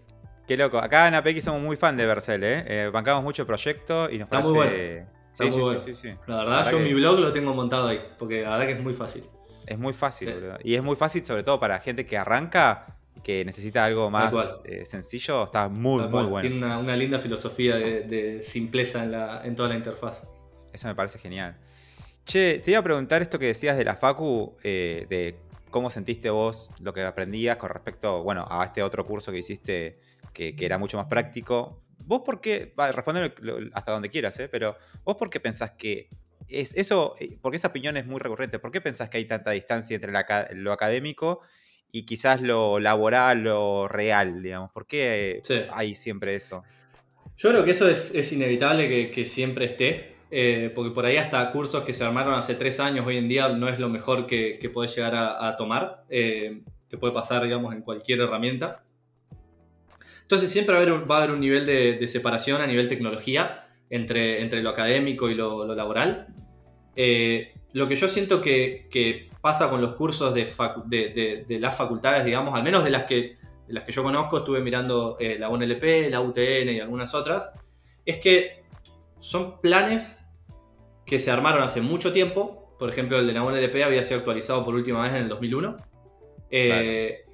Qué 0.47 0.57
loco. 0.57 0.79
Acá 0.79 1.07
en 1.07 1.15
APX 1.15 1.43
somos 1.43 1.61
muy 1.61 1.77
fan 1.77 1.95
de 1.95 2.05
Vercel, 2.05 2.43
¿eh? 2.43 2.63
¿eh? 2.67 2.89
bancamos 2.91 3.23
mucho 3.23 3.43
el 3.43 3.47
proyecto 3.47 4.09
y 4.09 4.17
nos 4.17 4.25
Está 4.25 4.41
parece. 4.41 4.47
Muy 4.47 4.57
bueno. 4.57 5.19
Sí, 5.31 5.51
sí, 5.51 5.61
sí, 5.85 5.95
sí, 5.95 6.13
La 6.27 6.37
verdad, 6.37 6.71
yo 6.71 6.79
mi 6.79 6.93
blog 6.93 7.19
lo 7.19 7.31
tengo 7.31 7.53
montado 7.53 7.87
ahí, 7.87 8.01
porque 8.17 8.41
la 8.41 8.49
verdad 8.49 8.65
que 8.65 8.73
es 8.73 8.81
muy 8.81 8.93
fácil. 8.93 9.23
Es 9.65 9.77
muy 9.77 9.93
fácil, 9.93 10.33
boludo. 10.33 10.57
Y 10.63 10.75
es 10.75 10.83
muy 10.83 10.95
fácil, 10.95 11.23
sobre 11.23 11.43
todo 11.43 11.59
para 11.59 11.79
gente 11.79 12.05
que 12.05 12.17
arranca 12.17 12.98
que 13.23 13.43
necesita 13.45 13.85
algo 13.85 14.09
más 14.09 14.33
eh, 14.63 14.85
sencillo. 14.85 15.43
Está 15.43 15.69
muy, 15.69 16.03
muy 16.07 16.25
bueno. 16.25 16.41
Tiene 16.41 16.77
una, 16.77 16.95
linda 16.95 17.19
filosofía 17.19 17.75
de, 17.75 18.41
simpleza 18.43 19.03
en, 19.03 19.11
la, 19.11 19.41
en 19.43 19.55
toda 19.55 19.69
la 19.69 19.75
interfaz. 19.75 20.23
Eso 20.71 20.87
me 20.87 20.95
parece 20.95 21.19
genial. 21.19 21.57
Che, 22.25 22.59
te 22.59 22.71
iba 22.71 22.79
a 22.79 22.83
preguntar 22.83 23.21
esto 23.21 23.39
que 23.39 23.47
decías 23.47 23.77
de 23.77 23.83
la 23.83 23.95
Facu, 23.95 24.55
eh, 24.63 25.07
de 25.09 25.35
cómo 25.71 25.89
sentiste 25.89 26.29
vos 26.29 26.71
lo 26.79 26.93
que 26.93 27.01
aprendías 27.01 27.57
con 27.57 27.69
respecto, 27.69 28.23
bueno, 28.23 28.47
a 28.49 28.65
este 28.65 28.83
otro 28.83 29.05
curso 29.05 29.31
que 29.31 29.39
hiciste 29.39 29.99
que, 30.33 30.55
era 30.59 30.77
mucho 30.77 30.97
más 30.97 31.07
práctico. 31.07 31.81
¿Vos 32.05 32.21
por 32.23 32.39
qué, 32.39 32.73
responder 32.93 33.35
hasta 33.73 33.91
donde 33.91 34.09
quieras, 34.09 34.39
¿eh? 34.39 34.47
pero 34.47 34.77
vos 35.03 35.15
por 35.17 35.29
qué 35.29 35.39
pensás 35.39 35.71
que 35.71 36.07
es 36.47 36.73
eso, 36.75 37.15
eh, 37.19 37.37
porque 37.41 37.57
esa 37.57 37.67
opinión 37.67 37.97
es 37.97 38.05
muy 38.05 38.19
recurrente, 38.19 38.59
¿por 38.59 38.71
qué 38.71 38.81
pensás 38.81 39.09
que 39.09 39.17
hay 39.17 39.25
tanta 39.25 39.51
distancia 39.51 39.95
entre 39.95 40.13
lo 40.55 40.71
académico 40.71 41.41
y 41.91 42.03
quizás 42.03 42.41
lo 42.41 42.79
laboral, 42.79 43.43
lo 43.43 43.87
real, 43.87 44.41
digamos? 44.41 44.71
¿Por 44.71 44.85
qué 44.85 45.41
hay 45.71 45.95
siempre 45.95 46.35
eso? 46.35 46.63
Yo 47.37 47.49
creo 47.49 47.63
que 47.63 47.71
eso 47.71 47.89
es, 47.89 48.31
inevitable 48.33 48.89
que, 48.89 49.11
que, 49.11 49.25
siempre 49.25 49.65
esté. 49.65 50.19
Eh, 50.31 50.71
porque 50.75 50.93
por 50.93 51.05
ahí 51.05 51.17
hasta 51.17 51.51
cursos 51.51 51.83
que 51.83 51.93
se 51.93 52.03
armaron 52.03 52.35
hace 52.35 52.53
tres 52.53 52.79
años 52.79 53.05
hoy 53.07 53.17
en 53.17 53.27
día 53.27 53.49
no 53.49 53.67
es 53.67 53.79
lo 53.79 53.89
mejor 53.89 54.27
que, 54.27 54.59
que 54.59 54.69
puedes 54.69 54.95
llegar 54.95 55.15
a, 55.15 55.55
tomar. 55.55 56.03
Eh, 56.09 56.61
te 56.87 56.97
puede 56.97 57.13
pasar, 57.13 57.43
digamos, 57.43 57.73
en 57.73 57.81
cualquier 57.81 58.21
herramienta. 58.21 58.83
Entonces 60.21 60.49
siempre 60.49 60.73
va 60.73 60.79
a 60.79 60.83
haber 60.83 60.93
un, 60.93 61.09
va 61.09 61.15
a 61.15 61.23
haber 61.23 61.31
un 61.33 61.39
nivel 61.39 61.65
de, 61.65 62.07
separación 62.07 62.61
a 62.61 62.67
nivel 62.67 62.87
tecnología 62.87 63.67
entre, 63.89 64.41
entre 64.41 64.61
lo 64.61 64.69
académico 64.69 65.29
y 65.29 65.35
lo, 65.35 65.73
laboral. 65.73 66.27
Eh, 66.95 67.53
lo 67.73 67.87
que 67.87 67.95
yo 67.95 68.07
siento 68.07 68.41
que, 68.41 68.87
que, 68.91 69.28
pasa 69.41 69.69
con 69.69 69.81
los 69.81 69.93
cursos 69.93 70.33
de, 70.33 70.47
de, 70.85 71.45
de, 71.47 71.59
las 71.59 71.75
facultades, 71.77 72.25
digamos, 72.25 72.55
al 72.55 72.63
menos 72.63 72.83
de 72.83 72.89
las 72.89 73.03
que, 73.03 73.33
las 73.67 73.83
que 73.83 73.91
yo 73.91 74.03
conozco, 74.03 74.39
estuve 74.39 74.61
mirando 74.61 75.17
la 75.19 75.49
UNLP, 75.49 76.09
la 76.09 76.21
UTN 76.21 76.69
y 76.69 76.79
algunas 76.79 77.13
otras, 77.13 77.51
es 78.05 78.17
que 78.17 78.63
son 79.17 79.61
planes 79.61 80.25
que 81.05 81.19
se 81.19 81.31
armaron 81.31 81.63
hace 81.63 81.81
mucho 81.81 82.11
tiempo. 82.11 82.75
Por 82.77 82.89
ejemplo, 82.89 83.19
el 83.19 83.27
de 83.27 83.33
la 83.33 83.43
UNLP 83.43 83.83
había 83.83 84.03
sido 84.03 84.19
actualizado 84.19 84.63
por 84.63 84.75
última 84.75 85.01
vez 85.03 85.11
en 85.11 85.23
el 85.23 85.29
2001. 85.29 85.77
Eh, 86.51 87.25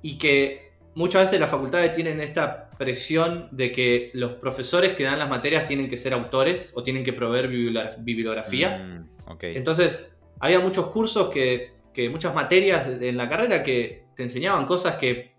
y 0.00 0.18
que 0.18 0.72
muchas 0.94 1.22
veces 1.22 1.40
las 1.40 1.50
facultades 1.50 1.92
tienen 1.92 2.20
esta 2.20 2.70
presión 2.78 3.48
de 3.52 3.72
que 3.72 4.10
los 4.14 4.32
profesores 4.34 4.92
que 4.92 5.04
dan 5.04 5.18
las 5.18 5.28
materias 5.28 5.66
tienen 5.66 5.88
que 5.88 5.96
ser 5.96 6.12
autores 6.14 6.72
o 6.74 6.82
tienen 6.82 7.04
que 7.04 7.12
proveer 7.12 7.48
bibliografía. 7.48 8.78
Mm, 8.78 9.08
Entonces, 9.56 10.18
había 10.42 10.58
muchos 10.58 10.88
cursos 10.88 11.28
que, 11.30 11.70
muchas 12.10 12.34
materias 12.34 12.88
en 12.88 13.16
la 13.16 13.28
carrera 13.28 13.62
que 13.62 14.06
te 14.16 14.24
enseñaban 14.24 14.66
cosas 14.66 14.96
que, 14.96 15.36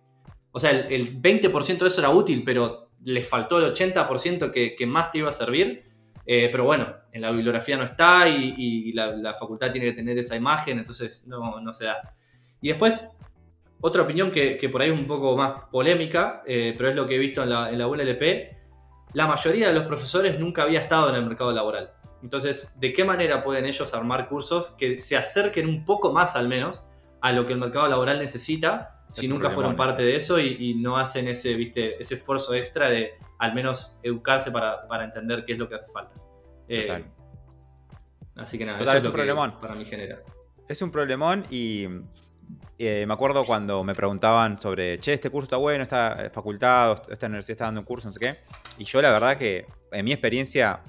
o 0.54 0.60
sea, 0.60 0.72
el, 0.72 1.22
20% 1.22 1.78
de 1.78 1.88
eso 1.88 2.00
era 2.00 2.10
útil, 2.10 2.42
pero 2.46 2.90
les 3.04 3.28
faltó 3.28 3.58
el 3.58 3.74
80% 3.74 4.50
que, 4.50 4.76
que 4.76 4.86
más 4.88 5.12
te 5.12 5.18
iba 5.18 5.28
a 5.28 5.34
servir. 5.34 5.92
Eh, 6.26 6.48
pero 6.50 6.64
bueno, 6.64 6.88
en 7.12 7.22
la 7.22 7.32
bibliografía 7.32 7.76
no 7.76 7.84
está 7.84 8.30
y, 8.30 8.94
la, 8.94 9.34
facultad 9.34 9.74
tiene 9.74 9.88
que 9.88 9.94
tener 9.94 10.18
esa 10.18 10.38
imagen, 10.38 10.80
entonces 10.80 11.26
no, 11.28 11.74
se 11.74 11.84
da. 11.84 12.16
Y 12.62 12.70
después, 12.70 13.12
otra 13.82 14.04
opinión 14.04 14.32
que, 14.32 14.70
por 14.72 14.82
ahí 14.82 14.90
es 14.90 14.98
un 14.98 15.06
poco 15.06 15.36
más 15.36 15.66
polémica, 15.70 16.44
eh, 16.48 16.76
pero 16.78 16.92
es 16.92 16.96
lo 16.96 17.06
que 17.06 17.16
he 17.16 17.20
visto 17.20 17.44
en 17.44 17.50
la, 17.50 17.70
en 17.70 17.78
la 17.78 17.88
ULLP, 17.88 18.24
la 19.16 19.28
mayoría 19.28 19.68
de 19.68 19.74
los 19.74 19.84
profesores 19.84 20.40
nunca 20.40 20.64
había 20.64 20.80
estado 20.80 21.10
en 21.10 21.16
el 21.16 21.26
mercado 21.26 21.52
laboral. 21.52 21.92
Entonces, 22.24 22.80
¿de 22.80 22.94
qué 22.94 23.04
manera 23.04 23.44
pueden 23.44 23.66
ellos 23.66 23.94
armar 23.94 24.30
cursos 24.30 24.72
que 24.78 24.98
se 24.98 25.18
acerquen 25.18 25.68
un 25.68 25.84
poco 25.84 26.14
más 26.14 26.36
al 26.38 26.48
menos 26.48 26.90
a 27.22 27.34
lo 27.34 27.46
que 27.46 27.54
el 27.54 27.60
mercado 27.60 27.88
laboral 27.88 28.18
necesita 28.18 29.04
si 29.10 29.28
nunca 29.28 29.52
fueron 29.52 29.76
parte 29.76 30.02
de 30.02 30.16
eso 30.16 30.40
y, 30.40 30.74
no 30.76 30.98
hacen 30.98 31.28
ese, 31.28 31.54
¿viste? 31.54 32.02
ese 32.02 32.16
esfuerzo 32.16 32.56
extra 32.56 32.90
de 32.90 33.12
al 33.38 33.54
menos 33.54 33.98
educarse 34.02 34.52
para, 34.52 35.04
entender 35.04 35.44
qué 35.46 35.52
es 35.52 35.60
lo 35.60 35.70
que 35.70 35.76
hace 35.76 35.92
falta. 35.92 36.16
Eh, 36.68 37.04
así 38.36 38.58
que 38.58 38.66
nada, 38.66 38.80
eso 38.80 38.98
es, 38.98 39.06
un 39.06 39.12
problemón. 39.12 39.60
para 39.60 39.76
mí 39.76 39.86
genera. 39.86 40.24
Es 40.68 40.82
un 40.82 40.92
problemón 40.92 41.46
y 41.52 41.88
eh, 42.80 43.06
me 43.06 43.14
acuerdo 43.14 43.46
cuando 43.46 43.84
me 43.84 43.94
preguntaban 43.94 44.60
sobre, 44.60 45.00
che, 45.00 45.14
este 45.14 45.30
curso 45.30 45.46
está 45.46 45.58
bueno, 45.58 45.84
esta 45.84 46.30
facultad, 46.34 47.02
esta 47.12 47.28
universidad 47.28 47.54
está 47.54 47.66
dando 47.66 47.82
un 47.82 47.86
curso, 47.86 48.08
no 48.08 48.14
sé 48.14 48.20
qué. 48.20 48.38
Y 48.78 48.86
yo 48.86 49.02
la 49.02 49.12
verdad 49.12 49.38
que 49.38 49.68
en 49.92 50.06
mi 50.06 50.12
experiencia, 50.12 50.82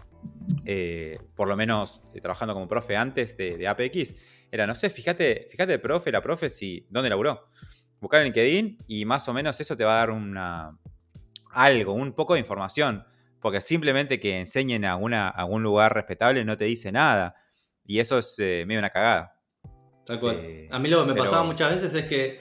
eh, 0.64 1.18
por 1.34 1.48
lo 1.48 1.56
menos 1.56 2.02
trabajando 2.20 2.54
como 2.54 2.68
profe 2.68 2.96
antes 2.96 3.36
de, 3.36 3.56
de, 3.56 3.68
APX, 3.68 4.14
era, 4.50 4.66
no 4.66 4.74
sé, 4.74 4.90
fíjate, 4.90 5.48
fíjate, 5.50 5.78
profe, 5.78 6.12
la 6.12 6.20
profe, 6.20 6.50
si, 6.50 6.86
¿dónde 6.90 7.10
laburó? 7.10 7.48
Buscar 8.00 8.20
en 8.20 8.26
LinkedIn 8.26 8.78
y 8.86 9.04
más 9.04 9.28
o 9.28 9.32
menos 9.32 9.60
eso 9.60 9.76
te 9.76 9.84
va 9.84 9.94
a 9.94 9.98
dar 9.98 10.10
una, 10.10 10.78
algo, 11.54 11.92
un 11.92 12.12
poco 12.12 12.34
de 12.34 12.40
información. 12.40 13.04
Porque 13.40 13.60
simplemente 13.60 14.20
que 14.20 14.40
enseñen 14.40 14.84
a, 14.84 14.96
una, 14.96 15.28
algún 15.28 15.62
lugar 15.62 15.94
respetable 15.94 16.44
no 16.44 16.56
te 16.56 16.64
dice 16.64 16.92
nada. 16.92 17.36
Y 17.84 17.98
eso 17.98 18.18
es 18.18 18.36
eh, 18.38 18.64
medio 18.66 18.78
una 18.78 18.90
cagada. 18.90 19.38
Tal 20.06 20.20
cual. 20.20 20.36
Eh, 20.40 20.68
a 20.70 20.78
mí 20.78 20.88
lo 20.88 21.04
que 21.04 21.12
me 21.12 21.18
pasaba 21.18 21.42
muchas 21.44 21.70
veces 21.70 21.94
es 21.94 22.06
que 22.06 22.40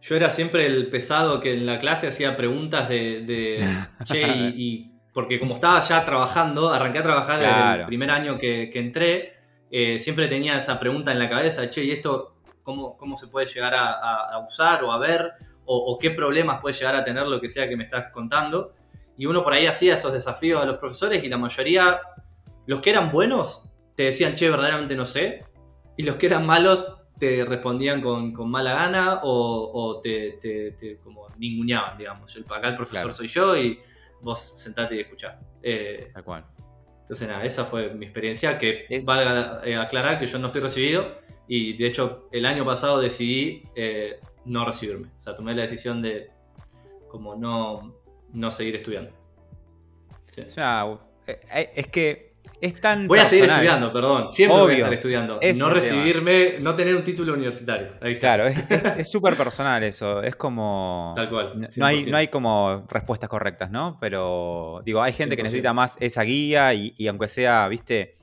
yo 0.00 0.14
era 0.14 0.30
siempre 0.30 0.66
el 0.66 0.88
pesado 0.88 1.40
que 1.40 1.54
en 1.54 1.66
la 1.66 1.78
clase 1.78 2.06
hacía 2.06 2.36
preguntas 2.36 2.88
de, 2.88 3.64
che, 4.04 4.22
y, 4.54 4.92
porque 5.18 5.40
como 5.40 5.54
estaba 5.54 5.80
ya 5.80 6.04
trabajando, 6.04 6.70
arranqué 6.70 7.00
a 7.00 7.02
trabajar 7.02 7.40
desde 7.40 7.80
el 7.80 7.86
primer 7.86 8.10
año 8.10 8.38
que, 8.38 8.70
entré, 8.74 9.34
eh, 9.68 9.98
siempre 9.98 10.28
tenía 10.28 10.56
esa 10.56 10.78
pregunta 10.78 11.10
en 11.10 11.18
la 11.18 11.28
cabeza, 11.28 11.68
che, 11.68 11.82
¿y 11.82 11.90
esto 11.90 12.36
cómo, 12.62 12.96
cómo 12.96 13.16
se 13.16 13.26
puede 13.26 13.46
llegar 13.46 13.74
a 13.74 14.44
usar 14.46 14.84
o 14.84 14.92
a 14.92 14.98
ver? 14.98 15.32
o, 15.70 15.98
qué 15.98 16.10
problemas 16.10 16.60
puede 16.60 16.74
llegar 16.74 16.96
a 16.96 17.04
tener 17.04 17.26
lo 17.26 17.40
que 17.40 17.48
sea 17.48 17.68
que 17.68 17.76
me 17.76 17.84
estás 17.84 18.08
contando. 18.08 18.72
Y 19.18 19.26
uno 19.26 19.44
por 19.44 19.52
ahí 19.52 19.66
hacía 19.66 19.94
esos 19.94 20.12
desafíos 20.12 20.62
a 20.62 20.64
los 20.64 20.78
profesores 20.78 21.22
y 21.22 21.28
la 21.28 21.36
mayoría, 21.36 22.00
los 22.66 22.80
que 22.80 22.90
eran 22.90 23.12
buenos, 23.12 23.64
te 23.94 24.04
decían, 24.04 24.34
che, 24.34 24.48
verdaderamente 24.48 24.96
no 24.96 25.04
sé. 25.04 25.44
Y 25.96 26.04
los 26.04 26.16
que 26.16 26.26
eran 26.26 26.46
malos 26.46 26.86
te 27.18 27.44
respondían 27.44 28.00
con, 28.00 28.32
mala 28.48 28.72
gana 28.72 29.20
o, 29.22 30.00
te, 30.02 30.98
como 31.04 31.26
ninguneaban, 31.36 31.98
digamos. 31.98 32.34
Acá 32.48 32.68
el 32.68 32.74
profesor 32.74 33.12
soy 33.12 33.28
yo 33.28 33.54
y 33.54 33.78
vos 34.22 34.54
sentate 34.56 34.96
y 34.96 35.00
escuchá. 35.00 35.40
Eh, 35.62 36.10
Tal 36.12 36.24
cual. 36.24 36.44
Entonces, 37.00 37.26
nada, 37.26 37.42
esa 37.44 37.64
fue 37.64 37.94
mi 37.94 38.04
experiencia. 38.04 38.58
Que 38.58 38.86
valga 39.04 39.62
eh, 39.64 39.76
aclarar 39.76 40.18
que 40.18 40.26
yo 40.26 40.38
no 40.38 40.48
estoy 40.48 40.60
recibido 40.60 41.16
y 41.46 41.72
de 41.78 41.86
hecho 41.86 42.28
el 42.30 42.44
año 42.44 42.64
pasado 42.64 43.00
decidí 43.00 43.62
eh, 43.74 44.20
no 44.44 44.64
recibirme. 44.66 45.08
O 45.16 45.20
sea, 45.20 45.34
tomé 45.34 45.54
la 45.54 45.62
decisión 45.62 46.02
de 46.02 46.30
como 47.08 47.34
no, 47.34 47.96
no 48.32 48.50
seguir 48.50 48.76
estudiando. 48.76 49.10
O 50.38 50.48
sea, 50.48 50.86
eh, 51.26 51.72
es 51.74 51.86
que 51.88 52.27
es 52.60 52.80
tan. 52.80 53.06
Voy 53.06 53.18
a 53.18 53.26
seguir 53.26 53.50
estudiando, 53.50 53.92
perdón. 53.92 54.32
Siempre 54.32 54.58
voy 54.58 54.72
a 54.72 54.76
estar 54.76 54.94
estudiando. 54.94 55.40
no 55.56 55.70
recibirme, 55.70 56.58
no 56.60 56.74
tener 56.74 56.96
un 56.96 57.04
título 57.04 57.34
universitario. 57.34 57.92
Claro, 58.18 58.46
es 58.46 59.10
súper 59.10 59.34
personal 59.36 59.82
eso. 59.82 60.22
Es 60.22 60.36
como. 60.36 61.12
Tal 61.16 61.28
cual. 61.28 61.68
No 61.76 61.86
hay, 61.86 62.06
no 62.06 62.16
hay 62.16 62.28
como 62.28 62.86
respuestas 62.88 63.28
correctas, 63.28 63.70
¿no? 63.70 63.98
Pero 64.00 64.82
digo, 64.84 65.02
hay 65.02 65.12
gente 65.12 65.36
que 65.36 65.42
necesita 65.42 65.72
más 65.72 65.96
esa 66.00 66.22
guía 66.22 66.74
y, 66.74 66.94
y 66.96 67.08
aunque 67.08 67.28
sea, 67.28 67.68
viste 67.68 68.18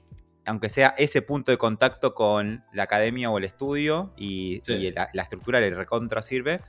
aunque 0.46 0.70
sea 0.70 0.94
ese 0.98 1.22
punto 1.22 1.52
de 1.52 1.58
contacto 1.58 2.14
con 2.14 2.64
la 2.74 2.84
academia 2.84 3.30
o 3.30 3.38
el 3.38 3.44
estudio 3.44 4.14
y, 4.18 4.62
la, 4.94 5.10
estructura 5.24 5.60
le 5.60 5.72
recontra 5.72 6.22
sirve. 6.22 6.62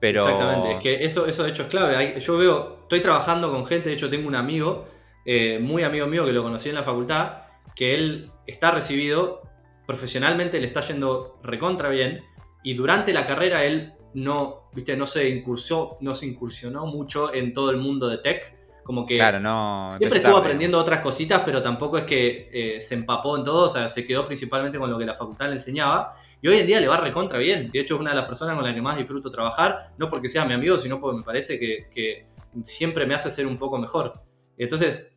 Pero... 0.00 0.22
Exactamente, 0.24 0.72
es 0.72 0.78
que 0.78 1.04
eso, 1.04 1.26
eso 1.26 1.44
de 1.44 1.50
hecho 1.50 1.62
es 1.62 1.68
clave. 1.68 2.18
Yo 2.20 2.38
veo, 2.38 2.80
estoy 2.82 3.00
trabajando 3.00 3.50
con 3.50 3.66
gente, 3.66 3.90
de 3.90 3.94
hecho 3.94 4.10
tengo 4.10 4.26
un 4.28 4.34
amigo, 4.34 4.88
eh, 5.24 5.58
muy 5.60 5.82
amigo 5.82 6.06
mío 6.06 6.24
que 6.24 6.32
lo 6.32 6.42
conocí 6.42 6.68
en 6.68 6.74
la 6.74 6.82
facultad, 6.82 7.42
que 7.74 7.94
él 7.94 8.30
está 8.46 8.70
recibido, 8.70 9.42
profesionalmente 9.86 10.60
le 10.60 10.66
está 10.66 10.80
yendo 10.80 11.38
recontra 11.42 11.88
bien, 11.88 12.22
y 12.62 12.74
durante 12.74 13.12
la 13.12 13.26
carrera 13.26 13.64
él 13.64 13.94
no, 14.14 14.68
viste, 14.72 14.96
no 14.96 15.06
se 15.06 15.28
incursionó, 15.28 15.96
no 16.00 16.14
se 16.14 16.26
incursionó 16.26 16.86
mucho 16.86 17.32
en 17.32 17.52
todo 17.52 17.70
el 17.70 17.76
mundo 17.76 18.08
de 18.08 18.18
tech, 18.18 18.60
como 18.82 19.06
que 19.06 19.14
claro, 19.14 19.38
no, 19.38 19.88
siempre 19.96 20.18
estuvo 20.18 20.36
aprendiendo 20.36 20.76
otras 20.78 21.00
cositas, 21.00 21.42
pero 21.44 21.62
tampoco 21.62 21.98
es 21.98 22.04
que 22.04 22.48
eh, 22.52 22.80
se 22.80 22.94
empapó 22.94 23.36
en 23.36 23.44
todo, 23.44 23.66
o 23.66 23.68
sea, 23.68 23.88
se 23.88 24.04
quedó 24.04 24.24
principalmente 24.26 24.78
con 24.78 24.90
lo 24.90 24.98
que 24.98 25.04
la 25.04 25.14
facultad 25.14 25.46
le 25.46 25.54
enseñaba. 25.54 26.14
Y 26.42 26.48
hoy 26.48 26.58
en 26.58 26.66
día 26.66 26.80
le 26.80 26.88
va 26.88 26.96
recontra 26.96 27.38
bien. 27.38 27.70
De 27.70 27.78
hecho, 27.78 27.94
es 27.94 28.00
una 28.00 28.10
de 28.10 28.16
las 28.16 28.26
personas 28.26 28.56
con 28.56 28.64
las 28.64 28.74
que 28.74 28.82
más 28.82 28.96
disfruto 28.96 29.30
trabajar, 29.30 29.92
no 29.96 30.08
porque 30.08 30.28
sea 30.28 30.44
mi 30.44 30.54
amigo, 30.54 30.76
sino 30.76 31.00
porque 31.00 31.18
me 31.18 31.22
parece 31.22 31.58
que, 31.58 32.26
siempre 32.64 33.06
me 33.06 33.14
hace 33.14 33.30
ser 33.30 33.46
un 33.46 33.58
poco 33.58 33.78
mejor. 33.78 34.12
Entonces, 34.58 35.09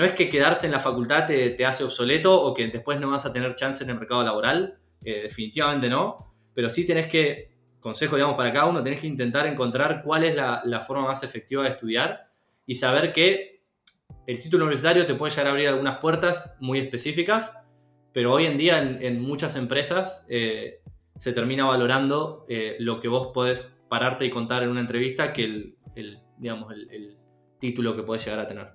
no 0.00 0.06
es 0.06 0.12
que 0.12 0.30
quedarse 0.30 0.64
en 0.64 0.72
la 0.72 0.80
facultad 0.80 1.26
te, 1.26 1.66
hace 1.66 1.84
obsoleto 1.84 2.34
o 2.42 2.54
que 2.54 2.66
después 2.68 2.98
no 2.98 3.10
vas 3.10 3.26
a 3.26 3.32
tener 3.34 3.54
chance 3.54 3.84
en 3.84 3.90
el 3.90 3.98
mercado 3.98 4.22
laboral, 4.22 4.78
eh, 5.04 5.24
definitivamente 5.24 5.90
no, 5.90 6.32
pero 6.54 6.70
sí 6.70 6.86
tenés 6.86 7.06
que, 7.06 7.52
consejo 7.80 8.16
digamos 8.16 8.34
para 8.34 8.50
cada 8.50 8.64
uno, 8.64 8.82
tenés 8.82 8.98
que 8.98 9.06
intentar 9.06 9.46
encontrar 9.46 10.02
cuál 10.02 10.24
es 10.24 10.34
la, 10.34 10.80
forma 10.80 11.04
más 11.04 11.22
efectiva 11.22 11.64
de 11.64 11.68
estudiar 11.68 12.30
y 12.64 12.76
saber 12.76 13.12
que 13.12 13.62
el 14.26 14.38
título 14.38 14.64
universitario 14.64 15.04
te 15.04 15.14
puede 15.14 15.32
llegar 15.32 15.48
a 15.48 15.50
abrir 15.50 15.68
algunas 15.68 15.98
puertas 15.98 16.56
muy 16.60 16.78
específicas, 16.78 17.54
pero 18.14 18.32
hoy 18.32 18.46
en 18.46 18.56
día 18.56 18.78
en, 18.78 19.20
muchas 19.20 19.54
empresas 19.56 20.24
eh, 20.30 20.80
se 21.18 21.34
termina 21.34 21.66
valorando 21.66 22.46
eh, 22.48 22.76
lo 22.78 23.00
que 23.00 23.08
vos 23.08 23.32
podés 23.34 23.78
pararte 23.90 24.24
y 24.24 24.30
contar 24.30 24.62
en 24.62 24.70
una 24.70 24.80
entrevista 24.80 25.30
que 25.30 25.44
el, 25.44 26.22
digamos, 26.38 26.72
el, 26.72 27.18
título 27.58 27.94
que 27.94 28.02
podés 28.02 28.24
llegar 28.24 28.40
a 28.40 28.46
tener. 28.46 28.72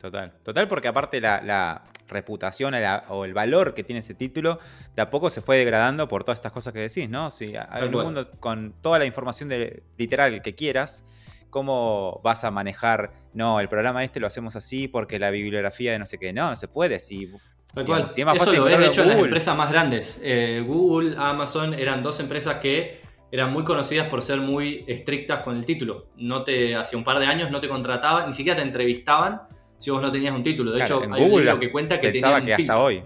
Total, 0.00 0.32
total, 0.42 0.66
porque 0.66 0.88
aparte 0.88 1.20
la, 1.20 1.82
reputación 2.08 2.74
o 3.08 3.24
el 3.24 3.32
valor 3.32 3.72
que 3.72 3.84
tiene 3.84 4.00
ese 4.00 4.14
título 4.14 4.58
de 4.96 5.02
a 5.02 5.10
poco 5.10 5.30
se 5.30 5.42
fue 5.42 5.58
degradando 5.58 6.08
por 6.08 6.24
todas 6.24 6.38
estas 6.38 6.50
cosas 6.50 6.72
que 6.72 6.80
decís, 6.80 7.08
¿no? 7.08 7.30
Si 7.30 7.54
hay 7.54 7.84
un 7.84 7.92
mundo 7.92 8.28
con 8.40 8.74
toda 8.80 8.98
la 8.98 9.06
información 9.06 9.48
de, 9.48 9.84
literal 9.96 10.42
que 10.42 10.56
quieras, 10.56 11.04
¿cómo 11.50 12.20
vas 12.24 12.42
a 12.42 12.50
manejar? 12.50 13.12
No, 13.32 13.60
el 13.60 13.68
programa 13.68 14.02
este 14.02 14.18
lo 14.18 14.26
hacemos 14.26 14.56
así 14.56 14.88
porque 14.88 15.20
la 15.20 15.30
bibliografía 15.30 15.92
de 15.92 16.00
no 16.00 16.06
sé 16.06 16.18
qué, 16.18 16.32
no, 16.32 16.50
no 16.50 16.56
se 16.56 16.66
puede. 16.66 16.98
Si 16.98 17.30
Tal 17.72 17.86
cual. 17.86 18.06
Eso 18.06 18.52
lo 18.54 18.64
ves, 18.64 18.78
de 18.78 18.86
hecho, 18.86 19.04
las 19.04 19.16
empresas 19.16 19.56
más 19.56 19.70
grandes. 19.70 20.18
Eh, 20.24 20.64
Google, 20.66 21.14
Amazon 21.16 21.74
eran 21.74 22.02
dos 22.02 22.18
empresas 22.18 22.56
que 22.56 23.00
eran 23.30 23.52
muy 23.52 23.62
conocidas 23.62 24.08
por 24.08 24.22
ser 24.22 24.40
muy 24.40 24.84
estrictas 24.88 25.40
con 25.40 25.56
el 25.56 25.64
título. 25.64 26.06
No 26.16 26.42
te, 26.42 26.74
hace 26.74 26.96
un 26.96 27.04
par 27.04 27.20
de 27.20 27.26
años 27.26 27.52
no 27.52 27.60
te 27.60 27.68
contrataban, 27.68 28.26
ni 28.26 28.32
siquiera 28.32 28.56
te 28.56 28.62
entrevistaban 28.62 29.42
si 29.80 29.90
vos 29.90 30.02
no 30.02 30.12
tenías 30.12 30.34
un 30.34 30.42
título. 30.42 30.70
De 30.70 30.82
hecho, 30.82 31.02
hay 31.02 31.24
Google 31.24 31.54
un 31.54 31.58
que 31.58 31.72
cuenta 31.72 32.00
que 32.00 32.10
pensaba 32.10 32.44
que 32.44 32.54
hasta 32.54 32.78
hoy. 32.78 33.02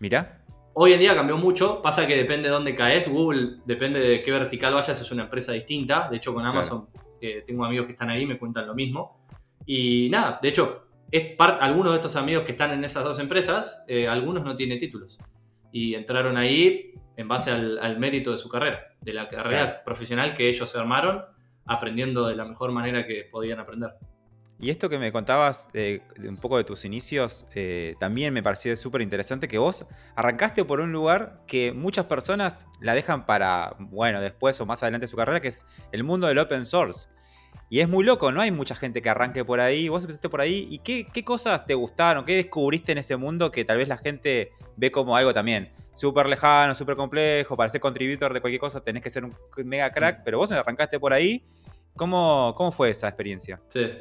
Mira. 0.00 0.42
Hoy 0.72 0.92
en 0.92 1.00
día 1.00 1.14
cambió 1.14 1.36
mucho, 1.36 1.82
pasa 1.82 2.06
que 2.06 2.16
depende 2.16 2.48
de 2.48 2.54
dónde 2.54 2.74
caes. 2.74 3.08
Google, 3.08 3.56
depende 3.66 4.00
de 4.00 4.22
qué 4.22 4.30
vertical 4.30 4.74
vayas, 4.74 5.00
es 5.00 5.10
una 5.10 5.24
empresa 5.24 5.52
distinta. 5.52 6.08
De 6.08 6.16
hecho, 6.16 6.32
con 6.32 6.46
Amazon 6.46 6.88
eh, 7.20 7.44
tengo 7.46 7.64
amigos 7.64 7.86
que 7.86 7.92
están 7.92 8.08
ahí, 8.08 8.24
me 8.24 8.38
cuentan 8.38 8.66
lo 8.66 8.74
mismo. 8.74 9.20
Y 9.66 10.08
nada, 10.10 10.38
de 10.40 10.48
hecho, 10.48 10.86
es 11.10 11.34
algunos 11.38 11.92
de 11.92 11.96
estos 11.96 12.16
amigos 12.16 12.44
que 12.44 12.52
están 12.52 12.70
en 12.72 12.84
esas 12.84 13.04
dos 13.04 13.18
empresas, 13.18 13.84
eh, 13.86 14.08
algunos 14.08 14.44
no 14.44 14.56
tienen 14.56 14.78
títulos. 14.78 15.18
Y 15.72 15.94
entraron 15.94 16.36
ahí 16.38 16.94
en 17.16 17.28
base 17.28 17.50
al, 17.50 17.98
mérito 17.98 18.30
de 18.30 18.38
su 18.38 18.48
carrera, 18.48 18.94
de 19.00 19.12
la 19.12 19.28
carrera 19.28 19.82
profesional 19.84 20.34
que 20.34 20.48
ellos 20.48 20.70
se 20.70 20.78
armaron, 20.78 21.24
aprendiendo 21.66 22.26
de 22.26 22.36
la 22.36 22.44
mejor 22.44 22.72
manera 22.72 23.06
que 23.06 23.26
podían 23.30 23.58
aprender. 23.58 23.90
Y 24.60 24.70
esto 24.70 24.88
que 24.88 24.98
me 24.98 25.12
contabas 25.12 25.68
eh, 25.72 26.00
un 26.26 26.36
poco 26.36 26.56
de 26.56 26.64
tus 26.64 26.84
inicios, 26.84 27.46
eh, 27.54 27.94
también 28.00 28.34
me 28.34 28.42
pareció 28.42 28.76
súper 28.76 29.02
interesante 29.02 29.46
que 29.46 29.58
vos 29.58 29.86
arrancaste 30.16 30.64
por 30.64 30.80
un 30.80 30.90
lugar 30.90 31.42
que 31.46 31.72
muchas 31.72 32.06
personas 32.06 32.66
la 32.80 32.94
dejan 32.94 33.24
para, 33.24 33.76
bueno, 33.78 34.20
después 34.20 34.60
o 34.60 34.66
más 34.66 34.82
adelante 34.82 35.04
de 35.04 35.08
su 35.08 35.16
carrera, 35.16 35.40
que 35.40 35.48
es 35.48 35.64
el 35.92 36.02
mundo 36.02 36.26
del 36.26 36.38
open 36.38 36.64
source. 36.64 37.08
Y 37.70 37.80
es 37.80 37.88
muy 37.88 38.02
loco, 38.02 38.32
no 38.32 38.40
hay 38.40 38.50
mucha 38.50 38.74
gente 38.74 39.02
que 39.02 39.10
arranque 39.10 39.44
por 39.44 39.60
ahí. 39.60 39.88
Vos 39.88 40.02
empezaste 40.02 40.28
por 40.28 40.40
ahí. 40.40 40.66
¿Y 40.70 40.78
qué, 40.78 41.24
cosas 41.24 41.66
te 41.66 41.74
gustaron? 41.74 42.24
¿Qué 42.24 42.34
descubriste 42.36 42.92
en 42.92 42.98
ese 42.98 43.16
mundo 43.16 43.52
que 43.52 43.64
tal 43.64 43.76
vez 43.76 43.88
la 43.88 43.98
gente 43.98 44.52
ve 44.76 44.90
como 44.90 45.14
algo 45.16 45.34
también 45.34 45.70
súper 45.94 46.26
lejano, 46.26 46.74
súper 46.74 46.96
complejo? 46.96 47.56
Para 47.56 47.68
ser 47.68 47.82
contributor 47.82 48.32
de 48.32 48.40
cualquier 48.40 48.60
cosa 48.60 48.80
tenés 48.80 49.02
que 49.02 49.10
ser 49.10 49.24
un 49.24 49.34
mega 49.66 49.90
crack. 49.90 50.22
Pero 50.24 50.38
vos 50.38 50.50
arrancaste 50.50 50.98
por 50.98 51.12
ahí. 51.12 51.44
¿Cómo, 51.94 52.54
cómo 52.56 52.72
fue 52.72 52.88
esa 52.88 53.08
experiencia? 53.08 53.60
Sí. 53.68 53.98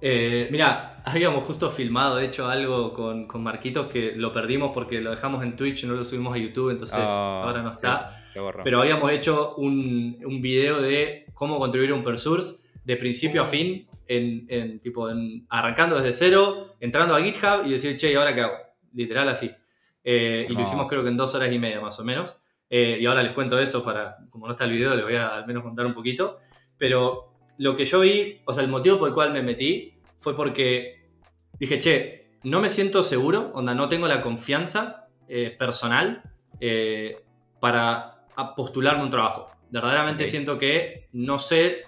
Eh, 0.00 0.48
mira, 0.50 1.02
habíamos 1.04 1.44
justo 1.44 1.70
filmado, 1.70 2.16
de 2.16 2.26
hecho, 2.26 2.48
algo 2.48 2.92
con, 2.92 3.42
Marquitos 3.42 3.86
que 3.86 4.12
lo 4.14 4.32
perdimos 4.32 4.72
porque 4.72 5.00
lo 5.00 5.10
dejamos 5.10 5.42
en 5.42 5.56
Twitch 5.56 5.84
y 5.84 5.86
no 5.86 5.94
lo 5.94 6.04
subimos 6.04 6.34
a 6.34 6.38
YouTube, 6.38 6.70
entonces 6.70 6.98
ah, 6.98 7.42
ahora 7.44 7.62
no 7.62 7.72
está. 7.72 8.24
Pero 8.62 8.80
habíamos 8.80 9.10
hecho 9.10 9.54
un, 9.56 10.18
un 10.24 10.40
video 10.40 10.80
de 10.80 11.26
cómo 11.34 11.58
contribuir 11.58 11.92
a 11.92 11.94
un 11.94 12.02
PerSource 12.02 12.62
de 12.84 12.96
principio 12.96 13.42
a 13.42 13.46
fin, 13.46 13.86
en, 14.08 14.80
tipo, 14.80 15.08
arrancando 15.48 15.96
desde 15.96 16.12
cero, 16.12 16.76
entrando 16.80 17.14
a 17.14 17.20
GitHub 17.20 17.66
y 17.66 17.72
decir, 17.72 17.96
che, 17.96 18.12
¿y 18.12 18.14
ahora 18.14 18.34
qué 18.34 18.40
hago? 18.40 18.56
Literal 18.94 19.28
así. 19.28 19.50
Eh, 20.02 20.46
y 20.48 20.54
lo 20.54 20.62
hicimos 20.62 20.88
creo 20.88 21.02
que 21.02 21.10
en 21.10 21.16
dos 21.16 21.34
horas 21.34 21.52
y 21.52 21.58
media 21.58 21.80
más 21.80 21.98
o 22.00 22.04
menos. 22.04 22.40
Eh, 22.70 22.98
y 23.00 23.06
ahora 23.06 23.22
les 23.22 23.32
cuento 23.32 23.58
eso 23.58 23.84
para, 23.84 24.16
como 24.30 24.46
no 24.46 24.52
está 24.52 24.64
el 24.64 24.72
video, 24.72 24.94
les 24.94 25.04
voy 25.04 25.16
a 25.16 25.28
al 25.28 25.46
menos 25.46 25.62
contar 25.62 25.84
un 25.84 25.94
poquito. 25.94 26.38
Pero 26.76 27.37
lo 27.58 27.76
que 27.76 27.84
yo 27.84 28.00
vi, 28.00 28.40
o 28.44 28.52
sea, 28.52 28.64
el 28.64 28.70
motivo 28.70 28.98
por 28.98 29.08
el 29.08 29.14
cual 29.14 29.32
me 29.32 29.42
metí 29.42 29.94
fue 30.16 30.34
porque 30.34 31.06
dije, 31.58 31.78
che, 31.78 32.30
no 32.44 32.60
me 32.60 32.70
siento 32.70 33.02
seguro, 33.02 33.50
onda, 33.54 33.74
no 33.74 33.88
tengo 33.88 34.08
la 34.08 34.22
confianza 34.22 35.08
eh, 35.28 35.54
personal 35.58 36.22
para 37.60 38.24
postularme 38.56 39.02
un 39.02 39.10
trabajo. 39.10 39.50
Verdaderamente 39.70 40.26
siento 40.26 40.58
que 40.58 41.08
no 41.12 41.38
sé 41.38 41.84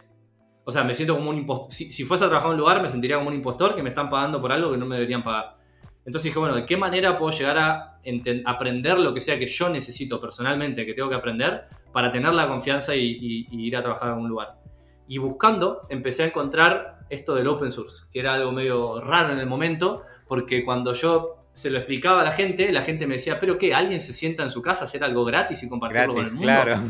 o 0.70 0.72
sea, 0.72 0.84
me 0.84 0.94
siento 0.94 1.16
como 1.16 1.30
un 1.30 1.36
impostor. 1.36 1.72
Si, 1.72 2.04
fuese 2.04 2.24
a 2.24 2.28
trabajar 2.28 2.50
en 2.50 2.54
un 2.54 2.60
lugar, 2.60 2.80
me 2.80 2.88
sentiría 2.88 3.16
como 3.16 3.28
un 3.28 3.34
impostor 3.34 3.74
que 3.74 3.82
me 3.82 3.88
están 3.88 4.08
pagando 4.08 4.40
por 4.40 4.52
algo 4.52 4.70
que 4.70 4.76
no 4.76 4.86
me 4.86 4.94
deberían 4.94 5.24
pagar. 5.24 5.56
Entonces 6.04 6.30
dije, 6.30 6.38
bueno, 6.38 6.54
¿de 6.54 6.64
qué 6.64 6.76
manera 6.76 7.18
puedo 7.18 7.36
llegar 7.36 7.58
a 7.58 7.98
aprender 8.46 9.00
lo 9.00 9.12
que 9.12 9.20
sea 9.20 9.36
que 9.36 9.46
yo 9.46 9.68
necesito 9.68 10.20
personalmente, 10.20 10.86
que 10.86 10.94
tengo 10.94 11.08
que 11.08 11.16
aprender, 11.16 11.64
para 11.92 12.12
tener 12.12 12.32
la 12.34 12.46
confianza 12.46 12.94
y, 12.94 13.48
ir 13.50 13.76
a 13.76 13.82
trabajar 13.82 14.12
en 14.12 14.18
un 14.18 14.28
lugar? 14.28 14.59
Y 15.10 15.18
buscando, 15.18 15.82
empecé 15.88 16.22
a 16.22 16.26
encontrar 16.26 17.00
esto 17.10 17.34
del 17.34 17.48
open 17.48 17.72
source, 17.72 18.04
que 18.12 18.20
era 18.20 18.34
algo 18.34 18.52
medio 18.52 19.00
raro 19.00 19.32
en 19.32 19.40
el 19.40 19.46
momento, 19.46 20.04
porque 20.28 20.64
cuando 20.64 20.92
yo 20.92 21.48
se 21.52 21.68
lo 21.68 21.78
explicaba 21.78 22.20
a 22.20 22.24
la 22.24 22.30
gente, 22.30 22.70
la 22.70 22.82
gente 22.82 23.08
me 23.08 23.14
decía, 23.14 23.40
¿pero 23.40 23.58
qué? 23.58 23.74
¿Alguien 23.74 24.00
se 24.00 24.12
sienta 24.12 24.44
en 24.44 24.50
su 24.50 24.62
casa 24.62 24.82
a 24.82 24.84
hacer 24.84 25.02
algo 25.02 25.24
gratis 25.24 25.64
y 25.64 25.68
compartirlo 25.68 26.14
con 26.14 26.24
el 26.24 26.30
mundo? 26.30 26.42
Claro. 26.44 26.80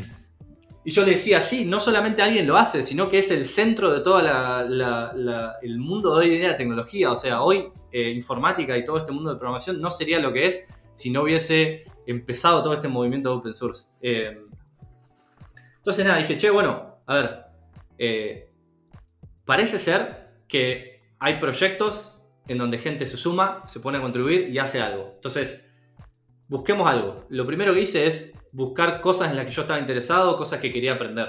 Y 0.85 0.91
yo 0.91 1.03
le 1.03 1.13
decía, 1.13 1.41
sí, 1.41 1.65
no 1.65 1.81
solamente 1.81 2.21
alguien 2.21 2.47
lo 2.47 2.59
hace, 2.59 2.83
sino 2.83 3.09
que 3.09 3.21
es 3.21 3.31
el 3.31 3.47
centro 3.47 3.91
de 3.91 4.01
todo 4.01 4.21
el 4.21 5.79
mundo 5.79 6.19
de 6.19 6.27
hoy 6.27 6.39
de 6.39 6.47
la 6.47 6.59
tecnología. 6.59 7.11
O 7.11 7.17
sea, 7.17 7.41
hoy 7.41 7.73
eh, 7.91 8.11
informática 8.11 8.77
y 8.77 8.85
todo 8.85 8.99
este 8.99 9.13
mundo 9.13 9.31
de 9.31 9.37
programación 9.37 9.81
no 9.81 9.91
sería 9.91 10.21
lo 10.21 10.31
que 10.31 10.47
es 10.47 10.67
si 10.93 11.09
no 11.09 11.23
hubiese 11.23 11.85
empezado 12.07 12.63
todo 12.63 12.75
este 12.75 12.89
movimiento 12.89 13.31
de 13.31 13.37
open 13.37 13.55
source. 13.55 13.87
Eh, 14.03 14.43
entonces 15.79 16.05
nada, 16.05 16.19
dije, 16.19 16.37
che, 16.37 16.51
bueno, 16.51 16.99
a 17.07 17.15
ver, 17.15 17.50
eh, 18.01 18.51
parece 19.45 19.79
ser 19.79 20.31
que 20.49 21.15
hay 21.19 21.39
proyectos 21.39 22.19
en 22.49 22.57
donde 22.57 22.79
gente 22.79 23.07
se 23.07 23.19
suma, 23.19 23.63
se 23.67 23.79
pone 23.79 23.99
a 23.99 24.01
contribuir 24.01 24.49
y 24.49 24.59
hace 24.59 24.81
algo. 24.81 25.13
Entonces, 25.15 25.67
busquemos 26.49 26.89
algo. 26.89 27.27
Lo 27.29 27.47
primero 27.47 27.75
que 27.75 27.83
hice 27.83 28.07
es 28.07 28.35
buscar 28.53 29.03
cosas 29.03 29.31
en 29.31 29.37
las 29.37 29.45
que 29.45 29.53
yo 29.53 29.63
estaba 29.63 29.79
interesado, 29.79 30.37
cosas 30.37 30.61
que 30.61 30.73
quería 30.73 30.95
aprender. 30.95 31.29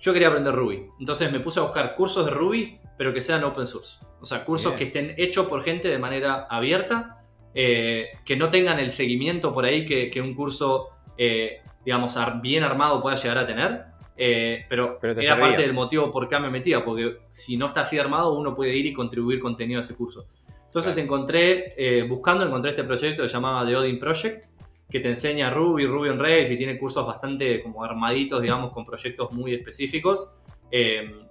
Yo 0.00 0.12
quería 0.12 0.28
aprender 0.28 0.52
Ruby, 0.52 0.88
entonces 0.98 1.30
me 1.30 1.38
puse 1.38 1.60
a 1.60 1.62
buscar 1.62 1.94
cursos 1.94 2.24
de 2.24 2.32
Ruby, 2.32 2.80
pero 2.98 3.14
que 3.14 3.20
sean 3.20 3.44
open 3.44 3.68
source. 3.68 4.00
O 4.20 4.26
sea, 4.26 4.44
cursos 4.44 4.74
que 4.74 4.84
estén 4.84 5.14
hechos 5.16 5.46
por 5.46 5.62
gente 5.62 5.86
de 5.86 6.00
manera 6.00 6.48
abierta, 6.50 7.24
eh, 7.54 8.08
que 8.24 8.36
no 8.36 8.50
tengan 8.50 8.80
el 8.80 8.90
seguimiento 8.90 9.52
por 9.52 9.64
ahí 9.64 9.86
que, 9.86 10.20
un 10.20 10.34
curso, 10.34 10.88
eh, 11.16 11.60
digamos, 11.84 12.18
bien 12.42 12.64
armado 12.64 13.00
pueda 13.00 13.14
llegar 13.14 13.38
a 13.38 13.46
tener. 13.46 13.91
Eh, 14.16 14.66
pero, 14.68 14.98
era 15.02 15.38
parte 15.38 15.62
del 15.62 15.72
motivo 15.72 16.12
por 16.12 16.28
qué 16.28 16.38
me 16.38 16.50
metía, 16.50 16.84
porque 16.84 17.18
si 17.28 17.56
no 17.56 17.66
está 17.66 17.82
así 17.82 17.98
armado, 17.98 18.34
uno 18.38 18.54
puede 18.54 18.76
ir 18.76 18.86
y 18.86 18.92
contribuir 18.92 19.40
contenido 19.40 19.78
a 19.78 19.82
ese 19.82 19.94
curso. 19.94 20.26
Entonces 20.64 20.96
encontré, 20.96 22.06
buscando, 22.08 22.46
encontré 22.46 22.70
este 22.70 22.84
proyecto 22.84 23.22
que 23.22 23.28
se 23.28 23.34
llamaba 23.34 23.66
The 23.66 23.76
Odin 23.76 23.98
Project, 23.98 24.46
que 24.92 25.00
te 25.00 25.08
enseña 25.08 25.50
Ruby, 25.50 25.86
Ruby 25.86 26.10
on 26.10 26.18
Rails 26.18 26.50
y 26.50 26.56
tiene 26.56 26.78
cursos 26.78 27.06
bastante 27.06 27.62
como 27.62 27.82
armaditos, 27.82 28.42
digamos, 28.42 28.70
con 28.72 28.84
proyectos 28.84 29.32
muy 29.32 29.54
específicos. 29.54 30.34
Em, 30.70 31.26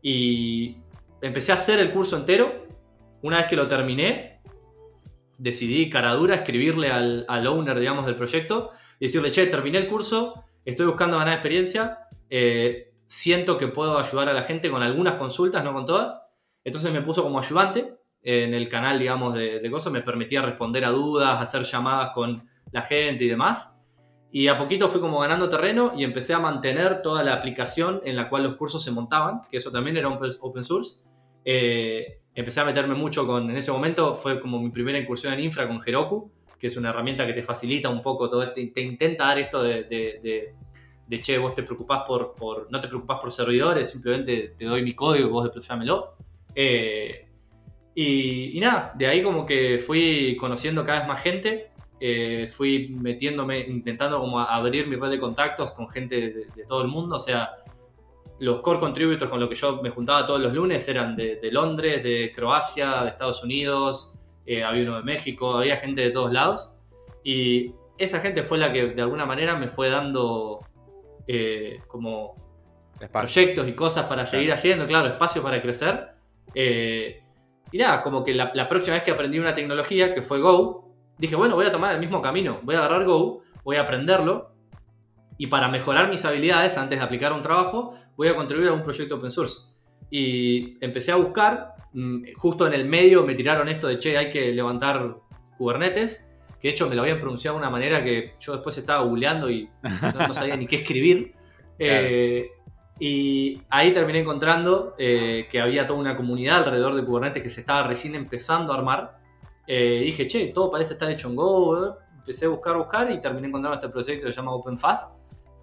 y 0.00 0.76
empecé 1.20 1.52
a 1.52 1.56
hacer 1.56 1.80
el 1.80 1.90
curso 1.90 2.16
entero. 2.16 2.66
Una 3.22 3.38
vez 3.38 3.46
que 3.46 3.56
lo 3.56 3.66
terminé, 3.66 4.40
decidí 5.36 5.90
cara 5.90 6.14
dura 6.14 6.36
escribirle 6.36 6.90
al, 6.90 7.46
owner, 7.46 7.78
digamos, 7.78 8.06
del 8.06 8.14
proyecto 8.14 8.70
y 9.00 9.06
decirle, 9.06 9.32
che, 9.32 9.46
terminé 9.46 9.78
el 9.78 9.88
curso, 9.88 10.44
estoy 10.64 10.86
buscando 10.86 11.18
ganar 11.18 11.34
experiencia, 11.34 11.98
eh, 12.34 12.94
siento 13.04 13.58
que 13.58 13.68
puedo 13.68 13.98
ayudar 13.98 14.30
a 14.30 14.32
la 14.32 14.40
gente 14.40 14.70
con 14.70 14.82
algunas 14.82 15.16
consultas, 15.16 15.62
no 15.62 15.74
con 15.74 15.84
todas. 15.84 16.24
Entonces 16.64 16.90
me 16.90 17.02
puso 17.02 17.22
como 17.22 17.38
ayudante 17.38 17.94
en 18.22 18.54
el 18.54 18.70
canal, 18.70 18.98
digamos, 18.98 19.34
de, 19.34 19.60
de 19.60 19.70
cosas, 19.70 19.92
me 19.92 20.00
permitía 20.00 20.40
responder 20.40 20.86
a 20.86 20.90
dudas, 20.90 21.38
hacer 21.42 21.62
llamadas 21.64 22.10
con 22.14 22.48
la 22.70 22.80
gente 22.80 23.24
y 23.24 23.28
demás. 23.28 23.78
Y 24.30 24.48
a 24.48 24.56
poquito 24.56 24.88
fui 24.88 24.98
como 24.98 25.20
ganando 25.20 25.50
terreno 25.50 25.92
y 25.94 26.04
empecé 26.04 26.32
a 26.32 26.38
mantener 26.38 27.02
toda 27.02 27.22
la 27.22 27.34
aplicación 27.34 28.00
en 28.02 28.16
la 28.16 28.30
cual 28.30 28.44
los 28.44 28.56
cursos 28.56 28.82
se 28.82 28.90
montaban, 28.90 29.42
que 29.50 29.58
eso 29.58 29.70
también 29.70 29.98
era 29.98 30.08
open 30.08 30.64
source. 30.64 31.02
Eh, 31.44 32.22
empecé 32.34 32.60
a 32.60 32.64
meterme 32.64 32.94
mucho 32.94 33.26
con, 33.26 33.50
en 33.50 33.56
ese 33.58 33.72
momento 33.72 34.14
fue 34.14 34.40
como 34.40 34.58
mi 34.58 34.70
primera 34.70 34.98
incursión 34.98 35.34
en 35.34 35.40
infra 35.40 35.68
con 35.68 35.80
Heroku, 35.84 36.32
que 36.58 36.68
es 36.68 36.76
una 36.78 36.88
herramienta 36.88 37.26
que 37.26 37.34
te 37.34 37.42
facilita 37.42 37.90
un 37.90 38.00
poco 38.00 38.30
todo, 38.30 38.50
te, 38.52 38.68
te 38.68 38.80
intenta 38.80 39.26
dar 39.26 39.38
esto 39.38 39.62
de, 39.62 39.82
de, 39.84 40.20
de, 40.22 40.54
che, 41.20 41.38
vos 41.38 41.54
te 41.54 41.62
preocupás 41.62 42.02
por, 42.06 42.34
por, 42.34 42.70
no 42.70 42.80
te 42.80 42.88
preocupás 42.88 43.20
por 43.20 43.30
servidores, 43.30 43.90
simplemente 43.90 44.54
te 44.56 44.64
doy 44.64 44.82
mi 44.82 44.94
código 44.94 45.28
y 45.28 45.30
vos 45.30 45.44
desplayámelo. 45.44 46.14
Eh, 46.54 47.28
y, 47.94 48.58
nada, 48.60 48.92
de 48.96 49.06
ahí 49.06 49.22
como 49.22 49.44
que 49.44 49.78
fui 49.78 50.36
conociendo 50.36 50.84
cada 50.84 51.00
vez 51.00 51.08
más 51.08 51.22
gente, 51.22 51.70
eh, 52.00 52.48
fui 52.50 52.88
metiéndome, 52.88 53.60
intentando 53.60 54.18
como 54.20 54.40
abrir 54.40 54.86
mi 54.86 54.96
red 54.96 55.10
de 55.10 55.18
contactos 55.18 55.72
con 55.72 55.88
gente 55.88 56.48
de, 56.54 56.64
todo 56.66 56.82
el 56.82 56.88
mundo, 56.88 57.16
o 57.16 57.20
sea, 57.20 57.50
los 58.38 58.60
core 58.60 58.80
contributors 58.80 59.30
con 59.30 59.38
los 59.38 59.48
que 59.48 59.54
yo 59.54 59.80
me 59.82 59.90
juntaba 59.90 60.26
todos 60.26 60.40
los 60.40 60.52
lunes 60.52 60.88
eran 60.88 61.14
de, 61.14 61.38
Londres, 61.52 62.02
de 62.02 62.32
Croacia, 62.34 63.02
de 63.02 63.10
Estados 63.10 63.44
Unidos, 63.44 64.14
eh, 64.46 64.64
había 64.64 64.84
uno 64.84 64.96
de 64.96 65.04
México, 65.04 65.56
había 65.56 65.76
gente 65.76 66.00
de 66.00 66.10
todos 66.10 66.32
lados. 66.32 66.72
Y 67.22 67.72
esa 67.98 68.20
gente 68.20 68.42
fue 68.42 68.58
la 68.58 68.72
que 68.72 68.86
de 68.86 69.02
alguna 69.02 69.26
manera 69.26 69.56
me 69.56 69.68
fue 69.68 69.88
dando 69.88 70.60
eh, 71.26 71.78
como 71.88 72.34
proyectos 73.12 73.68
y 73.68 73.72
cosas 73.72 74.06
para 74.06 74.26
seguir 74.26 74.52
haciendo, 74.52 74.86
claro, 74.86 75.08
espacio 75.08 75.42
para 75.42 75.60
crecer. 75.60 76.10
Eh, 76.54 77.22
y 77.70 77.78
nada, 77.78 78.02
como 78.02 78.22
que 78.22 78.34
la, 78.34 78.68
próxima 78.68 78.94
vez 78.94 79.02
que 79.02 79.10
aprendí 79.10 79.38
una 79.38 79.54
tecnología, 79.54 80.14
que 80.14 80.22
fue 80.22 80.40
Go, 80.40 80.92
dije, 81.18 81.36
bueno, 81.36 81.54
voy 81.54 81.66
a 81.66 81.72
tomar 81.72 81.94
el 81.94 82.00
mismo 82.00 82.20
camino, 82.20 82.60
voy 82.62 82.74
a 82.74 82.78
agarrar 82.78 83.04
Go, 83.04 83.42
voy 83.64 83.76
a 83.76 83.82
aprenderlo, 83.82 84.52
y 85.38 85.46
para 85.46 85.68
mejorar 85.68 86.08
mis 86.08 86.24
habilidades 86.24 86.76
antes 86.76 86.98
de 86.98 87.04
aplicar 87.04 87.32
un 87.32 87.42
trabajo, 87.42 87.94
voy 88.16 88.28
a 88.28 88.36
contribuir 88.36 88.68
a 88.68 88.72
un 88.72 88.82
proyecto 88.82 89.16
open 89.16 89.30
source. 89.30 89.62
Y 90.10 90.76
empecé 90.84 91.12
a 91.12 91.16
buscar, 91.16 91.74
mm, 91.94 92.34
justo 92.36 92.66
en 92.66 92.74
el 92.74 92.84
medio 92.84 93.24
me 93.24 93.34
tiraron 93.34 93.68
esto 93.68 93.88
de, 93.88 93.98
che, 93.98 94.18
hay 94.18 94.28
que 94.28 94.52
levantar 94.52 95.16
Kubernetes, 95.56 96.28
que 96.62 96.68
de 96.68 96.74
hecho 96.74 96.88
me 96.88 96.94
lo 96.94 97.02
habían 97.02 97.18
pronunciado 97.18 97.56
de 97.56 97.62
una 97.62 97.70
manera 97.70 98.04
que 98.04 98.34
yo 98.38 98.52
después 98.52 98.78
estaba 98.78 99.02
googleando 99.02 99.50
y 99.50 99.68
no, 99.82 100.32
sabía 100.32 100.56
ni 100.56 100.66
qué 100.66 100.76
escribir. 100.76 101.34
Eh, 101.84 102.48
y 103.00 103.60
ahí 103.68 103.92
terminé 103.92 104.20
encontrando 104.20 104.94
eh, 104.96 105.48
que 105.50 105.60
había 105.60 105.84
toda 105.84 105.98
una 105.98 106.16
comunidad 106.16 106.58
alrededor 106.58 106.94
de 106.94 107.04
Kubernetes 107.04 107.42
que 107.42 107.48
se 107.48 107.60
estaba 107.62 107.88
recién 107.88 108.14
empezando 108.14 108.72
a 108.72 108.76
armar. 108.76 109.18
Eh, 109.66 110.00
y 110.02 110.04
dije, 110.04 110.28
che, 110.28 110.46
todo 110.48 110.70
parece 110.70 110.92
estar 110.92 111.10
hecho 111.10 111.28
en 111.28 111.34
Go. 111.34 111.96
Empecé 112.18 112.44
a 112.44 112.50
buscar, 112.50 112.76
buscar 112.76 113.10
y 113.10 113.20
terminé 113.20 113.48
encontrando 113.48 113.74
este 113.74 113.88
proyecto 113.88 114.26
que 114.26 114.30
se 114.30 114.36
llama 114.36 114.52
OpenFast, 114.52 115.10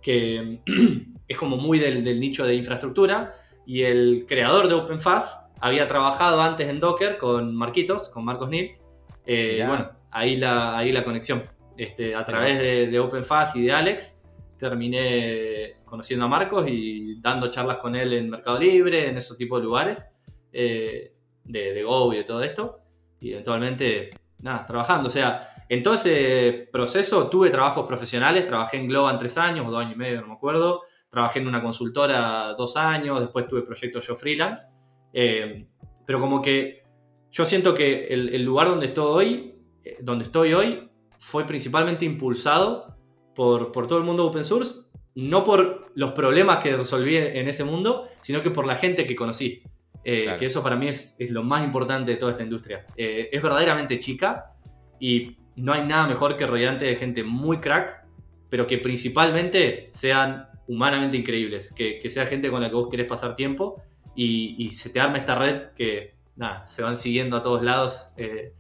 que 0.02 0.60
es 1.28 1.38
como 1.38 1.56
muy 1.56 1.80
del, 1.80 2.04
del, 2.04 2.20
nicho 2.20 2.46
de 2.46 2.56
infraestructura. 2.56 3.36
Y 3.66 3.84
el 3.84 4.26
creador 4.28 4.68
de 4.68 4.74
OpenFast 4.74 5.50
había 5.62 5.88
trabajado 5.88 6.42
antes 6.42 6.68
en 6.68 6.82
Docker 6.82 7.18
con 7.18 7.56
Marquitos, 7.56 8.10
con 8.10 8.26
Marcos 8.26 8.50
Nils. 8.50 8.82
y 9.26 9.64
bueno, 9.64 9.92
ahí 10.12 10.36
la, 10.36 10.78
ahí 10.78 10.92
la 10.92 11.04
conexión. 11.04 11.44
Este, 11.78 12.14
a 12.14 12.26
través 12.26 12.60
de, 12.60 12.88
de 12.88 13.00
OpenFast 13.00 13.56
y 13.56 13.64
de 13.64 13.72
Alex 13.72 14.20
terminé 14.60 15.76
conociendo 15.86 16.26
a 16.26 16.28
Marcos 16.28 16.66
y 16.68 17.20
dando 17.22 17.50
charlas 17.50 17.78
con 17.78 17.96
él 17.96 18.14
en 18.14 18.30
Mercado 18.30 18.60
Libre, 18.60 19.08
en 19.08 19.18
esos 19.18 19.38
tipos 19.38 19.60
de 19.60 19.66
lugares, 19.66 20.12
eh, 20.52 21.14
de, 21.44 21.74
de, 21.74 21.84
Go 21.84 22.14
y 22.14 22.18
de 22.18 22.24
todo 22.26 22.44
esto. 22.44 22.82
Y 23.20 23.32
eventualmente, 23.32 24.10
nada, 24.42 24.66
trabajando. 24.66 25.08
O 25.08 25.10
sea, 25.10 25.50
en 25.68 25.82
todo 25.82 25.94
ese 25.96 26.70
proceso 26.72 27.30
tuve 27.30 27.50
trabajos 27.50 27.88
profesionales, 27.88 28.46
trabajé 28.46 28.78
en 28.78 28.88
Globan 28.88 29.18
tres 29.18 29.38
años 29.38 29.66
o 29.66 29.72
dos 29.72 29.80
años 29.80 29.96
y 29.96 29.98
medio, 29.98 30.22
no 30.22 30.28
me 30.28 30.34
acuerdo. 30.34 30.82
Trabajé 31.10 31.40
en 31.40 31.48
una 31.48 31.64
consultora 31.64 32.54
dos 32.54 32.78
años, 32.78 33.20
después 33.22 33.48
tuve 33.48 33.64
proyectos 33.64 34.06
yo 34.06 34.16
freelance. 34.16 34.68
Eh, 35.12 35.66
pero 36.06 36.20
como 36.20 36.42
que 36.42 36.84
yo 37.32 37.46
siento 37.46 37.74
que 37.74 38.08
el, 38.08 38.30
el 38.36 38.44
lugar 38.44 38.68
donde 38.68 38.88
estoy 38.88 39.06
hoy 39.06 39.59
eh, 39.84 39.98
donde 40.02 40.26
estoy 40.26 40.54
hoy 40.54 40.90
fue 41.18 41.46
principalmente 41.46 42.06
impulsado 42.06 42.98
por, 43.36 43.72
por, 43.72 43.88
todo 43.88 44.00
el 44.00 44.06
mundo 44.06 44.26
open 44.26 44.44
source, 44.44 44.90
no 45.16 45.44
por 45.44 45.92
los 45.96 46.14
problemas 46.14 46.60
que 46.64 46.76
resolví 46.76 47.18
en 47.18 47.48
ese 47.48 47.64
mundo, 47.64 48.08
sino 48.22 48.42
que 48.42 48.52
por 48.52 48.66
la 48.66 48.76
gente 48.76 49.06
que 49.06 49.16
conocí. 49.16 49.62
Eh, 50.04 50.36
que 50.40 50.46
eso 50.46 50.64
para 50.64 50.78
mí 50.78 50.88
es, 50.88 51.16
es, 51.20 51.30
lo 51.30 51.44
más 51.44 51.64
importante 51.64 52.12
de 52.12 52.18
toda 52.18 52.32
esta 52.32 52.44
industria. 52.44 52.86
Eh, 52.96 53.30
es 53.32 53.42
verdaderamente 53.42 54.00
chica 54.00 54.54
y 55.00 55.38
no 55.58 55.74
hay 55.74 55.86
nada 55.86 56.08
mejor 56.08 56.38
que 56.38 56.48
rodeante 56.48 56.86
de 56.86 56.96
gente 56.96 57.24
muy 57.24 57.58
crack, 57.58 58.06
pero 58.50 58.66
que 58.66 58.78
principalmente 58.78 59.90
sean 59.92 60.48
humanamente 60.68 61.18
increíbles, 61.18 61.74
que, 61.74 62.00
que 62.00 62.10
sea 62.10 62.26
gente 62.26 62.50
con 62.50 62.62
la 62.62 62.70
que 62.70 62.76
vos 62.76 62.88
querés 62.90 63.08
pasar 63.08 63.36
tiempo 63.36 63.82
y, 64.16 64.56
y, 64.58 64.70
se 64.70 64.90
te 64.90 65.00
arma 65.00 65.18
esta 65.18 65.36
red 65.36 65.72
que 65.76 66.16
nada, 66.36 66.66
se 66.66 66.82
van 66.82 66.96
siguiendo 66.96 67.36
a 67.36 67.42
todos 67.42 67.62
lados. 67.62 68.08
Eh, 68.18 68.54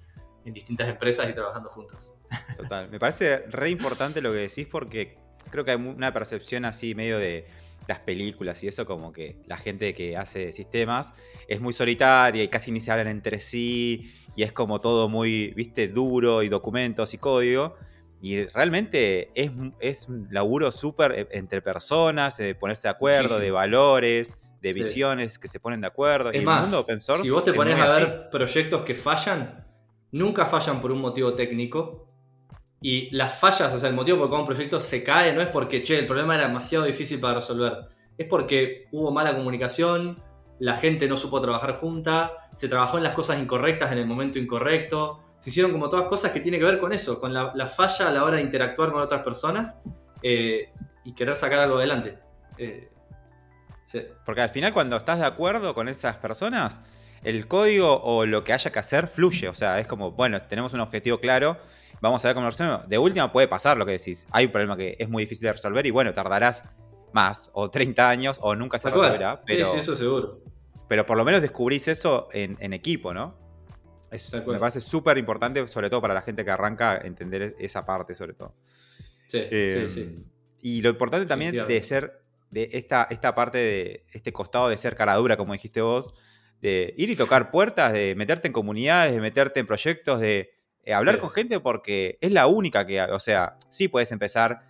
en 0.45 0.53
distintas 0.53 0.89
empresas 0.89 1.29
y 1.29 1.33
trabajando 1.33 1.69
juntos. 1.69 2.15
Total. 2.57 2.89
Me 2.89 2.99
parece 2.99 3.45
re 3.49 3.69
importante 3.69 4.21
lo 4.21 4.31
que 4.31 4.39
decís 4.39 4.67
porque 4.69 5.17
creo 5.51 5.65
que 5.65 5.71
hay 5.71 5.77
una 5.77 6.13
percepción 6.13 6.65
así 6.65 6.95
medio 6.95 7.17
de 7.17 7.47
las 7.87 7.99
películas 7.99 8.63
y 8.63 8.67
eso 8.67 8.85
como 8.85 9.11
que 9.11 9.37
la 9.47 9.57
gente 9.57 9.93
que 9.93 10.15
hace 10.15 10.51
sistemas 10.51 11.13
es 11.47 11.59
muy 11.59 11.73
solitaria 11.73 12.43
y 12.43 12.47
casi 12.47 12.71
ni 12.71 12.79
se 12.79 12.91
hablan 12.91 13.07
entre 13.07 13.39
sí 13.39 14.13
y 14.35 14.43
es 14.43 14.51
como 14.51 14.79
todo 14.79 15.09
muy, 15.09 15.53
viste, 15.55 15.87
duro 15.87 16.43
y 16.43 16.49
documentos 16.49 17.13
y 17.13 17.17
código. 17.17 17.75
Y 18.21 18.45
realmente 18.47 19.31
es, 19.33 19.51
es 19.79 20.07
un 20.07 20.27
laburo 20.29 20.71
súper 20.71 21.13
eh, 21.13 21.27
entre 21.31 21.61
personas, 21.61 22.37
de 22.37 22.53
ponerse 22.53 22.87
de 22.87 22.91
acuerdo, 22.91 23.39
de 23.39 23.49
valores, 23.49 24.37
de 24.61 24.73
visiones 24.73 25.39
que 25.39 25.47
se 25.47 25.59
ponen 25.59 25.81
de 25.81 25.87
acuerdo. 25.87 26.31
Es 26.31 26.41
y 26.41 26.45
más, 26.45 26.63
mundo 26.63 26.81
open 26.81 26.99
source 26.99 27.23
si 27.23 27.29
vos 27.29 27.43
te 27.43 27.53
pones 27.53 27.79
a 27.79 27.97
ver 27.97 28.29
proyectos 28.29 28.81
que 28.81 28.93
fallan, 28.93 29.65
nunca 30.11 30.45
fallan 30.45 30.81
por 30.81 30.91
un 30.91 31.01
motivo 31.01 31.33
técnico. 31.33 32.07
Y 32.81 33.09
las 33.11 33.37
fallas, 33.37 33.73
o 33.73 33.79
sea, 33.79 33.89
el 33.89 33.95
motivo 33.95 34.19
por 34.19 34.29
qué 34.29 34.35
un 34.35 34.45
proyecto 34.45 34.79
se 34.79 35.03
cae 35.03 35.33
no 35.33 35.41
es 35.41 35.49
porque, 35.49 35.83
che, 35.83 35.99
el 35.99 36.05
problema 36.05 36.35
era 36.35 36.47
demasiado 36.47 36.85
difícil 36.85 37.19
para 37.19 37.35
resolver. 37.35 37.89
Es 38.17 38.25
porque 38.27 38.87
hubo 38.91 39.11
mala 39.11 39.35
comunicación, 39.35 40.15
la 40.59 40.75
gente 40.75 41.07
no 41.07 41.17
supo 41.17 41.41
trabajar 41.41 41.75
junta, 41.75 42.31
se 42.53 42.69
trabajó 42.69 42.97
en 42.97 43.03
las 43.03 43.13
cosas 43.13 43.39
incorrectas 43.39 43.91
en 43.91 43.97
el 43.97 44.05
momento 44.05 44.39
incorrecto. 44.39 45.19
Se 45.39 45.49
hicieron 45.49 45.71
como 45.71 45.89
todas 45.89 46.05
cosas 46.07 46.31
que 46.31 46.39
tienen 46.39 46.59
que 46.59 46.65
ver 46.65 46.79
con 46.79 46.91
eso, 46.93 47.19
con 47.19 47.33
la, 47.33 47.67
falla 47.67 48.09
a 48.09 48.11
la 48.11 48.23
hora 48.23 48.37
de 48.37 48.43
interactuar 48.43 48.91
con 48.91 49.01
otras 49.01 49.23
personas 49.23 49.79
eh, 50.21 50.71
y 51.05 51.13
querer 51.13 51.35
sacar 51.35 51.59
algo 51.59 51.77
adelante. 51.77 52.19
Eh, 52.57 52.89
porque 54.25 54.41
al 54.41 54.49
final 54.49 54.73
cuando 54.73 54.97
estás 54.97 55.19
de 55.19 55.25
acuerdo 55.25 55.73
con 55.73 55.87
esas 55.87 56.17
personas, 56.17 56.81
el 57.23 57.47
código 57.47 58.01
o 58.03 58.25
lo 58.25 58.43
que 58.43 58.53
haya 58.53 58.71
que 58.71 58.79
hacer 58.79 59.07
fluye. 59.07 59.47
O 59.49 59.53
sea, 59.53 59.79
es 59.79 59.87
como, 59.87 60.11
bueno, 60.11 60.41
tenemos 60.41 60.73
un 60.73 60.79
objetivo 60.79 61.19
claro, 61.19 61.57
vamos 62.01 62.23
a 62.23 62.29
ver 62.29 62.35
cómo 62.35 62.45
lo 62.45 62.51
resolvemos. 62.51 62.87
De 62.87 62.97
última 62.97 63.31
puede 63.31 63.47
pasar 63.47 63.77
lo 63.77 63.85
que 63.85 63.93
decís. 63.93 64.27
Hay 64.31 64.45
un 64.45 64.51
problema 64.51 64.77
que 64.77 64.95
es 64.99 65.09
muy 65.09 65.23
difícil 65.23 65.45
de 65.45 65.53
resolver 65.53 65.85
y 65.85 65.91
bueno, 65.91 66.13
tardarás 66.13 66.65
más, 67.11 67.49
o 67.53 67.69
30 67.69 68.09
años, 68.09 68.37
o 68.41 68.55
nunca 68.55 68.77
se 68.77 68.89
resolverá. 68.89 69.41
Pero, 69.45 69.71
sí, 69.71 69.79
eso 69.79 69.95
seguro. 69.95 70.41
Pero 70.87 71.05
por 71.05 71.17
lo 71.17 71.25
menos 71.25 71.41
descubrís 71.41 71.87
eso 71.87 72.29
en, 72.31 72.73
equipo, 72.73 73.13
¿no? 73.13 73.37
me 74.47 74.57
parece 74.57 74.81
súper 74.81 75.19
importante, 75.19 75.67
sobre 75.67 75.87
todo 75.87 76.01
para 76.01 76.15
la 76.15 76.23
gente 76.23 76.43
que 76.43 76.49
arranca, 76.49 76.97
entender 76.97 77.55
esa 77.59 77.85
parte, 77.85 78.15
sobre 78.15 78.33
todo. 78.33 78.55
Sí, 79.27 79.39
sí, 79.39 79.47
em, 79.51 79.89
sí. 79.89 80.25
Y 80.61 80.81
lo 80.81 80.89
importante 80.89 81.27
también 81.27 81.67
de 81.67 81.83
ser, 81.83 82.21
de 82.49 82.69
esta, 82.73 83.07
esta 83.11 83.35
parte 83.35 83.59
de 83.59 84.05
este 84.11 84.33
costado 84.33 84.67
de 84.69 84.77
ser 84.77 84.95
cara 84.95 85.13
dura, 85.15 85.37
como 85.37 85.53
dijiste 85.53 85.81
vos, 85.81 86.15
de 86.61 86.93
ir 86.97 87.09
y 87.09 87.15
tocar 87.15 87.51
puertas, 87.51 87.93
de 87.93 88.15
meterte 88.15 88.47
en 88.47 88.53
comunidades, 88.53 89.13
de 89.13 89.21
meterte 89.21 89.59
en 89.59 89.67
proyectos, 89.67 90.19
de 90.19 90.51
eh, 90.83 90.93
hablar 90.93 91.19
con 91.19 91.29
gente 91.29 91.59
porque 91.59 92.17
es 92.21 92.31
la 92.31 92.47
única 92.47 92.85
que, 92.85 93.01
o 93.01 93.19
sea, 93.19 93.57
sí 93.69 93.87
puedes 93.87 94.11
empezar, 94.11 94.61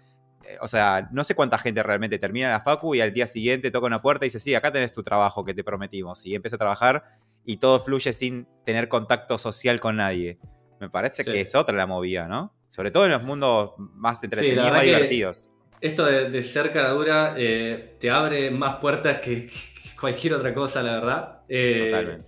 eh, 0.44 0.58
o 0.62 0.68
sea, 0.68 1.08
no 1.12 1.24
sé 1.24 1.36
cuánta 1.36 1.58
gente 1.58 1.82
realmente 1.82 2.20
termina 2.20 2.50
la 2.50 2.62
facu 2.62 2.96
y 2.96 3.02
al 3.02 3.14
día 3.14 3.28
siguiente 3.28 3.72
toca 3.72 3.88
una 3.88 4.02
puerta 4.02 4.26
y 4.26 4.28
dice, 4.28 4.40
sí, 4.40 4.54
acá 4.56 4.72
tenés 4.72 4.92
tu 4.92 5.04
trabajo 5.04 5.46
que 5.46 5.54
te 5.54 5.64
prometimos 5.64 6.26
y 6.26 6.36
empieza 6.36 6.56
a 6.56 6.60
trabajar 6.60 7.04
y 7.46 7.58
todo 7.58 7.80
fluye 7.80 8.14
sin 8.14 8.48
tener 8.66 8.90
contacto 8.90 9.38
social 9.38 9.80
con 9.80 9.98
nadie. 9.98 10.40
Me 10.80 10.90
parece 10.90 11.26
que 11.26 11.42
es 11.42 11.56
otra 11.56 11.76
la 11.76 11.88
movida, 11.88 12.28
¿no? 12.28 12.54
Sobre 12.70 12.92
todo 12.92 13.06
en 13.06 13.12
los 13.12 13.24
mundos 13.24 13.72
más 13.78 14.24
entretenidos 14.24 14.68
y 14.68 14.72
más 14.72 14.84
divertidos. 14.84 15.50
Esto 15.82 16.06
de, 16.06 16.44
ser 16.44 16.72
cara 16.72 16.90
dura 16.90 17.34
eh, 17.38 17.96
te 18.00 18.10
abre 18.10 18.52
más 18.52 18.76
puertas 18.76 19.20
que, 19.20 19.50
cualquier 20.00 20.34
otra 20.36 20.54
cosa, 20.54 20.82
la 20.84 20.94
verdad. 20.94 21.39
Eh, 21.50 21.86
Totalmente. 21.86 22.26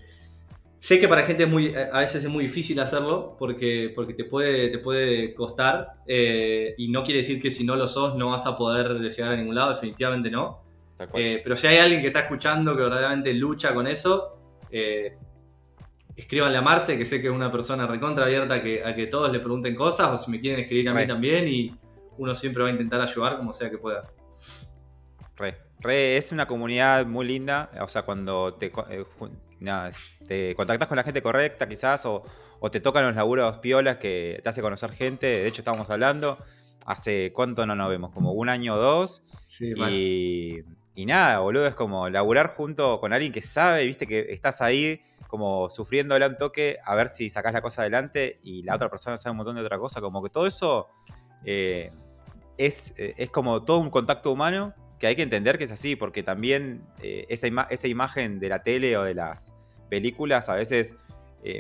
Sé 0.80 1.00
que 1.00 1.08
para 1.08 1.22
gente 1.22 1.44
es 1.44 1.50
muy, 1.50 1.76
a 1.76 2.00
veces 2.00 2.24
es 2.24 2.30
muy 2.30 2.46
difícil 2.46 2.80
hacerlo 2.80 3.36
porque, 3.38 3.92
porque 3.96 4.16
te, 4.16 4.26
puede, 4.26 4.70
te 4.70 4.80
puede 4.80 5.36
costar 5.36 5.94
eh, 6.08 6.74
y 6.76 6.88
no 6.90 7.04
quiere 7.04 7.20
decir 7.20 7.40
que 7.40 7.52
si 7.52 7.64
no 7.64 7.76
lo 7.76 7.88
sos 7.88 8.16
no 8.16 8.32
vas 8.32 8.48
a 8.48 8.58
poder 8.58 9.00
llegar 9.00 9.34
a 9.34 9.36
ningún 9.36 9.54
lado, 9.54 9.70
definitivamente 9.70 10.32
no. 10.32 10.64
Eh, 11.14 11.40
pero 11.44 11.56
si 11.56 11.68
hay 11.68 11.78
alguien 11.78 12.02
que 12.02 12.08
está 12.08 12.22
escuchando 12.22 12.76
que 12.76 12.82
verdaderamente 12.82 13.32
lucha 13.34 13.76
con 13.76 13.86
eso, 13.86 14.40
escríbanle 16.16 16.58
a 16.58 16.62
Marce, 16.64 16.98
que 16.98 17.06
sé 17.06 17.22
que 17.22 17.28
es 17.28 17.34
una 17.34 17.52
persona 17.52 17.86
recontra 17.86 18.26
abierta 18.26 18.56
a 18.56 18.64
que, 18.64 18.84
a 18.84 18.96
que 18.96 19.06
todos 19.06 19.32
le 19.32 19.40
pregunten 19.40 19.76
cosas 19.76 20.10
o 20.10 20.18
si 20.18 20.32
me 20.32 20.40
quieren 20.40 20.62
escribir 20.62 20.90
a 20.90 20.94
mí 20.96 21.06
también 21.06 21.48
y 21.48 21.72
uno 22.18 22.34
siempre 22.34 22.64
va 22.64 22.70
a 22.70 22.72
intentar 22.72 23.02
ayudar 23.02 23.38
como 23.38 23.54
sea 23.54 23.70
que 23.70 23.78
pueda. 23.78 24.04
Re 25.82 26.18
es 26.18 26.32
una 26.32 26.48
comunidad 26.48 27.06
muy 27.06 27.26
linda. 27.26 27.70
O 27.82 27.88
sea, 27.88 28.04
cuando 28.04 28.54
te, 28.54 28.72
eh, 28.90 29.06
te 30.28 30.56
contactas 30.56 30.88
con 30.88 30.98
la 30.98 31.04
gente 31.04 31.22
correcta, 31.22 31.68
quizás, 31.68 32.06
o, 32.06 32.24
te 32.72 32.80
tocan 32.80 33.06
los 33.06 33.16
laburos 33.16 33.58
piolas 33.58 33.98
que 33.98 34.40
te 34.44 34.50
hace 34.50 34.62
conocer 34.62 34.92
gente. 34.92 35.28
De 35.28 35.48
hecho, 35.48 35.62
estábamos 35.62 35.90
hablando. 35.90 36.38
Hace 36.86 37.32
cuánto 37.34 37.66
no 37.66 37.76
nos 37.76 37.90
vemos, 37.90 38.12
como 38.12 38.32
un 38.32 38.50
año 38.50 38.74
o 38.74 38.78
dos. 38.78 39.24
Sí, 39.46 39.74
y, 39.76 40.64
y 40.96 41.06
nada, 41.06 41.40
boludo, 41.40 41.68
es 41.68 41.76
como 41.76 42.10
laburar 42.10 42.56
junto 42.56 43.00
con 43.00 43.14
alguien 43.14 43.32
que 43.32 43.42
sabe, 43.42 43.86
viste, 43.86 44.08
que 44.08 44.28
estás 44.32 44.62
ahí 44.62 45.02
como 45.28 45.70
sufriéndole 45.70 46.28
un 46.28 46.38
toque 46.38 46.80
a 46.84 46.94
ver 46.94 47.08
si 47.08 47.30
sacás 47.30 47.54
la 47.54 47.62
cosa 47.62 47.84
adelante 47.84 48.42
y 48.44 48.64
la 48.64 48.76
otra 48.76 48.90
persona 48.90 49.16
sabe 49.16 49.32
un 49.32 49.38
montón 49.38 49.56
de 49.56 49.62
otra 49.62 49.80
cosa. 49.80 50.02
Como 50.02 50.22
que 50.22 50.30
todo 50.30 50.46
eso 50.46 50.90
eh, 51.46 51.92
es, 52.58 52.94
eh, 52.98 53.14
es 53.18 53.30
como 53.30 53.64
todo 53.64 53.78
un 53.78 53.90
contacto 53.90 54.32
humano 54.32 54.74
que 55.02 55.08
hay 55.08 55.18
que 55.18 55.24
entender 55.24 55.58
que 55.58 55.66
es 55.66 55.72
así, 55.72 55.98
porque 55.98 56.24
también 56.24 56.84
eh, 57.02 57.26
esa, 57.28 57.48
esa 57.70 57.88
imagen 57.90 58.40
de 58.40 58.48
la 58.48 58.64
tele 58.64 58.96
o 58.96 59.04
de 59.04 59.16
las 59.16 59.54
películas 59.90 60.48
a 60.48 60.56
veces 60.56 60.96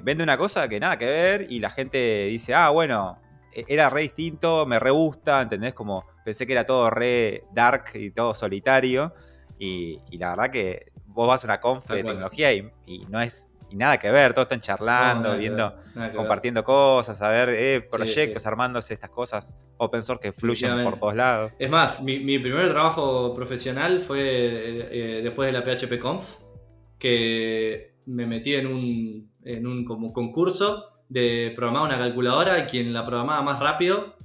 vende 0.03 0.23
una 0.23 0.37
cosa 0.37 0.69
que 0.69 0.79
nada 0.79 0.97
que 0.99 1.05
ver 1.05 1.47
y 1.49 1.59
la 1.59 1.71
gente 1.71 2.27
dice, 2.29 2.53
ah, 2.53 2.69
bueno, 2.69 3.19
e-, 3.53 3.65
era 3.67 3.89
re 3.89 4.01
distinto, 4.01 4.65
me 4.65 4.79
re 4.79 4.91
gusta, 4.91 5.41
¿entendés? 5.41 5.73
Como 5.73 6.05
pensé 6.23 6.45
que 6.45 6.53
era 6.53 6.65
todo 6.65 6.89
re 6.89 7.43
dark 7.53 7.85
y 7.95 8.11
todo 8.11 8.33
solitario. 8.33 9.13
Y, 9.57 9.99
y 10.09 10.17
la 10.17 10.31
verdad 10.31 10.49
que 10.49 10.91
vos 11.13 11.27
vas 11.27 11.43
a 11.43 11.47
una 11.47 11.61
conf 11.61 11.87
de 11.87 12.03
tecnología 12.03 12.53
y, 12.53 12.71
no 13.09 13.21
es 13.21 13.49
y 13.71 13.75
nada 13.75 13.97
que 13.97 14.11
ver, 14.11 14.33
todos 14.33 14.45
están 14.45 14.59
charlando, 14.59 15.37
viendo, 15.37 15.73
compartiendo 16.15 16.63
cosas, 16.63 17.21
a 17.21 17.29
ver 17.29 17.49
eh, 17.49 17.81
proyectos, 17.81 18.45
armándose 18.45 18.93
estas 18.93 19.09
cosas 19.09 19.57
open 19.77 20.03
source 20.03 20.21
que 20.21 20.33
fluyen 20.33 20.83
por 20.83 20.99
todos 20.99 21.15
lados. 21.15 21.55
Es 21.57 21.69
más, 21.69 22.01
mi, 22.01 22.37
primer 22.39 22.69
trabajo 22.69 23.33
profesional 23.33 23.99
fue 23.99 24.19
eh, 24.19 24.89
eh, 24.91 25.21
después 25.23 25.51
de 25.51 25.57
la 25.57 25.63
PHP 25.63 25.99
Conf, 25.99 26.35
que 26.99 27.95
me 28.05 28.27
metí 28.27 28.53
en 28.55 28.67
un, 28.67 29.31
en 29.43 29.65
un 29.65 29.85
como 29.85 30.11
concurso 30.11 31.03
de 31.07 31.53
programar 31.55 31.83
una 31.83 31.97
calculadora 31.97 32.59
y 32.59 32.63
quien 32.63 32.93
la 32.93 33.05
programaba 33.05 33.41
más 33.41 33.59
rápido, 33.59 34.15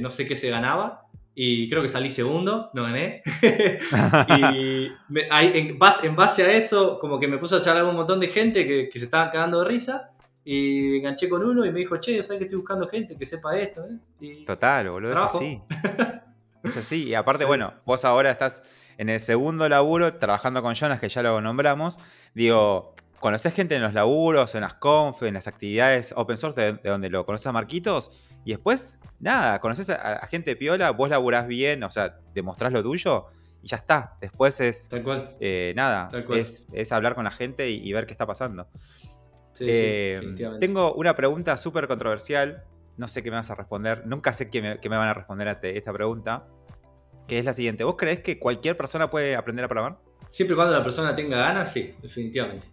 no 0.00 0.10
sé 0.10 0.26
qué 0.26 0.34
se 0.34 0.50
ganaba, 0.50 1.07
y 1.40 1.68
creo 1.68 1.82
que 1.82 1.88
salí 1.88 2.10
segundo, 2.10 2.68
no 2.74 2.82
gané. 2.82 3.22
y 4.36 4.88
en, 5.30 5.78
base, 5.78 6.42
a 6.42 6.52
eso, 6.52 6.98
como 6.98 7.20
que 7.20 7.28
me 7.28 7.38
puso 7.38 7.58
a 7.58 7.62
charlar 7.62 7.84
con 7.84 7.90
un 7.90 7.96
montón 7.98 8.18
de 8.18 8.26
gente 8.26 8.66
que, 8.66 8.90
se 8.90 9.04
estaban 9.04 9.30
cagando 9.30 9.60
de 9.60 9.68
risa. 9.68 10.10
Y 10.44 10.96
enganché 10.96 11.28
con 11.28 11.44
uno 11.44 11.64
y 11.64 11.70
me 11.70 11.78
dijo, 11.78 11.98
che, 11.98 12.20
¿sabes 12.24 12.38
que 12.38 12.46
estoy 12.46 12.58
buscando 12.58 12.88
gente 12.88 13.16
que 13.16 13.24
sepa 13.24 13.56
esto? 13.56 13.84
Eh? 14.20 14.42
Total, 14.44 14.90
boludo, 14.90 15.14
es 15.14 15.20
así. 15.20 15.62
es 16.64 16.76
así. 16.76 17.04
Y 17.04 17.14
aparte, 17.14 17.44
bueno, 17.44 17.72
vos 17.86 18.04
ahora 18.04 18.32
estás 18.32 18.64
en 18.96 19.08
el 19.08 19.20
segundo 19.20 19.68
laburo 19.68 20.14
trabajando 20.14 20.60
con 20.60 20.74
Jonas, 20.74 20.98
que 20.98 21.08
ya 21.08 21.22
lo 21.22 21.40
nombramos. 21.40 21.98
Digo, 22.34 22.96
conoces 23.20 23.54
gente 23.54 23.76
en 23.76 23.82
los 23.82 23.94
laburos, 23.94 24.56
en 24.56 24.62
las 24.62 24.74
conf, 24.74 25.22
en 25.22 25.34
las 25.34 25.46
actividades 25.46 26.12
open 26.16 26.36
source 26.36 26.60
de, 26.60 26.72
donde 26.82 27.10
lo 27.10 27.24
conoces 27.24 27.46
a 27.46 27.52
Marquitos 27.52 28.10
y 28.48 28.52
después, 28.52 28.98
nada, 29.20 29.60
conoces 29.60 29.90
a, 29.90 30.26
gente 30.26 30.52
de 30.52 30.56
piola, 30.56 30.90
vos 30.92 31.10
laburás 31.10 31.46
bien, 31.46 31.84
o 31.84 31.90
sea, 31.90 32.18
demostrás 32.32 32.72
lo 32.72 32.82
tuyo 32.82 33.26
y 33.62 33.68
ya 33.68 33.76
está. 33.76 34.16
Después 34.22 34.58
es. 34.60 34.88
Tal 34.88 35.02
cual. 35.02 35.36
Eh, 35.38 35.74
nada, 35.76 36.08
Es, 36.32 36.92
hablar 36.92 37.14
con 37.14 37.24
la 37.24 37.30
gente 37.30 37.68
y, 37.68 37.92
ver 37.92 38.06
qué 38.06 38.14
está 38.14 38.26
pasando. 38.26 38.66
Eh, 39.60 40.34
tengo 40.60 40.94
una 40.94 41.14
pregunta 41.14 41.58
súper 41.58 41.88
controversial. 41.88 42.64
No 42.96 43.06
sé 43.06 43.22
qué 43.22 43.30
me 43.30 43.36
vas 43.36 43.50
a 43.50 43.54
responder. 43.54 44.06
Nunca 44.06 44.32
sé 44.32 44.48
qué 44.48 44.62
me, 44.62 44.96
van 44.96 45.08
a 45.10 45.12
responder 45.12 45.48
a 45.48 45.60
esta 45.62 45.92
pregunta. 45.92 46.46
Que 47.26 47.38
es 47.38 47.44
la 47.44 47.52
siguiente. 47.52 47.84
¿Vos 47.84 47.96
creés 47.98 48.20
que 48.20 48.38
cualquier 48.38 48.78
persona 48.78 49.10
puede 49.10 49.36
aprender 49.36 49.66
a 49.66 49.68
programar? 49.68 49.98
Siempre 50.30 50.54
y 50.54 50.56
cuando 50.56 50.72
la 50.72 50.82
persona 50.82 51.14
tenga 51.14 51.36
ganas, 51.36 51.70
sí, 51.70 51.94
definitivamente. 52.00 52.66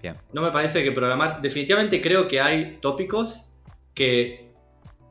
Bien. 0.00 0.16
No 0.32 0.40
me 0.40 0.50
parece 0.50 0.82
que 0.82 0.92
programar. 0.92 1.42
Definitivamente 1.42 2.00
creo 2.00 2.26
que 2.26 2.40
hay 2.40 2.78
tópicos 2.80 3.50
que 3.92 4.47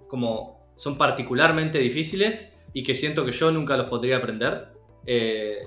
como 0.07 0.73
son 0.75 0.97
particularmente 0.97 1.79
difíciles 1.79 2.55
y 2.73 2.83
que 2.83 2.95
siento 2.95 3.25
que 3.25 3.31
yo 3.31 3.51
nunca 3.51 3.77
los 3.77 3.89
podría 3.89 4.17
aprender. 4.17 4.69
Eh, 5.05 5.59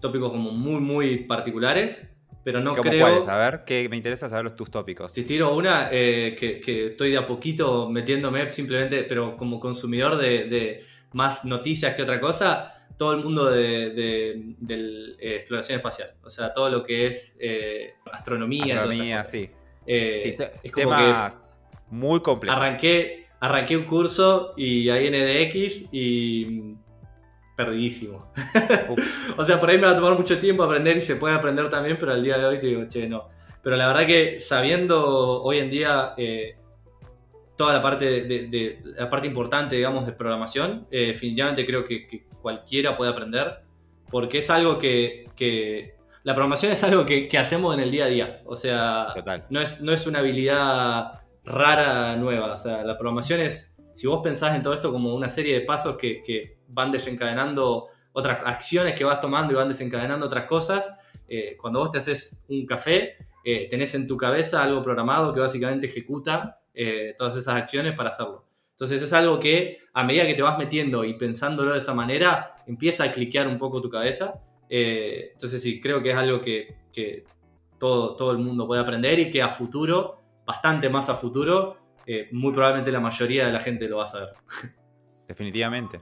tópicos 0.00 0.32
como 0.32 0.50
muy, 0.50 0.80
muy 0.80 1.18
particulares. 1.24 2.08
Pero 2.44 2.60
no 2.60 2.72
¿Cómo 2.72 2.82
creo. 2.82 3.06
cuáles? 3.06 3.28
A 3.28 3.36
ver, 3.36 3.64
que 3.64 3.88
me 3.88 3.96
interesa 3.96 4.28
saber 4.28 4.50
tus 4.52 4.68
tópicos. 4.68 5.12
Si 5.12 5.22
tiro 5.22 5.54
una, 5.54 5.90
eh, 5.92 6.34
que, 6.36 6.86
estoy 6.88 7.12
de 7.12 7.18
a 7.18 7.24
poquito 7.24 7.88
metiéndome 7.88 8.52
simplemente, 8.52 9.04
pero 9.04 9.36
como 9.36 9.60
consumidor 9.60 10.16
de 10.16 10.84
más 11.12 11.44
noticias 11.44 11.94
que 11.94 12.02
otra 12.02 12.18
cosa, 12.18 12.82
todo 12.96 13.12
el 13.12 13.24
mundo 13.24 13.50
de, 13.50 14.54
eh, 14.68 15.36
exploración 15.38 15.78
espacial. 15.78 16.14
O 16.22 16.30
sea, 16.30 16.52
todo 16.52 16.70
lo 16.70 16.82
que 16.82 17.06
es 17.06 17.36
eh, 17.40 17.94
astronomía. 18.12 18.76
Astronomía, 18.76 19.24
sí. 19.24 19.50
Es 19.86 20.72
como 20.72 20.96
temas 20.96 21.60
muy 21.90 22.20
complejos. 22.20 22.56
Arranqué, 22.56 23.21
arranqué 23.42 23.76
un 23.76 23.82
curso 23.84 24.54
y 24.56 24.88
ahí 24.88 25.08
en 25.08 25.14
EDX 25.14 25.88
y 25.90 26.76
perdidísimo. 27.56 28.32
o 29.36 29.44
sea, 29.44 29.58
por 29.58 29.68
ahí 29.68 29.78
me 29.78 29.86
va 29.86 29.90
a 29.90 29.96
tomar 29.96 30.14
mucho 30.14 30.38
tiempo 30.38 30.62
aprender 30.62 30.96
y 30.96 31.00
se 31.00 31.16
puede 31.16 31.34
aprender 31.34 31.68
también, 31.68 31.96
pero 31.98 32.12
al 32.12 32.22
día 32.22 32.38
de 32.38 32.46
hoy 32.46 32.60
te 32.60 32.68
digo, 32.68 32.86
che, 32.86 33.08
no. 33.08 33.28
Pero 33.60 33.74
la 33.74 33.88
verdad 33.88 34.06
que 34.06 34.38
sabiendo 34.38 35.42
hoy 35.42 35.58
en 35.58 35.70
día 35.70 36.14
toda 37.56 37.72
la 37.72 37.82
parte, 37.82 38.22
de, 38.22 38.80
la 38.84 39.10
parte 39.10 39.26
importante, 39.26 39.74
digamos, 39.74 40.06
de 40.06 40.12
programación, 40.12 40.86
definitivamente 40.88 41.66
creo 41.66 41.84
que, 41.84 42.24
cualquiera 42.40 42.96
puede 42.96 43.10
aprender, 43.10 43.62
porque 44.08 44.38
es 44.38 44.50
algo 44.50 44.78
que, 44.78 45.96
la 46.22 46.34
programación 46.34 46.70
es 46.70 46.84
algo 46.84 47.04
que, 47.04 47.28
hacemos 47.36 47.74
en 47.74 47.80
el 47.80 47.90
día 47.90 48.04
a 48.04 48.08
día, 48.08 48.42
o 48.44 48.54
sea, 48.54 49.14
No, 49.50 49.60
es, 49.60 49.80
no 49.80 49.92
es 49.92 50.06
una 50.06 50.20
habilidad 50.20 51.21
rara 51.44 52.16
nueva, 52.16 52.54
o 52.54 52.58
sea, 52.58 52.84
la 52.84 52.96
programación 52.96 53.40
es, 53.40 53.76
si 53.94 54.06
vos 54.06 54.20
pensás 54.22 54.54
en 54.54 54.62
todo 54.62 54.74
esto 54.74 54.92
como 54.92 55.14
una 55.14 55.28
serie 55.28 55.54
de 55.54 55.60
pasos 55.62 55.96
que, 55.96 56.58
van 56.74 56.90
desencadenando 56.90 57.88
otras 58.12 58.38
acciones 58.46 58.94
que 58.94 59.04
vas 59.04 59.20
tomando 59.20 59.52
y 59.52 59.56
van 59.56 59.68
desencadenando 59.68 60.24
otras 60.24 60.46
cosas, 60.46 60.98
eh, 61.28 61.54
cuando 61.60 61.80
vos 61.80 61.90
te 61.90 61.98
haces 61.98 62.44
un 62.48 62.64
café, 62.64 63.16
eh, 63.44 63.68
tenés 63.68 63.94
en 63.94 64.06
tu 64.06 64.16
cabeza 64.16 64.62
algo 64.62 64.82
programado 64.82 65.34
que 65.34 65.40
básicamente 65.40 65.86
ejecuta 65.86 66.60
eh, 66.72 67.14
todas 67.18 67.36
esas 67.36 67.56
acciones 67.56 67.94
para 67.94 68.08
hacerlo. 68.08 68.46
Entonces 68.70 69.02
es 69.02 69.12
algo 69.12 69.38
que 69.38 69.78
a 69.92 70.04
medida 70.04 70.26
que 70.26 70.34
te 70.34 70.42
vas 70.42 70.58
metiendo 70.58 71.04
y 71.04 71.14
pensándolo 71.14 71.72
de 71.72 71.78
esa 71.78 71.94
manera, 71.94 72.56
empieza 72.66 73.04
a 73.04 73.12
cliquear 73.12 73.46
un 73.46 73.58
poco 73.58 73.80
tu 73.80 73.90
cabeza. 73.90 74.40
Eh, 74.68 75.30
entonces 75.32 75.62
sí, 75.62 75.80
creo 75.80 76.02
que 76.02 76.10
es 76.10 76.16
algo 76.16 76.40
que, 76.40 76.76
todo, 77.78 78.16
todo, 78.16 78.30
el 78.30 78.38
mundo 78.38 78.66
puede 78.66 78.80
aprender 78.80 79.18
y 79.18 79.30
que 79.30 79.42
a 79.42 79.48
futuro, 79.48 80.21
bastante 80.52 80.88
más 80.88 81.08
a 81.08 81.14
futuro, 81.14 81.78
eh, 82.06 82.28
muy 82.32 82.52
probablemente 82.52 82.92
la 82.92 83.00
mayoría 83.00 83.46
de 83.46 83.52
la 83.52 83.60
gente 83.60 83.88
lo 83.88 83.98
va 83.98 84.04
a 84.04 84.06
saber. 84.06 84.30
Definitivamente. 85.28 86.00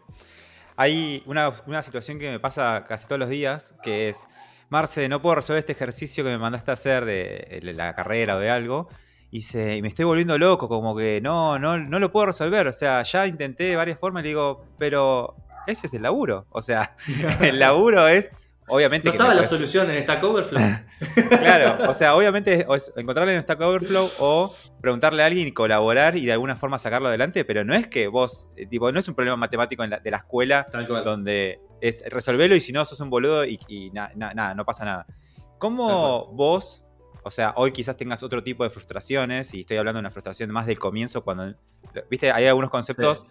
Hay 0.76 1.22
una, 1.26 1.52
situación 1.82 2.18
que 2.18 2.30
me 2.30 2.40
pasa 2.40 2.84
casi 2.86 3.06
todos 3.06 3.18
los 3.18 3.28
días, 3.28 3.74
que 3.82 4.08
es, 4.08 4.26
Marce, 4.70 5.08
no 5.08 5.20
puedo 5.20 5.36
resolver 5.36 5.60
este 5.60 5.72
ejercicio 5.72 6.24
que 6.24 6.30
me 6.30 6.38
mandaste 6.38 6.70
a 6.70 6.74
hacer 6.74 7.04
de 7.04 7.60
la 7.74 7.94
carrera 7.94 8.36
o 8.36 8.38
de 8.38 8.50
algo 8.50 8.88
y, 9.30 9.42
se, 9.42 9.80
me 9.80 9.88
estoy 9.88 10.04
volviendo 10.04 10.36
loco, 10.38 10.68
como 10.68 10.96
que 10.96 11.20
no, 11.22 11.58
no, 11.58 11.78
no 11.78 11.98
lo 12.00 12.10
puedo 12.10 12.26
resolver. 12.26 12.66
O 12.66 12.72
sea, 12.72 13.02
ya 13.02 13.26
intenté 13.26 13.64
de 13.64 13.76
varias 13.76 13.98
formas 13.98 14.22
y 14.22 14.24
le 14.24 14.28
digo, 14.30 14.64
pero 14.78 15.36
ese 15.66 15.86
es 15.86 15.94
el 15.94 16.02
laburo. 16.02 16.46
O 16.50 16.62
sea, 16.62 16.96
el 17.40 17.58
laburo 17.58 18.08
es. 18.08 18.32
Obviamente. 18.70 19.08
No 19.08 19.12
estaba 19.12 19.34
la 19.34 19.44
solución 19.44 19.90
en 19.90 20.02
Stack 20.02 20.22
Overflow. 20.22 20.62
claro, 21.28 21.78
o 21.90 21.94
sea, 21.94 22.14
obviamente 22.16 22.66
es 22.74 22.92
encontrarle 22.96 23.34
en 23.34 23.42
Stack 23.42 23.60
Overflow 23.60 24.10
o 24.18 24.54
preguntarle 24.80 25.22
a 25.22 25.26
alguien 25.26 25.48
y 25.48 25.52
colaborar 25.52 26.16
y 26.16 26.24
de 26.24 26.32
alguna 26.32 26.56
forma 26.56 26.78
sacarlo 26.78 27.08
adelante, 27.08 27.44
pero 27.44 27.64
no 27.64 27.74
es 27.74 27.86
que 27.86 28.08
vos, 28.08 28.48
eh, 28.56 28.66
tipo, 28.66 28.90
no 28.92 29.00
es 29.00 29.08
un 29.08 29.14
problema 29.14 29.36
matemático 29.36 29.82
de 29.82 30.10
la 30.10 30.16
escuela 30.16 30.66
donde 31.04 31.60
es 31.80 32.02
resolverlo 32.08 32.56
y 32.56 32.60
si 32.60 32.72
no 32.72 32.84
sos 32.84 33.00
un 33.00 33.10
boludo 33.10 33.44
y, 33.44 33.90
nada, 33.92 34.54
no 34.54 34.64
pasa 34.64 34.84
nada. 34.84 35.06
¿Cómo 35.58 36.26
vos 36.32 36.84
o 37.22 37.30
sea, 37.30 37.52
hoy 37.56 37.72
quizás 37.72 37.96
tengas 37.96 38.22
otro 38.22 38.42
tipo 38.42 38.64
de 38.64 38.70
frustraciones, 38.70 39.52
y 39.54 39.60
estoy 39.60 39.76
hablando 39.76 39.98
de 39.98 40.00
una 40.00 40.10
frustración 40.10 40.50
más 40.52 40.66
del 40.66 40.78
comienzo, 40.78 41.22
cuando, 41.22 41.54
viste, 42.10 42.32
hay 42.32 42.46
algunos 42.46 42.70
conceptos 42.70 43.26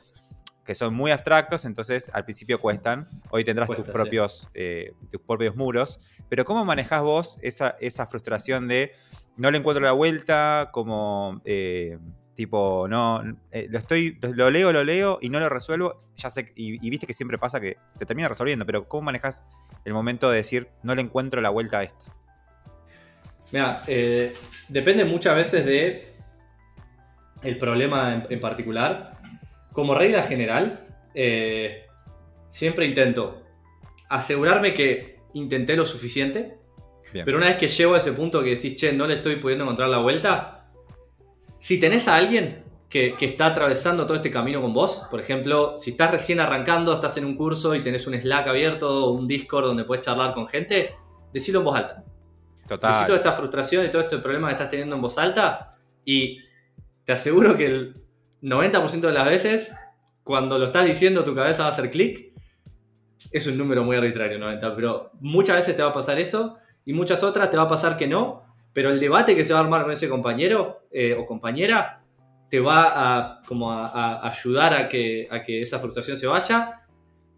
que 0.70 0.76
son 0.76 0.94
muy 0.94 1.10
abstractos, 1.10 1.66
entonces 1.66 2.12
al 2.14 2.26
principio 2.26 2.60
cuestan, 2.60 3.08
hoy 3.32 3.44
tendrás 3.44 3.68
tus, 3.70 3.90
propios, 3.90 4.52
eh, 4.54 4.94
tus 5.12 5.20
propios 5.20 5.56
muros, 5.56 6.00
pero 6.30 6.46
¿cómo 6.46 6.64
manejás 6.64 7.02
vos 7.02 7.40
esa, 7.42 7.76
esa 7.80 8.06
frustración 8.06 8.68
de 8.68 8.92
no 9.36 9.50
le 9.50 9.58
encuentro 9.58 9.84
la 9.84 9.94
vuelta, 9.94 10.70
como... 10.72 11.42
Eh, 11.44 11.98
tipo, 12.36 12.86
no, 12.88 13.24
eh, 13.52 13.66
lo 13.68 13.80
estoy, 13.80 14.20
lo 14.22 14.52
leo, 14.52 14.72
lo 14.72 14.84
leo 14.84 15.18
y 15.22 15.30
no 15.30 15.40
lo 15.40 15.50
resuelvo, 15.50 16.04
ya 16.16 16.30
sé, 16.30 16.54
y, 16.56 16.86
y, 16.86 16.90
viste 16.92 17.08
que 17.08 17.14
siempre 17.14 17.40
pasa 17.40 17.60
que 17.60 17.78
se 17.96 18.06
termina 18.06 18.30
resolviendo, 18.30 18.64
pero 18.64 18.88
¿cómo 18.88 19.02
manejas 19.02 19.46
el 19.86 19.94
momento 19.94 20.30
de 20.30 20.38
decir, 20.38 20.70
no 20.84 20.94
le 20.94 21.02
encuentro 21.02 21.42
la 21.42 21.50
vuelta 21.50 21.80
a 21.80 21.84
esto? 21.84 22.14
Mira, 23.52 23.82
depende 24.70 25.04
muchas 25.04 25.36
veces 25.36 25.66
de 25.66 26.14
el 27.42 27.58
problema 27.58 28.26
en, 28.30 28.40
particular. 28.40 29.19
Como 29.72 29.96
regla 29.96 30.24
general, 30.24 30.88
eh, 31.14 31.86
siempre 32.48 32.86
intento 32.86 33.44
asegurarme 34.10 34.74
que 34.74 35.20
intenté 35.34 35.76
lo 35.76 35.86
suficiente. 35.86 36.58
Pero 37.12 37.38
una 37.38 37.48
vez 37.48 37.58
que 37.58 37.68
llego 37.68 37.96
a 37.96 37.98
ese 37.98 38.14
punto 38.14 38.44
que 38.44 38.52
decís, 38.52 38.76
che, 38.76 38.94
no 38.94 39.08
le 39.08 39.16
estoy 39.16 39.38
pudiendo 39.38 39.64
encontrar 39.64 39.90
la 39.90 39.98
vuelta, 39.98 40.68
si 41.60 41.80
tenés 41.80 42.08
a 42.08 42.16
alguien 42.16 42.64
que, 42.88 43.16
que, 43.18 43.26
está 43.26 43.48
atravesando 43.48 44.06
todo 44.06 44.16
este 44.16 44.30
camino 44.30 44.62
con 44.62 44.74
vos, 44.74 45.08
por 45.10 45.20
ejemplo, 45.20 45.76
si 45.78 45.92
estás 45.92 46.12
recién 46.12 46.40
arrancando, 46.40 46.94
estás 46.94 47.18
en 47.18 47.26
un 47.26 47.36
curso 47.36 47.74
y 47.74 47.82
tenés 47.82 48.06
un 48.06 48.14
Slack 48.14 48.48
abierto 48.48 49.06
o 49.06 49.12
un 49.12 49.28
Discord 49.28 49.66
donde 49.66 49.86
puedes 49.86 50.06
charlar 50.06 50.36
con 50.36 50.48
gente, 50.48 50.96
decilo 51.34 51.60
en 51.60 51.66
voz 51.66 51.78
alta. 51.78 52.04
Total. 52.68 52.92
Necesito 52.92 53.16
esta 53.16 53.32
frustración 53.32 53.86
y 53.86 53.90
todo 53.90 54.04
este 54.04 54.20
problema 54.20 54.50
que 54.50 54.54
estás 54.54 54.70
teniendo 54.70 54.96
en 54.96 55.02
voz 55.02 55.18
alta 55.18 55.78
y 56.06 56.38
te 57.04 57.14
aseguro 57.14 57.58
que 57.58 57.66
el 57.66 57.94
90% 58.42 59.02
de 59.02 59.14
las 59.14 59.26
veces, 59.26 59.72
cuando 60.24 60.58
lo 60.58 60.66
estás 60.66 60.86
diciendo, 60.86 61.24
tu 61.24 61.36
cabeza 61.36 61.64
va 61.64 61.70
a 61.70 61.72
hacer 61.72 61.90
clic. 61.90 62.34
Es 63.32 63.48
un 63.48 63.58
número 63.58 63.84
muy 63.84 63.98
arbitrario, 63.98 64.40
90, 64.40 64.76
pero 64.76 65.12
muchas 65.20 65.58
veces 65.58 65.76
te 65.76 65.84
va 65.84 65.90
a 65.90 65.94
pasar 65.94 66.20
eso 66.20 66.58
y 66.86 66.94
muchas 66.94 67.24
otras 67.24 67.52
te 67.52 67.58
va 67.58 67.64
a 67.64 67.68
pasar 67.68 67.98
que 67.98 68.08
no, 68.08 68.44
pero 68.74 68.90
el 68.90 69.00
debate 69.00 69.36
que 69.36 69.44
se 69.44 69.54
va 69.54 69.60
a 69.60 69.64
armar 69.64 69.84
con 69.84 69.92
ese 69.92 70.08
compañero 70.08 70.88
eh, 70.92 71.16
o 71.18 71.26
compañera 71.26 72.02
te 72.50 72.60
va 72.60 72.92
a, 72.94 73.40
como 73.48 73.72
a, 73.72 74.28
ayudar 74.28 74.74
a 74.74 74.88
que, 74.88 75.28
a 75.30 75.44
que 75.44 75.62
esa 75.62 75.80
frustración 75.80 76.18
se 76.18 76.28
vaya 76.28 76.82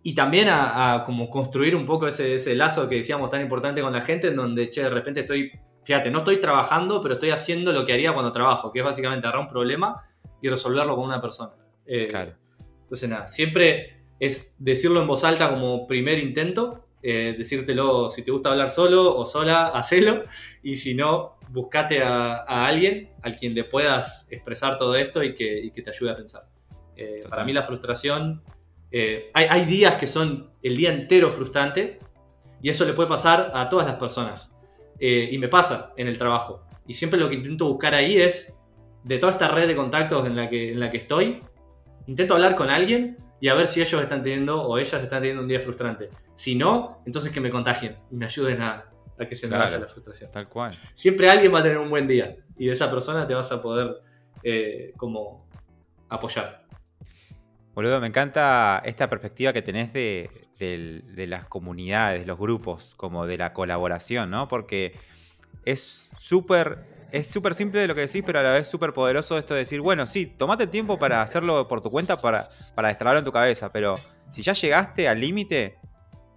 y 0.04 0.16
también 0.16 0.50
a, 0.50 0.94
a 0.94 1.04
como 1.04 1.30
construir 1.30 1.76
un 1.76 1.86
poco 1.86 2.08
ese, 2.08 2.36
ese, 2.36 2.56
lazo 2.56 2.88
que 2.88 2.96
decíamos 2.96 3.30
tan 3.30 3.42
importante 3.42 3.82
con 3.82 3.92
la 3.92 4.02
gente, 4.02 4.28
en 4.28 4.36
donde, 4.36 4.70
che, 4.70 4.84
de 4.84 4.90
repente 4.90 5.22
estoy, 5.22 5.52
fíjate, 5.84 6.10
no 6.10 6.20
estoy 6.20 6.38
trabajando, 6.38 7.02
pero 7.02 7.16
estoy 7.16 7.32
haciendo 7.32 7.72
lo 7.72 7.86
que 7.86 7.94
haría 7.94 8.14
cuando 8.14 8.32
trabajo, 8.32 8.72
que 8.72 8.80
es 8.80 8.86
básicamente 8.86 9.28
agarrar 9.28 9.44
un 9.44 9.52
problema 9.52 10.02
y 10.42 10.50
resolverlo 10.50 10.96
con 10.96 11.06
una 11.06 11.22
persona. 11.22 11.54
Eh, 11.86 12.08
claro. 12.08 12.36
Entonces, 12.84 13.10
nada, 13.10 13.28
siempre 13.28 14.04
es 14.20 14.56
decirlo 14.60 15.02
en 15.02 15.08
voz 15.08 15.24
alta 15.24 15.50
como 15.50 15.88
primer 15.88 16.20
intento, 16.20 16.86
eh, 17.02 17.34
decírtelo 17.38 18.10
si 18.10 18.24
te 18.24 18.32
gusta 18.32 18.52
hablar 18.52 18.70
solo 18.70 19.18
o 19.18 19.26
sola, 19.26 19.68
hacelo, 19.68 20.24
y 20.62 20.76
si 20.76 20.94
no, 20.94 21.40
buscate 21.50 22.04
a, 22.04 22.44
a 22.48 22.68
alguien 22.68 23.12
al 23.24 23.36
quien 23.36 23.56
le 23.56 23.64
puedas 23.64 24.28
expresar 24.30 24.78
todo 24.78 24.96
esto 24.96 25.24
y 25.24 25.34
que, 25.34 25.60
y 25.60 25.72
que 25.72 25.82
te 25.82 25.90
ayude 25.90 26.12
a 26.12 26.16
pensar. 26.16 26.48
Eh, 26.96 27.22
para 27.28 27.44
mí 27.44 27.54
la 27.54 27.64
frustración 27.64 28.44
eh, 28.92 29.32
hay, 29.34 29.46
hay, 29.50 29.66
días 29.66 29.96
que 29.96 30.06
son 30.06 30.52
el 30.62 30.76
día 30.76 30.92
entero 30.92 31.32
frustrante 31.32 31.98
y 32.62 32.70
eso 32.70 32.86
le 32.86 32.94
puede 32.94 33.08
pasar 33.08 33.52
a 33.54 33.70
todas 33.70 33.88
las 33.88 33.96
personas. 33.96 34.54
Eh, 35.00 35.30
y 35.32 35.38
me 35.38 35.48
pasa 35.48 35.94
en 35.98 36.08
el 36.08 36.18
trabajo. 36.18 36.64
Y 36.86 36.94
siempre 36.94 37.20
lo 37.20 37.30
que 37.30 37.36
intento 37.36 37.66
buscar 37.66 37.96
ahí 37.96 38.18
es, 38.18 38.60
de 39.04 39.18
toda 39.18 39.32
esta 39.34 39.48
red 39.48 39.68
de 39.68 39.76
contactos 39.76 40.28
en 40.28 40.36
la 40.36 40.50
que, 40.50 40.72
en 40.72 40.80
la 40.80 40.90
que 40.90 40.98
estoy, 40.98 41.42
intento 42.08 42.36
hablar 42.36 42.56
con 42.56 42.70
alguien 42.70 43.18
y 43.40 43.48
a 43.48 43.54
ver 43.54 43.68
si 43.68 43.82
ellos 43.82 44.02
están 44.02 44.22
teniendo 44.22 44.62
o 44.62 44.78
ellas 44.78 45.02
están 45.02 45.22
teniendo 45.22 45.42
un 45.42 45.48
día 45.48 45.60
frustrante. 45.60 46.10
Si 46.36 46.56
no, 46.56 47.02
entonces 47.06 47.32
que 47.32 47.42
me 47.42 47.50
contagien 47.50 47.98
y 48.12 48.16
me 48.16 48.26
ayuden 48.26 48.62
a, 48.62 48.86
a 49.20 49.26
que 49.26 49.36
se 49.36 49.48
me 49.48 49.58
vaya 49.58 49.80
la 49.80 49.88
frustración. 49.88 50.32
Tal 50.32 50.48
cual. 50.48 50.78
Siempre 50.94 51.30
alguien 51.30 51.54
va 51.54 51.60
a 51.60 51.64
tener 51.64 51.78
un 51.78 51.90
buen 51.90 52.08
día 52.08 52.36
y 52.58 52.68
de 52.68 52.74
esa 52.74 52.90
persona 52.90 53.28
te 53.28 53.34
vas 53.34 53.52
a 53.52 53.62
poder 53.62 54.02
eh, 54.44 54.94
como 54.98 55.48
apoyar. 56.10 56.66
Boludo, 57.74 58.02
me 58.02 58.08
encanta 58.08 58.82
esta 58.86 59.10
perspectiva 59.10 59.54
que 59.54 59.62
tenés 59.62 59.94
de, 59.94 60.30
de, 60.60 61.02
de, 61.06 61.28
las 61.28 61.46
comunidades, 61.46 62.28
los 62.28 62.38
grupos, 62.38 62.96
como 62.96 63.26
de 63.26 63.38
la 63.38 63.54
colaboración, 63.54 64.30
¿no? 64.30 64.50
Porque 64.50 64.94
es 65.64 66.12
súper 66.18 66.80
es 67.12 67.28
súper 67.28 67.54
simple 67.54 67.86
lo 67.88 67.96
que 67.96 68.02
decís, 68.02 68.24
pero 68.26 68.40
a 68.40 68.44
la 68.44 68.52
vez 68.54 68.68
súper 68.68 68.94
poderoso 68.94 69.38
esto 69.38 69.54
de 69.54 69.62
decir, 69.62 69.82
bueno, 69.82 70.08
sí, 70.08 70.26
tomate 70.26 70.68
tiempo 70.68 70.98
para 70.98 71.22
hacerlo 71.22 71.68
por 71.68 71.82
tu 71.82 71.92
cuenta, 71.92 72.22
para, 72.22 72.50
para 72.76 72.88
destrabarlo 72.88 73.20
en 73.20 73.26
tu 73.26 73.32
cabeza, 73.32 73.72
pero 73.72 73.96
si 74.32 74.42
ya 74.42 74.54
llegaste 74.54 75.08
al 75.08 75.20
límite, 75.20 75.78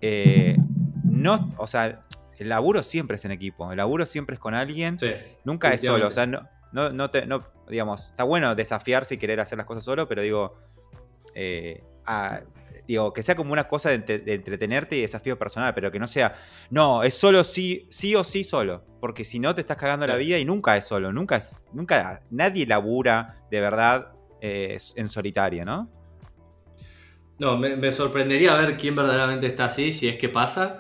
eh, 0.01 0.57
no, 1.05 1.51
o 1.57 1.67
sea, 1.67 2.05
el 2.39 2.49
laburo 2.49 2.83
siempre 2.83 3.17
es 3.17 3.25
en 3.25 3.31
equipo, 3.31 3.71
el 3.71 3.77
laburo 3.77 4.05
siempre 4.05 4.35
es 4.35 4.41
con 4.41 4.55
alguien, 4.55 4.99
sí, 4.99 5.13
nunca 5.45 5.73
es 5.73 5.81
solo, 5.81 6.09
o 6.09 6.11
sea, 6.11 6.27
no, 6.27 6.49
no, 6.73 6.91
no, 6.91 7.11
te, 7.11 7.27
no, 7.27 7.41
digamos, 7.69 8.07
está 8.07 8.25
bueno 8.25 8.55
desafiarse 8.55 9.15
y 9.15 9.19
querer 9.19 9.41
hacer 9.41 9.59
las 9.59 9.67
cosas 9.67 9.85
solo, 9.85 10.09
pero 10.09 10.23
digo, 10.23 10.57
eh, 11.35 11.85
a, 12.05 12.41
digo, 12.87 13.13
que 13.13 13.23
sea 13.23 13.35
como 13.35 13.53
una 13.53 13.69
cosa 13.69 13.91
de, 13.91 13.99
de, 13.99 14.35
entretenerte 14.35 14.97
y 14.97 15.03
desafío 15.03 15.39
personal, 15.39 15.75
pero 15.75 15.91
que 15.91 15.99
no 15.99 16.07
sea, 16.07 16.35
no, 16.71 17.03
es 17.03 17.15
solo 17.15 17.45
sí, 17.45 17.87
sí 17.91 18.15
o 18.15 18.25
sí 18.25 18.45
solo, 18.45 18.85
porque 19.01 19.25
si 19.25 19.39
no 19.39 19.55
te 19.55 19.61
estás 19.61 19.77
cagando 19.77 20.07
sí. 20.07 20.13
la 20.13 20.17
vida 20.17 20.39
y 20.39 20.45
nunca 20.45 20.77
es 20.77 20.85
solo, 20.85 21.13
nunca 21.13 21.37
es, 21.37 21.65
nunca, 21.73 22.23
nadie 22.31 22.67
labura 22.67 23.43
de 23.51 23.61
verdad 23.61 24.13
eh, 24.41 24.79
en 24.97 25.09
solitario, 25.09 25.65
¿no? 25.65 25.91
No, 27.39 27.59
me, 27.59 27.77
me, 27.77 27.91
sorprendería 27.91 28.55
ver 28.55 28.77
quién 28.77 28.95
verdaderamente 28.95 29.47
está 29.47 29.65
así, 29.65 29.91
si 29.91 30.07
es 30.09 30.17
que 30.17 30.29
pasa, 30.29 30.79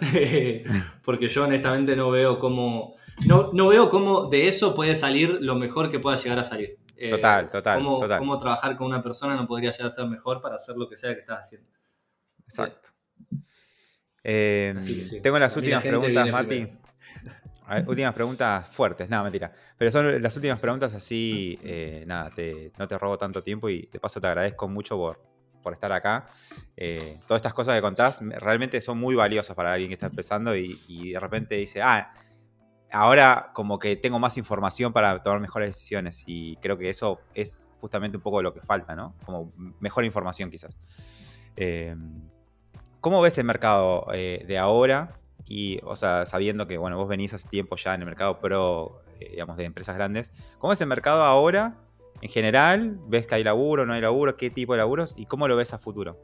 porque 1.05 1.29
yo 1.29 1.45
honestamente 1.45 1.97
no 1.97 2.11
veo 2.11 2.39
cómo, 2.39 2.95
no, 3.27 3.51
no 3.53 3.69
veo 3.69 3.91
cómo 3.91 4.27
de 4.27 4.47
eso 4.47 4.75
puede 4.75 4.95
salir 4.95 5.39
lo 5.41 5.57
mejor 5.57 5.91
que 5.91 5.99
pueda 5.99 6.17
llegar 6.17 6.39
a 6.39 6.45
salir. 6.45 6.79
Total, 7.11 7.51
total, 7.51 7.79
cómo, 7.79 7.99
total. 7.99 8.19
Cómo 8.21 8.39
trabajar 8.39 8.77
con 8.77 8.87
una 8.87 9.03
persona 9.03 9.35
no 9.35 9.47
podría 9.47 9.73
llegar 9.73 9.89
a 9.89 9.91
ser 9.91 10.07
mejor 10.07 10.41
para 10.41 10.55
hacer 10.55 10.77
lo 10.77 10.89
que 10.89 10.97
sea 10.97 11.13
que 11.13 11.21
estás 11.21 11.41
haciendo. 11.41 11.69
Exacto. 12.47 12.91
Eh, 14.23 14.75
sí. 14.81 15.21
Tengo 15.21 15.39
las 15.39 15.57
últimas 15.57 15.83
preguntas, 15.83 16.29
Mati. 16.31 16.61
Ver, 16.61 16.85
últimas 17.87 18.15
preguntas 18.15 18.69
fuertes, 18.69 19.09
nada, 19.09 19.23
mentira. 19.23 19.53
Pero 19.77 19.91
son 19.91 20.23
las 20.23 20.37
últimas 20.37 20.59
preguntas 20.59 20.95
así, 20.95 21.59
eh, 21.63 22.05
nada, 22.07 22.31
te, 22.31 22.73
no 22.79 22.87
te 22.87 22.99
robo 22.99 23.17
tanto 23.19 23.43
tiempo 23.43 23.69
y 23.69 23.89
de 23.93 24.01
paso 24.01 24.21
te 24.21 24.27
agradezco 24.27 24.69
mucho 24.69 24.97
por, 24.97 25.23
por 25.63 25.73
estar 25.73 25.91
acá. 25.93 26.27
Eh, 26.77 27.19
todas 27.27 27.39
estas 27.41 27.55
cosas 27.55 27.75
que 27.75 27.81
contás 27.81 28.21
realmente 28.21 28.81
son 28.81 28.99
muy 28.99 29.15
valiosas 29.15 29.57
para 29.57 29.73
alguien 29.73 29.89
que 29.89 29.95
está 29.95 30.07
empezando 30.07 30.55
y, 30.57 30.79
y, 30.89 31.13
de 31.13 31.21
repente 31.21 31.57
dice, 31.57 31.81
ah, 31.83 32.13
ahora 32.93 33.51
como 33.55 33.79
que 33.79 33.97
tengo 33.97 34.19
más 34.19 34.37
información 34.37 34.93
para 34.93 35.23
tomar 35.23 35.41
mejores 35.41 35.71
decisiones 35.71 36.23
y 36.27 36.57
creo 36.57 36.77
que 36.79 36.91
eso 36.91 37.21
es 37.35 37.67
justamente 37.81 38.19
un 38.19 38.23
poco 38.23 38.43
lo 38.43 38.53
que 38.53 38.61
falta, 38.61 38.95
¿no? 38.95 39.15
Como 39.25 39.53
mejor 39.81 40.05
información 40.05 40.51
quizás. 40.51 40.79
Eh, 41.57 41.97
¿Cómo 43.05 43.21
ves 43.21 43.37
el 43.37 43.45
mercado 43.45 44.07
eh, 44.15 44.47
de 44.49 44.57
ahora? 44.57 45.21
Y, 45.47 45.79
o 45.85 45.95
sea, 45.95 46.25
sabiendo 46.25 46.67
que, 46.67 46.79
bueno, 46.79 46.97
vos 46.97 47.07
venís 47.07 47.35
hace 47.35 47.47
tiempo 47.47 47.77
ya 47.77 47.93
en 47.93 48.01
el 48.01 48.07
mercado 48.07 48.41
pro, 48.41 49.03
eh, 49.21 49.29
digamos, 49.33 49.59
de 49.59 49.67
empresas 49.67 49.95
grandes. 49.95 50.33
¿Cómo 50.57 50.73
es 50.73 50.81
el 50.81 50.87
mercado 50.87 51.23
ahora, 51.23 51.77
en 52.23 52.31
general? 52.31 52.97
¿Ves 53.07 53.27
que 53.27 53.35
hay 53.35 53.45
laburo, 53.45 53.85
no 53.85 53.93
hay 53.93 54.01
laburo? 54.01 54.39
¿Qué 54.39 54.49
tipo 54.49 54.73
de 54.73 54.79
laburos? 54.79 55.13
¿Y 55.19 55.27
cómo 55.27 55.47
lo 55.49 55.55
ves 55.55 55.75
a 55.75 55.79
futuro? 55.79 56.17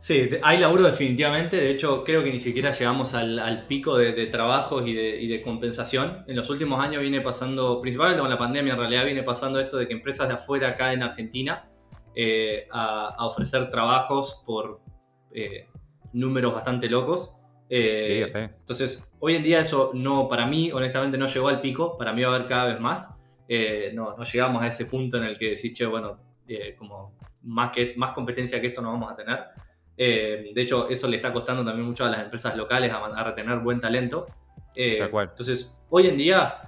Sí, 0.00 0.28
hay 0.42 0.58
laburo 0.58 0.82
definitivamente. 0.82 1.56
De 1.56 1.70
hecho, 1.70 2.04
creo 2.04 2.22
que 2.22 2.30
ni 2.30 2.38
siquiera 2.38 2.72
llegamos 2.72 3.14
al, 3.14 3.64
pico 3.66 3.96
de, 3.96 4.26
trabajos 4.26 4.86
y 4.86 4.92
de, 4.92 5.40
compensación. 5.42 6.24
En 6.26 6.36
los 6.36 6.50
últimos 6.50 6.78
años 6.84 7.00
viene 7.00 7.22
pasando, 7.22 7.80
principalmente 7.80 8.20
con 8.20 8.28
la 8.28 8.36
pandemia, 8.36 8.74
en 8.74 8.80
realidad 8.80 9.06
viene 9.06 9.22
pasando 9.22 9.60
esto 9.60 9.78
de 9.78 9.88
que 9.88 9.94
empresas 9.94 10.28
de 10.28 10.34
afuera 10.34 10.68
acá 10.68 10.92
en 10.92 11.02
Argentina 11.02 11.70
eh, 12.14 12.68
a, 12.70 13.26
ofrecer 13.26 13.70
trabajos 13.70 14.42
por 14.44 14.84
eh, 15.32 15.68
números 16.12 16.54
bastante 16.54 16.88
locos. 16.88 17.36
Eh, 17.68 18.00
sí, 18.00 18.30
okay. 18.30 18.44
Entonces, 18.44 19.12
hoy 19.18 19.36
en 19.36 19.42
día 19.42 19.60
eso 19.60 19.90
no, 19.94 20.28
para 20.28 20.46
mí, 20.46 20.70
honestamente, 20.72 21.18
no 21.18 21.26
llegó 21.26 21.48
al 21.48 21.60
pico. 21.60 21.96
Para 21.96 22.12
mí 22.12 22.22
va 22.22 22.32
a 22.32 22.34
haber 22.36 22.46
cada 22.46 22.66
vez 22.66 22.80
más. 22.80 23.16
Eh, 23.48 23.92
no, 23.94 24.16
no, 24.16 24.24
llegamos 24.24 24.62
a 24.62 24.66
ese 24.66 24.86
punto 24.86 25.16
en 25.16 25.24
el 25.24 25.38
que 25.38 25.50
decís, 25.50 25.72
che, 25.72 25.86
bueno, 25.86 26.18
como 26.78 27.16
más, 27.42 27.70
que, 27.70 27.94
más 27.96 28.12
competencia 28.12 28.60
que 28.60 28.68
esto 28.68 28.82
no 28.82 28.92
vamos 28.92 29.12
a 29.12 29.16
tener. 29.16 29.38
De 29.96 30.62
hecho, 30.62 30.88
eso 30.88 31.08
le 31.08 31.16
está 31.16 31.32
costando 31.32 31.64
también 31.64 31.86
mucho 31.86 32.04
a 32.04 32.10
las 32.10 32.20
empresas 32.20 32.56
locales 32.56 32.92
a, 32.92 33.04
a 33.04 33.24
retener 33.24 33.58
buen 33.60 33.80
talento. 33.80 34.26
Entonces, 34.74 35.76
hoy 35.88 36.08
en 36.08 36.16
día 36.16 36.60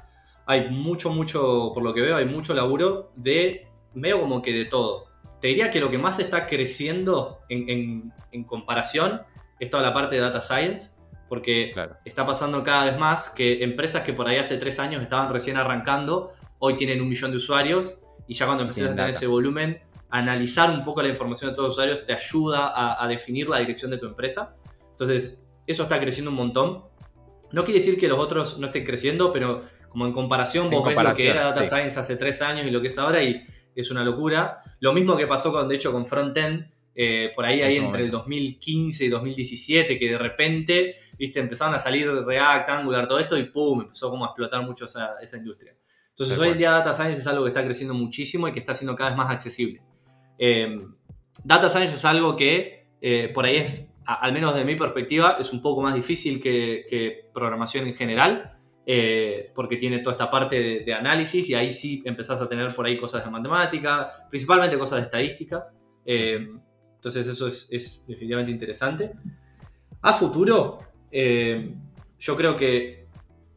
hay 0.46 0.70
mucho, 0.70 1.10
mucho, 1.10 1.72
por 1.74 1.82
lo 1.82 1.92
que 1.92 2.00
veo, 2.00 2.16
hay 2.16 2.24
mucho 2.24 2.54
laburo 2.54 3.12
de 3.16 3.68
medio 3.92 4.20
como 4.20 4.40
que 4.40 4.52
de 4.52 4.64
todo. 4.64 5.07
Te 5.40 5.48
diría 5.48 5.70
que 5.70 5.80
lo 5.80 5.90
que 5.90 5.98
más 5.98 6.18
está 6.18 6.46
creciendo 6.46 7.40
en, 7.48 7.68
en, 7.68 8.12
en 8.32 8.44
comparación 8.44 9.22
es 9.60 9.70
toda 9.70 9.82
la 9.82 9.94
parte 9.94 10.16
de 10.16 10.22
data 10.22 10.40
science, 10.40 10.90
porque 11.28 11.70
claro. 11.72 11.96
está 12.04 12.26
pasando 12.26 12.62
cada 12.64 12.86
vez 12.86 12.98
más 12.98 13.30
que 13.30 13.62
empresas 13.62 14.02
que 14.02 14.12
por 14.12 14.26
ahí 14.26 14.36
hace 14.36 14.56
tres 14.56 14.78
años 14.78 15.02
estaban 15.02 15.32
recién 15.32 15.56
arrancando, 15.56 16.32
hoy 16.58 16.76
tienen 16.76 17.00
un 17.00 17.08
millón 17.08 17.30
de 17.30 17.36
usuarios 17.36 18.00
y 18.26 18.34
ya 18.34 18.46
cuando 18.46 18.64
empiezas 18.64 18.90
a 18.90 18.94
tener 18.94 19.10
ese 19.10 19.26
volumen 19.26 19.80
analizar 20.10 20.70
un 20.70 20.82
poco 20.84 21.02
la 21.02 21.08
información 21.08 21.50
de 21.50 21.56
todos 21.56 21.68
los 21.68 21.74
usuarios 21.76 22.04
te 22.04 22.14
ayuda 22.14 22.68
a, 22.68 23.02
a, 23.02 23.08
definir 23.08 23.48
la 23.48 23.58
dirección 23.58 23.90
de 23.90 23.98
tu 23.98 24.06
empresa. 24.06 24.56
Entonces, 24.92 25.42
eso 25.66 25.82
está 25.82 26.00
creciendo 26.00 26.30
un 26.30 26.36
montón. 26.36 26.84
No 27.52 27.64
quiere 27.64 27.78
decir 27.78 27.98
que 27.98 28.08
los 28.08 28.18
otros 28.18 28.58
no 28.58 28.66
estén 28.66 28.84
creciendo, 28.84 29.32
pero 29.32 29.64
como 29.88 30.06
en 30.06 30.12
comparación, 30.12 30.66
en 30.66 30.70
vos 30.72 30.82
comparación, 30.82 31.16
ves 31.16 31.26
lo 31.26 31.32
que 31.34 31.38
era 31.38 31.48
Data 31.50 31.62
sí. 31.62 31.68
Science 31.68 32.00
hace 32.00 32.16
tres 32.16 32.42
años 32.42 32.66
y 32.66 32.70
lo 32.70 32.80
que 32.80 32.86
es 32.88 32.98
ahora 32.98 33.22
y 33.22 33.44
es 33.80 33.90
una 33.90 34.04
locura. 34.04 34.62
Lo 34.80 34.92
mismo 34.92 35.16
que 35.16 35.26
pasó 35.26 35.52
con, 35.52 35.68
de 35.68 35.76
hecho, 35.76 35.92
con 35.92 36.06
Frontend, 36.06 36.70
eh, 36.94 37.30
por 37.34 37.44
ahí, 37.44 37.62
ahí 37.62 37.76
entre 37.76 38.02
el 38.02 38.10
2015 38.10 39.04
y 39.04 39.08
2017, 39.08 39.98
que 39.98 40.10
de 40.10 40.18
repente, 40.18 40.96
viste, 41.16 41.38
empezaron 41.38 41.74
a 41.74 41.78
salir 41.78 42.08
React, 42.10 42.68
Angular, 42.70 43.06
todo 43.06 43.20
esto 43.20 43.36
y 43.36 43.44
pum, 43.44 43.82
empezó 43.82 44.10
como 44.10 44.24
a 44.24 44.28
explotar 44.28 44.64
mucho 44.64 44.86
esa, 44.86 45.14
esa 45.22 45.36
industria. 45.36 45.76
Entonces, 46.10 46.36
hoy 46.36 46.48
en 46.48 46.58
día 46.58 46.72
Data 46.72 46.92
Science 46.92 47.20
es 47.20 47.26
algo 47.28 47.44
que 47.44 47.50
está 47.50 47.64
creciendo 47.64 47.94
muchísimo 47.94 48.48
y 48.48 48.52
que 48.52 48.58
está 48.58 48.74
siendo 48.74 48.96
cada 48.96 49.10
vez 49.10 49.16
más 49.16 49.30
accesible. 49.30 49.80
Eh, 50.36 50.84
data 51.44 51.68
Science 51.68 51.94
es 51.94 52.04
algo 52.04 52.34
que 52.34 52.88
eh, 53.00 53.30
por 53.32 53.44
ahí 53.44 53.58
es, 53.58 53.92
a, 54.04 54.14
al 54.14 54.32
menos 54.32 54.56
de 54.56 54.64
mi 54.64 54.74
perspectiva, 54.74 55.36
es 55.38 55.52
un 55.52 55.62
poco 55.62 55.80
más 55.80 55.94
difícil 55.94 56.40
que, 56.40 56.84
que 56.90 57.30
programación 57.32 57.86
en 57.86 57.94
general, 57.94 58.57
eh, 58.90 59.52
porque 59.54 59.76
tiene 59.76 59.98
toda 59.98 60.12
esta 60.12 60.30
parte 60.30 60.82
de, 60.82 60.94
análisis 60.94 61.46
y 61.50 61.54
ahí 61.54 61.70
sí 61.70 62.02
empezás 62.06 62.40
a 62.40 62.48
tener 62.48 62.74
por 62.74 62.86
ahí 62.86 62.96
cosas 62.96 63.22
de 63.22 63.30
matemática, 63.30 64.26
principalmente 64.30 64.78
cosas 64.78 65.00
de 65.00 65.04
estadística. 65.04 65.68
Eh, 66.06 66.48
entonces 66.94 67.28
eso 67.28 67.48
es, 67.48 68.02
definitivamente 68.08 68.50
interesante. 68.50 69.12
A 70.00 70.14
futuro, 70.14 70.78
eh, 71.12 71.74
yo 72.18 72.34
creo 72.34 72.56
que 72.56 73.08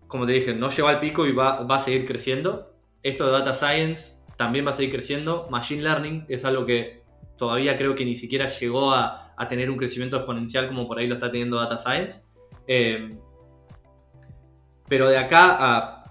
como 0.05 0.25
te 0.25 0.33
dije, 0.33 0.53
no 0.53 0.69
lleva 0.69 0.89
al 0.89 0.99
pico 0.99 1.25
y 1.25 1.31
va, 1.31 1.61
a 1.61 1.79
seguir 1.79 2.05
creciendo. 2.05 2.75
Esto 3.01 3.25
de 3.27 3.31
Data 3.31 3.53
Science 3.53 4.25
también 4.35 4.65
va 4.65 4.71
a 4.71 4.73
seguir 4.73 4.91
creciendo. 4.91 5.47
Machine 5.49 5.81
Learning 5.81 6.25
es 6.27 6.43
algo 6.43 6.65
que 6.65 7.03
todavía 7.37 7.77
creo 7.77 7.95
que 7.95 8.03
ni 8.03 8.17
siquiera 8.17 8.47
llegó 8.47 8.91
a, 8.91 9.33
a 9.37 9.47
tener 9.47 9.69
un 9.69 9.77
crecimiento 9.77 10.17
exponencial 10.17 10.67
como 10.67 10.89
por 10.89 10.99
ahí 10.99 11.07
lo 11.07 11.13
está 11.13 11.31
teniendo 11.31 11.55
Data 11.55 11.77
Science. 11.77 12.23
Eh, 12.67 13.07
pero 14.91 15.07
de 15.07 15.17
acá 15.17 15.55
a, 15.57 16.03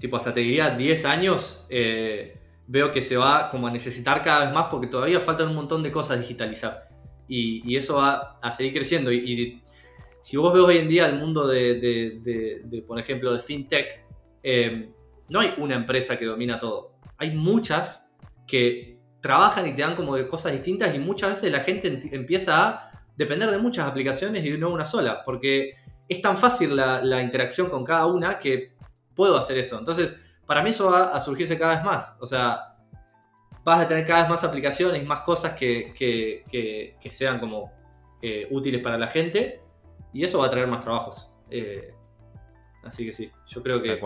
tipo, 0.00 0.16
hasta 0.16 0.34
te 0.34 0.40
diría 0.40 0.70
10 0.70 1.04
años, 1.04 1.64
eh, 1.68 2.36
veo 2.66 2.90
que 2.90 3.00
se 3.00 3.16
va 3.16 3.48
como 3.50 3.68
a 3.68 3.70
necesitar 3.70 4.20
cada 4.24 4.46
vez 4.46 4.52
más 4.52 4.66
porque 4.68 4.88
todavía 4.88 5.20
faltan 5.20 5.46
un 5.46 5.54
montón 5.54 5.80
de 5.84 5.92
cosas 5.92 6.18
digitalizar. 6.18 6.88
Y, 7.28 7.76
eso 7.76 7.98
va 7.98 8.40
a 8.42 8.50
seguir 8.50 8.72
creciendo. 8.72 9.12
Y, 9.12 9.18
y, 9.18 9.62
si 10.22 10.36
vos 10.38 10.52
ves 10.52 10.60
hoy 10.60 10.78
en 10.78 10.88
día 10.88 11.06
el 11.06 11.20
mundo 11.20 11.46
de, 11.46 12.82
por 12.84 12.98
ejemplo, 12.98 13.32
de 13.32 13.38
FinTech, 13.38 14.04
eh, 14.42 14.90
no 15.28 15.38
hay 15.38 15.54
una 15.58 15.76
empresa 15.76 16.18
que 16.18 16.24
domina 16.24 16.58
todo. 16.58 16.96
Hay 17.18 17.30
muchas 17.30 18.10
que 18.44 18.98
trabajan 19.20 19.68
y 19.68 19.72
te 19.72 19.82
dan 19.82 19.94
como 19.94 20.16
cosas 20.26 20.50
distintas 20.50 20.92
y 20.96 20.98
muchas 20.98 21.30
veces 21.30 21.52
la 21.52 21.60
gente 21.60 22.00
empieza 22.10 22.66
a 22.66 23.06
depender 23.16 23.52
de 23.52 23.58
muchas 23.58 23.86
aplicaciones 23.86 24.44
y 24.44 24.58
no 24.58 24.70
una 24.70 24.84
sola, 24.84 25.22
porque 25.24 25.74
es 26.08 26.22
tan 26.22 26.36
fácil 26.36 26.76
la, 26.76 27.02
la, 27.02 27.22
interacción 27.22 27.68
con 27.68 27.84
cada 27.84 28.06
una 28.06 28.38
que 28.38 28.74
puedo 29.14 29.36
hacer 29.36 29.58
eso. 29.58 29.78
Entonces, 29.78 30.20
para 30.46 30.62
mí 30.62 30.70
eso 30.70 30.90
va 30.90 31.14
a 31.14 31.20
surgirse 31.20 31.58
cada 31.58 31.76
vez 31.76 31.84
más. 31.84 32.16
O 32.20 32.26
sea, 32.26 32.76
vas 33.64 33.80
a 33.80 33.88
tener 33.88 34.06
cada 34.06 34.20
vez 34.20 34.30
más 34.30 34.44
aplicaciones 34.44 35.04
más 35.04 35.20
cosas 35.20 35.54
que, 35.54 35.92
que, 35.92 36.44
que, 36.48 36.96
que 37.00 37.10
sean 37.10 37.40
como 37.40 37.72
eh, 38.22 38.46
útiles 38.50 38.82
para 38.82 38.96
la 38.96 39.08
gente 39.08 39.60
y 40.12 40.24
eso 40.24 40.38
va 40.38 40.46
a 40.46 40.50
traer 40.50 40.68
más 40.68 40.80
trabajos. 40.80 41.32
Eh, 41.50 41.92
así 42.84 43.04
que 43.04 43.12
sí, 43.12 43.30
yo 43.46 43.62
creo 43.62 43.82
que 43.82 44.00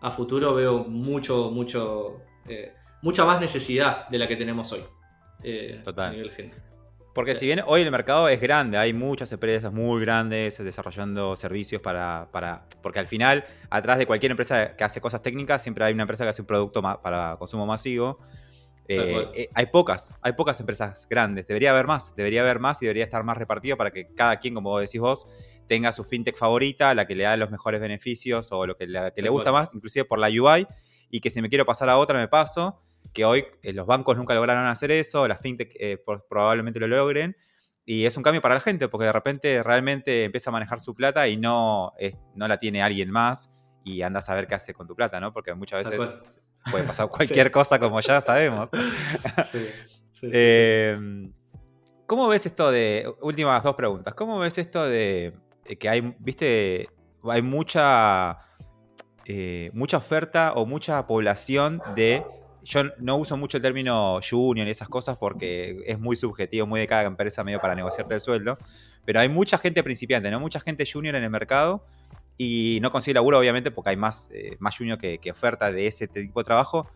a 0.00 0.10
futuro 0.10 0.54
veo 0.54 0.84
mucho, 0.84 1.50
mucho, 1.50 2.22
eh, 2.46 2.74
mucha 3.02 3.24
más 3.24 3.40
necesidad 3.40 4.08
de 4.08 4.18
la 4.18 4.26
que 4.26 4.36
tenemos 4.36 4.72
hoy. 4.72 4.84
Total. 5.84 6.08
A 6.08 6.12
nivel 6.12 6.30
gente. 6.30 6.67
Porque 7.14 7.34
si 7.34 7.46
bien 7.46 7.62
hoy 7.66 7.82
el 7.82 7.90
mercado 7.90 8.28
es 8.28 8.40
grande, 8.40 8.78
hay 8.78 8.92
muchas 8.92 9.32
empresas 9.32 9.72
muy 9.72 10.00
grandes 10.00 10.58
desarrollando 10.58 11.34
servicios 11.36 11.82
para, 11.82 12.28
para, 12.30 12.68
Porque 12.82 12.98
al 12.98 13.06
final, 13.06 13.44
atrás 13.70 13.98
de 13.98 14.06
cualquier 14.06 14.30
empresa 14.30 14.76
que 14.76 14.84
hace 14.84 15.00
cosas 15.00 15.22
técnicas, 15.22 15.62
siempre 15.62 15.84
hay 15.84 15.94
una 15.94 16.04
empresa 16.04 16.24
que 16.24 16.30
hace 16.30 16.42
un 16.42 16.46
producto 16.46 16.80
para 16.82 17.36
consumo 17.38 17.66
masivo. 17.66 18.20
Eh, 18.86 19.28
eh, 19.34 19.50
hay 19.52 19.66
pocas, 19.66 20.18
hay 20.22 20.32
pocas 20.32 20.58
empresas 20.60 21.06
grandes. 21.10 21.46
Debería 21.46 21.70
haber 21.70 21.86
más, 21.86 22.16
debería 22.16 22.40
haber 22.40 22.58
más 22.58 22.80
y 22.82 22.86
debería 22.86 23.04
estar 23.04 23.22
más 23.22 23.36
repartido 23.36 23.76
para 23.76 23.90
que 23.90 24.14
cada 24.14 24.38
quien, 24.38 24.54
como 24.54 24.78
decís 24.78 25.00
vos, 25.00 25.26
tenga 25.66 25.92
su 25.92 26.04
fintech 26.04 26.36
favorita, 26.36 26.94
la 26.94 27.06
que 27.06 27.14
le 27.14 27.24
da 27.24 27.36
los 27.36 27.50
mejores 27.50 27.80
beneficios 27.80 28.50
o 28.50 28.66
lo 28.66 28.76
que, 28.76 28.86
la, 28.86 29.10
que 29.10 29.20
le 29.20 29.28
gusta 29.28 29.52
más, 29.52 29.74
inclusive 29.74 30.06
por 30.06 30.18
la 30.18 30.28
UI, 30.28 30.66
y 31.10 31.20
que 31.20 31.28
si 31.30 31.42
me 31.42 31.48
quiero 31.50 31.66
pasar 31.66 31.88
a 31.90 31.98
otra 31.98 32.18
me 32.18 32.28
paso 32.28 32.78
que 33.12 33.24
hoy 33.24 33.44
eh, 33.62 33.72
los 33.72 33.86
bancos 33.86 34.16
nunca 34.16 34.34
lograron 34.34 34.66
hacer 34.66 34.90
eso, 34.90 35.26
las 35.26 35.40
fintech 35.40 35.74
eh, 35.78 35.98
probablemente 36.28 36.80
lo 36.80 36.86
logren. 36.86 37.36
Y 37.84 38.04
es 38.04 38.16
un 38.18 38.22
cambio 38.22 38.42
para 38.42 38.54
la 38.54 38.60
gente, 38.60 38.88
porque 38.88 39.06
de 39.06 39.12
repente 39.12 39.62
realmente 39.62 40.24
empieza 40.24 40.50
a 40.50 40.52
manejar 40.52 40.78
su 40.78 40.94
plata 40.94 41.26
y 41.26 41.38
no, 41.38 41.92
es, 41.98 42.14
no 42.34 42.46
la 42.46 42.58
tiene 42.58 42.82
alguien 42.82 43.10
más 43.10 43.50
y 43.82 44.02
anda 44.02 44.18
a 44.18 44.22
saber 44.22 44.46
qué 44.46 44.54
hace 44.54 44.74
con 44.74 44.86
tu 44.86 44.94
plata, 44.94 45.20
¿no? 45.20 45.32
Porque 45.32 45.54
muchas 45.54 45.88
veces 45.88 46.14
puede 46.70 46.84
pasar 46.84 47.08
cualquier 47.10 47.46
sí. 47.46 47.52
cosa, 47.52 47.78
como 47.78 48.00
ya 48.00 48.20
sabemos. 48.20 48.68
Sí, 49.50 49.66
sí, 50.20 50.30
eh, 50.32 51.30
¿Cómo 52.08 52.26
ves 52.26 52.46
esto 52.46 52.70
de. 52.70 53.10
Últimas 53.20 53.62
dos 53.62 53.76
preguntas. 53.76 54.14
¿Cómo 54.14 54.38
ves 54.38 54.56
esto 54.56 54.84
de 54.84 55.34
que 55.78 55.88
hay, 55.90 56.14
viste, 56.18 56.88
hay 57.22 57.42
mucha. 57.42 58.38
Eh, 59.26 59.70
mucha 59.74 59.98
oferta 59.98 60.54
o 60.54 60.64
mucha 60.64 61.06
población 61.06 61.82
de 61.94 62.24
yo 62.68 62.82
no 62.98 63.16
uso 63.16 63.36
mucho 63.38 63.56
el 63.56 63.62
término 63.62 64.20
junior 64.20 64.68
y 64.68 64.70
esas 64.70 64.88
cosas 64.88 65.16
porque 65.16 65.82
es 65.86 65.98
muy 65.98 66.16
subjetivo, 66.16 66.66
muy 66.66 66.80
de 66.80 66.86
cada 66.86 67.04
empresa 67.04 67.42
medio 67.42 67.60
para 67.60 67.74
negociarte 67.74 68.14
el 68.14 68.20
sueldo. 68.20 68.58
Pero 69.06 69.20
hay 69.20 69.30
mucha 69.30 69.56
gente 69.56 69.82
principiante, 69.82 70.30
¿no? 70.30 70.38
Mucha 70.38 70.60
gente 70.60 70.84
junior 70.90 71.14
en 71.14 71.24
el 71.24 71.30
mercado 71.30 71.86
y 72.36 72.78
no 72.82 72.92
consigue 72.92 73.14
laburo, 73.14 73.38
obviamente, 73.38 73.70
porque 73.70 73.90
hay 73.90 73.96
más, 73.96 74.28
eh, 74.34 74.56
más 74.58 74.76
junior 74.76 74.98
que, 74.98 75.18
que, 75.18 75.30
oferta 75.30 75.72
de 75.72 75.86
ese 75.86 76.08
tipo 76.08 76.40
de 76.40 76.44
trabajo. 76.44 76.90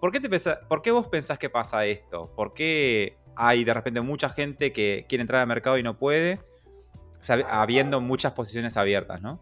¿Por 0.00 0.10
qué, 0.10 0.18
te 0.18 0.28
pensa, 0.28 0.58
¿Por 0.68 0.82
qué 0.82 0.90
vos 0.90 1.06
pensás 1.06 1.38
que 1.38 1.48
pasa 1.48 1.86
esto? 1.86 2.32
¿Por 2.34 2.52
qué 2.52 3.16
hay 3.36 3.62
de 3.62 3.72
repente 3.72 4.00
mucha 4.00 4.30
gente 4.30 4.72
que 4.72 5.06
quiere 5.08 5.22
entrar 5.22 5.42
al 5.42 5.46
mercado 5.46 5.78
y 5.78 5.84
no 5.84 5.96
puede, 5.96 6.40
habiendo 7.48 8.00
muchas 8.00 8.32
posiciones 8.32 8.76
abiertas, 8.76 9.22
¿no? 9.22 9.40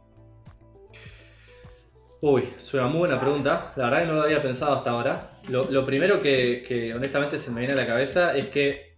Uy, 2.25 2.45
es 2.57 2.73
una 2.73 2.87
muy 2.87 3.01
buena 3.01 3.19
pregunta. 3.19 3.73
La 3.75 3.87
verdad 3.87 4.03
que 4.03 4.07
no 4.07 4.13
lo 4.13 4.23
había 4.23 4.41
pensado 4.41 4.75
hasta 4.75 4.91
ahora. 4.91 5.33
Lo, 5.49 5.69
lo 5.69 5.85
primero 5.85 6.21
que, 6.21 6.63
que, 6.63 6.95
honestamente 6.95 7.37
se 7.37 7.51
me 7.51 7.59
viene 7.59 7.73
a 7.73 7.77
la 7.77 7.85
cabeza 7.85 8.37
es 8.37 8.47
que 8.47 8.95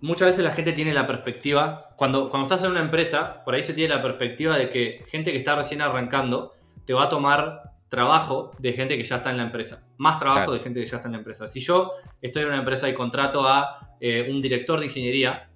muchas 0.00 0.26
veces 0.26 0.42
la 0.42 0.50
gente 0.50 0.72
tiene 0.72 0.92
la 0.92 1.06
perspectiva, 1.06 1.90
cuando, 1.94 2.30
cuando 2.30 2.46
estás 2.46 2.64
en 2.64 2.72
una 2.72 2.80
empresa, 2.80 3.44
por 3.44 3.54
ahí 3.54 3.62
se 3.62 3.74
tiene 3.74 3.94
la 3.94 4.02
perspectiva 4.02 4.58
de 4.58 4.70
que 4.70 5.04
gente 5.06 5.30
que 5.30 5.38
está 5.38 5.54
recién 5.54 5.82
arrancando 5.82 6.52
te 6.84 6.92
va 6.94 7.04
a 7.04 7.08
tomar 7.08 7.62
trabajo 7.88 8.50
de 8.58 8.72
gente 8.72 8.98
que 8.98 9.04
ya 9.04 9.18
está 9.18 9.30
en 9.30 9.36
la 9.36 9.44
empresa. 9.44 9.86
Más 9.98 10.18
trabajo 10.18 10.46
claro. 10.46 10.52
de 10.54 10.58
gente 10.58 10.80
que 10.80 10.86
ya 10.86 10.96
está 10.96 11.06
en 11.06 11.12
la 11.12 11.18
empresa. 11.18 11.46
Si 11.46 11.60
yo 11.60 11.92
estoy 12.20 12.42
en 12.42 12.48
una 12.48 12.58
empresa 12.58 12.88
y 12.88 12.92
contrato 12.92 13.46
a 13.46 13.94
eh, 14.00 14.26
un 14.28 14.42
director 14.42 14.80
de 14.80 14.86
ingeniería, 14.86 15.48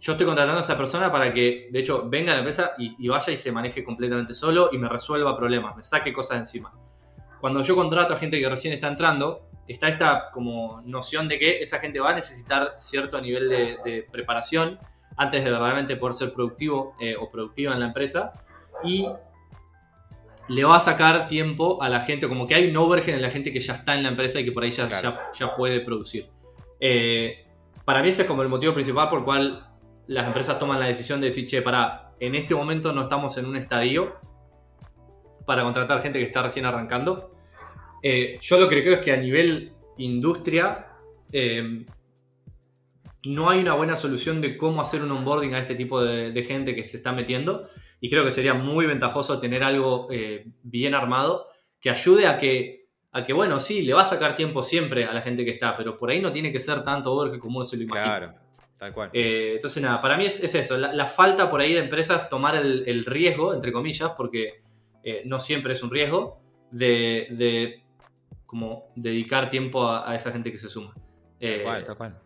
yo 0.00 0.12
estoy 0.12 0.26
contratando 0.26 0.58
a 0.58 0.62
esa 0.62 0.76
persona 0.76 1.12
para 1.12 1.32
que, 1.32 1.68
de 1.70 1.78
hecho, 1.78 2.08
venga 2.08 2.32
a 2.32 2.34
la 2.34 2.40
empresa 2.40 2.72
y, 2.78 2.96
y, 2.98 3.08
vaya 3.08 3.32
y 3.32 3.36
se 3.36 3.52
maneje 3.52 3.84
completamente 3.84 4.32
solo 4.34 4.70
y 4.72 4.78
me 4.78 4.88
resuelva 4.88 5.36
problemas, 5.36 5.76
me 5.76 5.82
saque 5.82 6.12
cosas 6.12 6.36
de 6.36 6.40
encima. 6.40 6.72
Cuando 7.40 7.62
yo 7.62 7.74
contrato 7.74 8.14
a 8.14 8.16
gente 8.16 8.40
que 8.40 8.48
recién 8.48 8.72
está 8.72 8.88
entrando, 8.88 9.48
está 9.68 9.88
esta 9.88 10.30
como 10.30 10.82
noción 10.84 11.28
de 11.28 11.38
que 11.38 11.62
esa 11.62 11.78
gente 11.78 12.00
va 12.00 12.10
a 12.10 12.14
necesitar 12.14 12.74
cierto 12.78 13.20
nivel 13.20 13.48
de, 13.48 13.78
de 13.84 14.06
preparación 14.10 14.78
antes 15.16 15.44
de 15.44 15.50
verdaderamente 15.50 15.96
poder 15.96 16.14
ser 16.14 16.32
productivo 16.32 16.94
eh, 16.98 17.14
o 17.14 17.30
productiva 17.30 17.74
en 17.74 17.80
la 17.80 17.86
empresa 17.86 18.32
y 18.82 19.06
le 20.48 20.64
va 20.64 20.76
a 20.76 20.80
sacar 20.80 21.28
tiempo 21.28 21.82
a 21.82 21.88
la 21.88 22.00
gente, 22.00 22.26
como 22.26 22.46
que 22.46 22.54
hay 22.54 22.68
un 22.68 22.76
overhead 22.76 23.16
en 23.16 23.22
la 23.22 23.30
gente 23.30 23.52
que 23.52 23.60
ya 23.60 23.74
está 23.74 23.94
en 23.94 24.02
la 24.02 24.08
empresa 24.08 24.40
y 24.40 24.44
que 24.44 24.52
por 24.52 24.64
ahí 24.64 24.70
ya, 24.70 24.88
claro. 24.88 25.10
ya, 25.10 25.30
ya, 25.46 25.54
puede 25.54 25.80
producir. 25.80 26.28
Eh, 26.80 27.46
para 27.84 28.02
mí 28.02 28.08
ese 28.08 28.22
es 28.22 28.28
como 28.28 28.42
el 28.42 28.48
motivo 28.48 28.72
principal 28.72 29.08
por 29.08 29.20
el 29.20 29.24
cual 29.24 29.69
las 30.06 30.26
empresas 30.26 30.58
toman 30.58 30.80
la 30.80 30.86
decisión 30.86 31.20
de 31.20 31.26
decir, 31.26 31.46
che, 31.46 31.62
para, 31.62 32.12
en 32.20 32.34
este 32.34 32.54
momento 32.54 32.92
no 32.92 33.02
estamos 33.02 33.36
en 33.38 33.46
un 33.46 33.56
estadio 33.56 34.16
para 35.46 35.62
contratar 35.62 36.00
gente 36.00 36.18
que 36.18 36.26
está 36.26 36.42
recién 36.42 36.66
arrancando. 36.66 37.34
Eh, 38.02 38.38
yo 38.40 38.58
lo 38.58 38.68
que 38.68 38.82
creo 38.82 38.94
es 38.94 39.00
que 39.00 39.12
a 39.12 39.16
nivel 39.16 39.72
industria 39.98 40.86
eh, 41.32 41.84
no 43.24 43.50
hay 43.50 43.60
una 43.60 43.74
buena 43.74 43.96
solución 43.96 44.40
de 44.40 44.56
cómo 44.56 44.80
hacer 44.80 45.02
un 45.02 45.12
onboarding 45.12 45.54
a 45.54 45.58
este 45.58 45.74
tipo 45.74 46.02
de, 46.02 46.42
gente 46.42 46.74
que 46.74 46.84
se 46.84 46.96
está 46.96 47.12
metiendo 47.12 47.68
y 48.00 48.08
creo 48.08 48.24
que 48.24 48.30
sería 48.30 48.54
muy 48.54 48.86
ventajoso 48.86 49.38
tener 49.38 49.62
algo 49.62 50.08
eh, 50.10 50.46
bien 50.62 50.94
armado 50.94 51.48
que 51.80 51.90
ayude 51.90 52.26
a 52.26 52.38
que, 52.38 52.88
a 53.12 53.24
que, 53.24 53.32
bueno, 53.32 53.60
sí, 53.60 53.82
le 53.82 53.92
va 53.92 54.02
a 54.02 54.06
sacar 54.06 54.34
tiempo 54.34 54.62
siempre 54.62 55.04
a 55.04 55.12
la 55.12 55.20
gente 55.20 55.44
que 55.44 55.50
está, 55.50 55.76
pero 55.76 55.98
por 55.98 56.10
ahí 56.10 56.20
no 56.20 56.32
tiene 56.32 56.52
que 56.52 56.60
ser 56.60 56.82
tanto 56.82 57.12
overhead 57.12 57.38
como 57.38 57.58
uno 57.58 57.64
se 57.64 57.76
lo 57.76 57.82
imagina. 57.82 58.18
Claro. 58.18 58.34
Tal 58.80 58.94
cual. 58.94 59.10
Eh, 59.12 59.52
entonces, 59.56 59.82
nada, 59.82 60.00
para 60.00 60.16
mí 60.16 60.24
es, 60.24 60.42
es 60.42 60.54
eso, 60.54 60.78
la, 60.78 60.90
la, 60.90 61.06
falta 61.06 61.50
por 61.50 61.60
ahí 61.60 61.74
de 61.74 61.80
empresas 61.80 62.26
tomar 62.28 62.56
el, 62.56 62.82
el 62.86 63.04
riesgo, 63.04 63.52
entre 63.52 63.72
comillas, 63.72 64.12
porque 64.16 64.62
eh, 65.04 65.20
no 65.26 65.38
siempre 65.38 65.74
es 65.74 65.82
un 65.82 65.90
riesgo, 65.90 66.40
de, 66.70 67.26
de 67.30 67.82
como 68.46 68.90
dedicar 68.96 69.50
tiempo 69.50 69.86
a, 69.86 70.10
a, 70.10 70.14
esa 70.14 70.32
gente 70.32 70.50
que 70.50 70.56
se 70.56 70.70
suma. 70.70 70.94
Eh, 71.38 71.56
tal 71.56 71.62
cual, 71.62 71.84
tal 71.84 71.96
cual. 71.96 72.18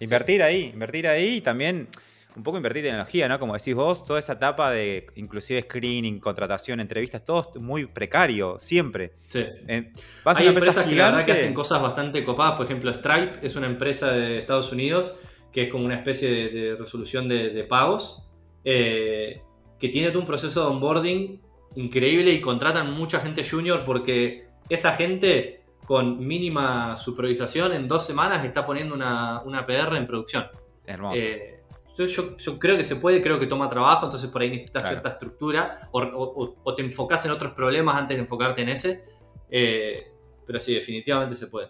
Invertir 0.00 0.36
sí. 0.38 0.42
ahí, 0.42 0.62
invertir 0.74 1.06
ahí 1.06 1.36
y 1.36 1.40
también 1.40 1.86
un 2.34 2.42
poco 2.42 2.56
invertir 2.56 2.82
tecnología, 2.82 3.28
¿no? 3.28 3.38
Como 3.38 3.52
decís 3.52 3.74
vos, 3.74 4.04
toda 4.04 4.18
esa 4.18 4.32
etapa 4.32 4.72
de 4.72 5.06
inclusive 5.14 5.62
screening, 5.62 6.18
contratación, 6.18 6.80
entrevistas, 6.80 7.22
todo 7.22 7.48
muy 7.60 7.86
precario, 7.86 8.58
siempre. 8.58 9.12
Sí. 9.28 9.44
Eh, 9.68 9.92
vas 10.24 10.36
Hay 10.38 10.46
a 10.46 10.50
empresas 10.50 10.84
que 10.84 10.96
la 10.96 11.12
verdad 11.12 11.26
que 11.26 11.32
hacen 11.32 11.54
cosas 11.54 11.80
bastante 11.80 12.24
copadas. 12.24 12.56
Por 12.56 12.66
ejemplo, 12.66 12.92
Stripe 12.92 13.38
es 13.42 13.54
una 13.54 13.66
empresa 13.66 14.10
de 14.10 14.38
Estados 14.38 14.72
Unidos 14.72 15.14
que 15.52 15.64
es 15.64 15.68
como 15.68 15.84
una 15.84 15.96
especie 15.96 16.30
de, 16.30 16.48
de 16.48 16.76
resolución 16.76 17.28
de, 17.28 17.50
de 17.50 17.64
pagos, 17.64 18.28
eh, 18.64 19.42
que 19.78 19.88
tiene 19.88 20.08
todo 20.08 20.20
un 20.20 20.26
proceso 20.26 20.60
de 20.60 20.66
onboarding 20.66 21.40
increíble 21.76 22.32
y 22.32 22.40
contratan 22.40 22.92
mucha 22.92 23.20
gente 23.20 23.48
junior 23.48 23.82
porque 23.84 24.46
esa 24.68 24.92
gente 24.92 25.64
con 25.84 26.24
mínima 26.24 26.96
supervisación 26.96 27.72
en 27.72 27.88
dos 27.88 28.06
semanas 28.06 28.44
está 28.44 28.64
poniendo 28.64 28.94
una, 28.94 29.42
una 29.42 29.66
PR 29.66 29.96
en 29.96 30.06
producción. 30.06 30.46
Hermoso. 30.86 31.16
Eh, 31.18 31.60
yo, 31.96 32.06
yo, 32.06 32.36
yo, 32.38 32.58
creo 32.58 32.76
que 32.76 32.84
se 32.84 32.96
puede, 32.96 33.20
creo 33.20 33.38
que 33.38 33.46
toma 33.46 33.68
trabajo, 33.68 34.06
entonces 34.06 34.30
por 34.30 34.40
ahí 34.40 34.50
necesitas 34.50 34.82
claro. 34.82 34.94
cierta 34.94 35.08
estructura 35.10 35.88
o, 35.90 36.00
o, 36.00 36.56
o, 36.62 36.74
te 36.74 36.82
enfocas 36.82 37.24
en 37.26 37.32
otros 37.32 37.52
problemas 37.52 37.96
antes 37.96 38.16
de 38.16 38.22
enfocarte 38.22 38.62
en 38.62 38.70
ese. 38.70 39.04
Eh, 39.50 40.10
pero 40.46 40.58
sí, 40.58 40.74
definitivamente 40.74 41.36
se 41.36 41.48
puede. 41.48 41.68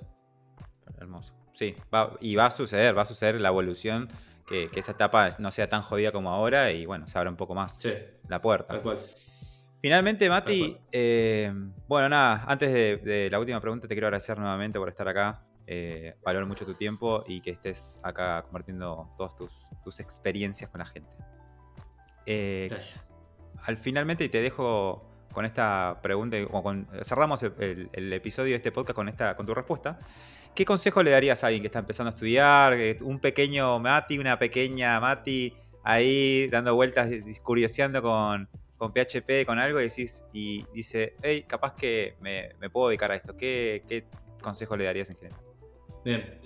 Hermoso. 0.98 1.34
Sí, 1.62 1.76
va, 1.94 2.16
y 2.20 2.34
va 2.34 2.46
a 2.46 2.50
suceder, 2.50 2.96
va 2.96 3.02
a 3.02 3.04
suceder 3.04 3.40
la 3.40 3.48
evolución, 3.48 4.08
que, 4.48 4.66
que, 4.66 4.80
esa 4.80 4.92
etapa 4.92 5.30
no 5.38 5.52
sea 5.52 5.68
tan 5.68 5.82
jodida 5.82 6.10
como 6.10 6.30
ahora 6.30 6.72
y 6.72 6.86
bueno, 6.86 7.06
se 7.06 7.16
abra 7.16 7.30
un 7.30 7.36
poco 7.36 7.54
más 7.54 7.78
sí, 7.78 7.92
la 8.28 8.42
puerta. 8.42 8.74
Tal 8.74 8.82
cual. 8.82 8.98
Finalmente, 9.80 10.28
Mati, 10.28 10.76
eh, 10.92 11.52
bueno, 11.88 12.08
nada, 12.08 12.44
antes 12.46 12.72
de, 12.72 13.28
la 13.30 13.38
última 13.40 13.60
pregunta 13.60 13.86
te 13.86 13.94
quiero 13.94 14.06
agradecer 14.06 14.38
nuevamente 14.38 14.78
por 14.78 14.88
estar 14.88 15.06
acá. 15.08 15.40
Eh, 15.66 16.14
valoro 16.24 16.46
mucho 16.46 16.66
tu 16.66 16.74
tiempo 16.74 17.22
y 17.26 17.40
que 17.40 17.50
estés 17.50 17.98
acá 18.02 18.42
compartiendo 18.42 19.12
todas 19.16 19.36
tus, 19.36 20.00
experiencias 20.00 20.70
con 20.70 20.80
la 20.80 20.86
gente. 20.86 21.10
Eh, 22.26 22.68
Gracias. 22.70 23.04
Al 23.64 23.78
finalmente 23.78 24.28
te 24.28 24.40
dejo 24.40 25.08
con 25.32 25.44
esta 25.44 25.98
pregunta, 26.02 26.36
cerramos 27.02 27.42
el, 27.42 28.12
episodio 28.12 28.50
de 28.50 28.56
este 28.56 28.70
podcast 28.70 28.94
con, 28.94 29.08
esta, 29.08 29.36
con 29.36 29.46
tu 29.46 29.54
respuesta. 29.54 29.98
¿Qué 30.54 30.66
consejo 30.66 31.02
le 31.02 31.10
darías 31.10 31.42
a 31.42 31.46
alguien 31.46 31.62
que 31.62 31.68
está 31.68 31.78
empezando 31.78 32.08
a 32.08 32.14
estudiar? 32.14 32.76
Un 33.02 33.20
pequeño 33.20 33.78
Mati, 33.78 34.18
una 34.18 34.38
pequeña 34.38 35.00
Mati 35.00 35.54
ahí 35.82 36.46
dando 36.48 36.74
vueltas, 36.74 37.10
curioseando 37.42 38.02
con, 38.02 38.48
con 38.76 38.92
PHP, 38.92 39.46
con 39.46 39.58
algo 39.58 39.80
y 39.80 39.88
y 40.34 40.64
dice, 40.74 41.14
hey, 41.22 41.44
capaz 41.46 41.74
que 41.74 42.16
me, 42.20 42.50
puedo 42.70 42.88
dedicar 42.88 43.12
a 43.12 43.14
esto. 43.14 43.34
¿Qué, 43.34 43.82
¿Qué, 43.88 44.04
consejo 44.42 44.76
le 44.76 44.84
darías 44.84 45.08
en 45.08 45.16
general? 45.16 45.40
Bien. 46.04 46.38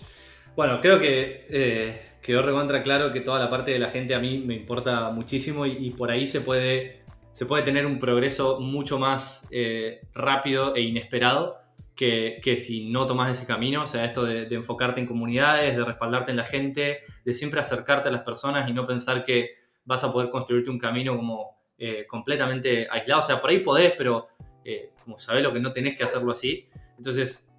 Bueno, 0.54 0.80
creo 0.80 1.00
que 1.00 1.46
eh, 1.48 2.00
quedó 2.22 2.42
recontra 2.42 2.82
claro 2.82 3.12
que 3.12 3.22
toda 3.22 3.40
la 3.40 3.50
parte 3.50 3.72
de 3.72 3.78
la 3.78 3.88
gente 3.88 4.14
a 4.14 4.20
mí 4.20 4.38
me 4.38 4.54
importa 4.54 5.10
muchísimo 5.10 5.66
y, 5.66 5.90
por 5.90 6.10
ahí 6.10 6.26
se 6.26 6.42
puede, 6.42 7.02
se 7.32 7.46
puede 7.46 7.64
tener 7.64 7.86
un 7.86 7.98
progreso 7.98 8.60
mucho 8.60 8.98
más 8.98 9.48
eh, 9.50 10.02
rápido 10.14 10.76
e 10.76 10.82
inesperado 10.82 11.65
que, 11.96 12.56
si 12.58 12.88
no 12.90 13.06
tomas 13.06 13.30
ese 13.30 13.46
camino, 13.46 13.82
o 13.82 13.86
sea, 13.86 14.04
esto 14.04 14.24
de, 14.24 14.46
enfocarte 14.54 15.00
en 15.00 15.06
comunidades, 15.06 15.76
de 15.76 15.84
respaldarte 15.84 16.30
en 16.30 16.36
la 16.36 16.44
gente, 16.44 17.00
de 17.24 17.34
siempre 17.34 17.58
acercarte 17.58 18.08
a 18.08 18.12
las 18.12 18.22
personas 18.22 18.68
y 18.68 18.74
no 18.74 18.86
pensar 18.86 19.24
que 19.24 19.54
vas 19.84 20.04
a 20.04 20.12
poder 20.12 20.28
construirte 20.28 20.70
un 20.70 20.78
camino 20.78 21.16
como 21.16 21.56
eh, 21.78 22.06
completamente 22.06 22.86
aislado. 22.90 23.20
O 23.20 23.24
sea, 23.24 23.40
por 23.40 23.48
ahí 23.48 23.60
podés, 23.60 23.94
pero 23.96 24.28
eh, 24.62 24.90
como 25.02 25.16
sabés 25.16 25.42
lo 25.42 25.52
que 25.52 25.60
no 25.60 25.72
tenés 25.72 25.96
que 25.96 26.04
hacerlo 26.04 26.32
así. 26.32 26.68
Entonces, 26.98 27.50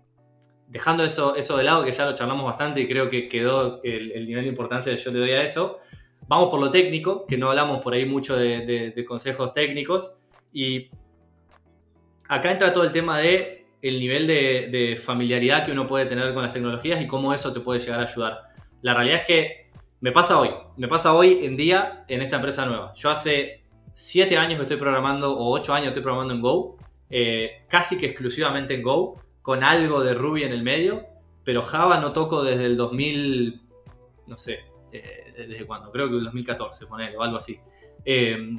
dejando 0.67 1.03
eso, 1.03 1.35
eso 1.35 1.57
de 1.57 1.63
lado, 1.63 1.83
que 1.83 1.91
ya 1.91 2.05
lo 2.05 2.13
charlamos 2.13 2.45
bastante 2.45 2.79
y 2.79 2.87
creo 2.87 3.09
que 3.09 3.27
quedó 3.27 3.81
el, 3.83 4.25
nivel 4.25 4.43
de 4.43 4.49
importancia 4.49 4.93
que 4.93 5.01
yo 5.01 5.11
le 5.11 5.19
doy 5.19 5.31
a 5.31 5.41
eso, 5.41 5.79
vamos 6.27 6.49
por 6.51 6.59
lo 6.59 6.69
técnico, 6.69 7.25
que 7.25 7.37
no 7.37 7.49
hablamos 7.49 7.83
por 7.83 7.95
ahí 7.95 8.05
mucho 8.05 8.35
de 8.35 9.05
consejos 9.07 9.51
técnicos. 9.51 10.19
Y 10.53 10.91
acá 12.27 12.51
entra 12.51 12.71
todo 12.71 12.83
el 12.83 12.91
tema 12.91 13.17
de 13.17 13.56
el 13.81 13.99
nivel 13.99 14.27
de, 14.27 14.99
familiaridad 15.01 15.65
que 15.65 15.71
uno 15.71 15.87
puede 15.87 16.05
tener 16.05 16.33
con 16.33 16.43
las 16.43 16.51
tecnologías 16.51 17.01
y 17.01 17.07
cómo 17.07 17.33
eso 17.33 17.53
te 17.53 17.59
puede 17.59 17.79
llegar 17.79 17.99
a 17.99 18.03
ayudar. 18.03 18.39
La 18.81 18.93
realidad 18.93 19.21
es 19.21 19.27
que 19.27 19.71
me 20.01 20.11
pasa 20.11 20.39
hoy, 20.39 20.49
me 20.77 20.87
pasa 20.87 21.13
hoy 21.13 21.45
en 21.45 21.57
día 21.57 22.05
en 22.07 22.21
esta 22.21 22.35
empresa 22.37 22.65
nueva. 22.65 22.93
Yo 22.95 23.09
hace 23.09 23.63
7 23.93 24.37
años 24.37 24.57
que 24.57 24.63
estoy 24.63 24.77
programando, 24.77 25.35
o 25.37 25.51
8 25.51 25.73
años 25.73 25.87
estoy 25.87 26.03
programando 26.03 26.33
en 26.33 26.41
Go, 26.41 26.77
eh, 27.09 27.63
casi 27.67 27.97
que 27.97 28.07
exclusivamente 28.07 28.73
en 28.75 28.83
Go, 28.83 29.21
con 29.41 29.63
algo 29.63 30.03
de 30.03 30.13
Ruby 30.13 30.43
en 30.43 30.51
el 30.51 30.63
medio, 30.63 31.05
pero 31.43 31.61
Java 31.61 31.99
no 31.99 32.11
toco 32.13 32.43
desde 32.43 32.65
el 32.65 32.77
2000, 32.77 33.61
no 34.27 34.37
sé, 34.37 34.59
eh, 34.91 35.33
desde 35.35 35.65
cuándo, 35.65 35.91
creo 35.91 36.09
que 36.09 36.17
el 36.17 36.23
2014, 36.25 36.85
ponele, 36.87 37.17
o 37.17 37.23
algo 37.23 37.37
así. 37.37 37.59
Eh, 38.03 38.55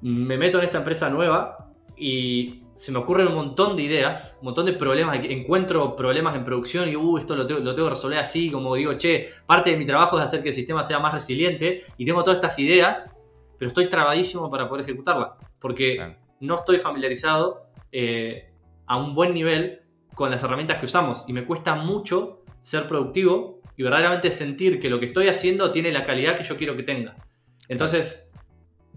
me 0.00 0.36
meto 0.36 0.58
en 0.58 0.64
esta 0.64 0.78
empresa 0.78 1.08
nueva 1.10 1.72
y 1.96 2.63
se 2.74 2.90
me 2.90 2.98
ocurren 2.98 3.28
un 3.28 3.34
montón 3.34 3.76
de 3.76 3.82
ideas, 3.82 4.36
un 4.40 4.46
montón 4.46 4.66
de 4.66 4.72
problemas, 4.72 5.18
encuentro 5.22 5.94
problemas 5.94 6.34
en 6.34 6.44
producción 6.44 6.88
y, 6.88 6.96
uh, 6.96 7.18
esto 7.18 7.36
lo 7.36 7.46
tengo, 7.46 7.74
que 7.74 7.90
resolver 7.90 8.18
así, 8.18 8.50
como 8.50 8.74
digo, 8.74 8.94
che, 8.94 9.30
parte 9.46 9.70
de 9.70 9.76
mi 9.76 9.86
trabajo 9.86 10.18
es 10.18 10.24
hacer 10.24 10.42
que 10.42 10.48
el 10.48 10.54
sistema 10.54 10.82
sea 10.82 10.98
más 10.98 11.14
resiliente 11.14 11.84
y 11.96 12.04
tengo 12.04 12.22
todas 12.24 12.38
estas 12.38 12.58
ideas, 12.58 13.14
pero 13.58 13.68
estoy 13.68 13.88
trabadísimo 13.88 14.50
para 14.50 14.68
poder 14.68 14.84
ejecutarlas, 14.84 15.32
porque 15.60 16.16
no 16.40 16.56
estoy 16.56 16.78
familiarizado 16.78 17.68
eh, 17.92 18.52
a 18.86 18.96
un 18.96 19.14
buen 19.14 19.34
nivel 19.34 19.82
con 20.14 20.30
las 20.30 20.42
herramientas 20.42 20.78
que 20.78 20.86
usamos 20.86 21.24
y 21.28 21.32
me 21.32 21.44
cuesta 21.44 21.74
mucho 21.76 22.42
ser 22.60 22.88
productivo 22.88 23.60
y 23.76 23.82
verdaderamente 23.82 24.30
sentir 24.30 24.80
que 24.80 24.90
lo 24.90 24.98
que 24.98 25.06
estoy 25.06 25.28
haciendo 25.28 25.70
tiene 25.70 25.92
la 25.92 26.04
calidad 26.04 26.36
que 26.36 26.44
yo 26.44 26.56
quiero 26.56 26.76
que 26.76 26.82
tenga. 26.82 27.16
Entonces, 27.68 28.23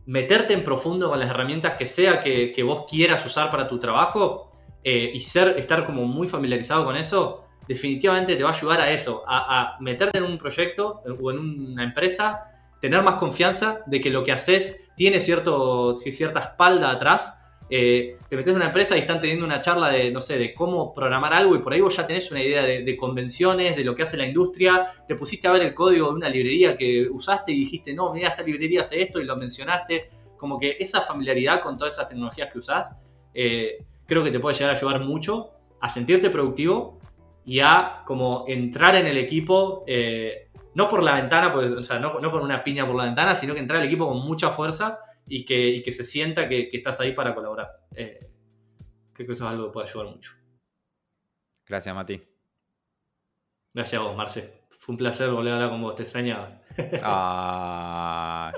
meterte 0.08 0.54
en 0.54 0.64
profundo 0.64 1.10
con 1.10 1.20
las 1.20 1.30
herramientas 1.30 1.76
que 1.76 1.86
sea 1.86 2.22
que, 2.22 2.64
vos 2.64 2.86
quieras 2.90 3.24
usar 3.26 3.52
para 3.52 3.68
tu 3.68 3.78
trabajo 3.78 4.50
eh, 4.84 5.12
y 5.14 5.20
ser, 5.20 5.56
estar 5.60 5.84
como 5.86 6.06
muy 6.06 6.28
familiarizado 6.28 6.86
con 6.86 6.96
eso, 6.96 7.46
definitivamente 7.68 8.36
te 8.36 8.44
va 8.44 8.50
a 8.50 8.54
ayudar 8.54 8.80
a 8.80 8.92
eso, 8.92 9.24
a, 9.28 9.78
meterte 9.82 10.18
en 10.18 10.24
un 10.24 10.38
proyecto 10.38 11.02
o 11.22 11.32
en 11.32 11.40
una 11.40 11.84
empresa, 11.84 12.46
tener 12.80 13.04
más 13.04 13.16
confianza 13.16 13.82
de 13.86 14.00
que 14.00 14.10
lo 14.10 14.24
que 14.24 14.32
haces 14.32 14.88
tiene 14.96 15.20
cierto, 15.20 15.96
cierta 15.98 16.40
espalda 16.40 16.90
atrás 16.90 17.38
eh, 17.70 18.18
te 18.30 18.38
metes 18.38 18.52
en 18.52 18.58
una 18.58 18.68
empresa 18.68 18.96
y 18.96 19.00
están 19.00 19.20
teniendo 19.20 19.46
una 19.46 19.60
charla 19.60 19.90
de, 19.90 20.10
no 20.12 20.22
sé, 20.22 20.38
de 20.38 20.54
cómo 20.54 20.94
programar 20.94 21.34
algo 21.34 21.56
y 21.56 21.60
por 21.60 21.74
ahí 21.74 21.82
vos 21.82 21.96
ya 21.96 22.08
tenés 22.08 22.32
una 22.32 22.42
idea 22.42 22.64
de, 22.64 22.98
convenciones, 22.98 23.76
de 23.76 23.84
lo 23.84 23.94
que 23.94 24.04
hace 24.04 24.16
la 24.16 24.26
industria, 24.26 24.86
te 25.08 25.16
pusiste 25.16 25.48
a 25.48 25.52
ver 25.52 25.64
el 25.64 25.74
código 25.74 26.08
de 26.10 26.14
una 26.14 26.30
librería 26.30 26.78
que 26.78 27.08
usaste 27.10 27.52
y 27.52 27.60
dijiste, 27.60 27.94
no, 27.94 28.14
mira, 28.14 28.30
esta 28.30 28.44
librería 28.44 28.82
hace 28.82 29.02
esto 29.02 29.20
y 29.20 29.26
lo 29.26 29.36
mencionaste, 29.36 30.10
como 30.38 30.58
que 30.58 30.78
esa 30.80 31.02
familiaridad 31.02 31.62
con 31.62 31.78
todas 31.78 31.96
esas 31.96 32.08
tecnologías 32.08 32.52
que 32.52 32.60
usás, 32.60 32.96
eh, 33.34 33.84
creo 34.06 34.24
que 34.24 34.32
te 34.32 34.40
puede 34.40 34.56
llegar 34.56 34.74
a 34.74 34.78
ayudar 34.78 35.02
mucho 35.02 35.52
a 35.82 35.90
sentirte 35.90 36.30
productivo 36.30 37.00
y 37.46 37.60
a 37.60 38.04
como 38.06 38.46
entrar 38.48 38.96
en 38.96 39.08
el 39.08 39.18
equipo, 39.18 39.84
eh, 39.88 40.50
no 40.74 40.88
por 40.88 41.04
la 41.04 41.16
ventana, 41.16 41.52
pues, 41.52 41.72
o 41.72 41.84
sea, 41.84 42.00
no, 42.00 42.20
no 42.20 42.32
con 42.32 42.44
una 42.44 42.64
piña 42.64 42.86
por 42.88 42.96
la 42.96 43.06
ventana, 43.06 43.36
sino 43.36 43.54
que 43.54 43.60
entrar 43.60 43.82
al 43.82 43.88
equipo 43.88 44.08
con 44.08 44.20
mucha 44.20 44.52
fuerza 44.52 45.00
y 45.28 45.46
que, 45.46 45.92
se 45.92 46.04
sienta 46.04 46.48
que, 46.48 46.70
estás 46.72 47.00
ahí 47.00 47.14
para 47.14 47.36
colaborar. 47.36 47.86
Eh, 47.96 48.20
creo 49.14 49.28
que 49.28 49.34
eso 49.34 49.46
es 49.46 49.52
algo 49.52 49.68
que 49.68 49.74
puede 49.74 49.88
ayudar 49.88 50.08
mucho. 50.08 50.32
Gracias, 51.66 51.94
Mati. 51.94 52.22
Gracias 53.74 54.02
a 54.02 54.06
vos, 54.06 54.16
Marce. 54.16 54.68
Fue 54.80 54.94
un 54.94 54.98
placer 54.98 55.30
volver 55.30 55.54
a 55.54 55.56
hablar 55.56 55.70
con 55.72 55.82
vos, 55.82 55.96
te 55.96 56.04
extrañaba. 56.04 56.62
Ah, 57.02 58.54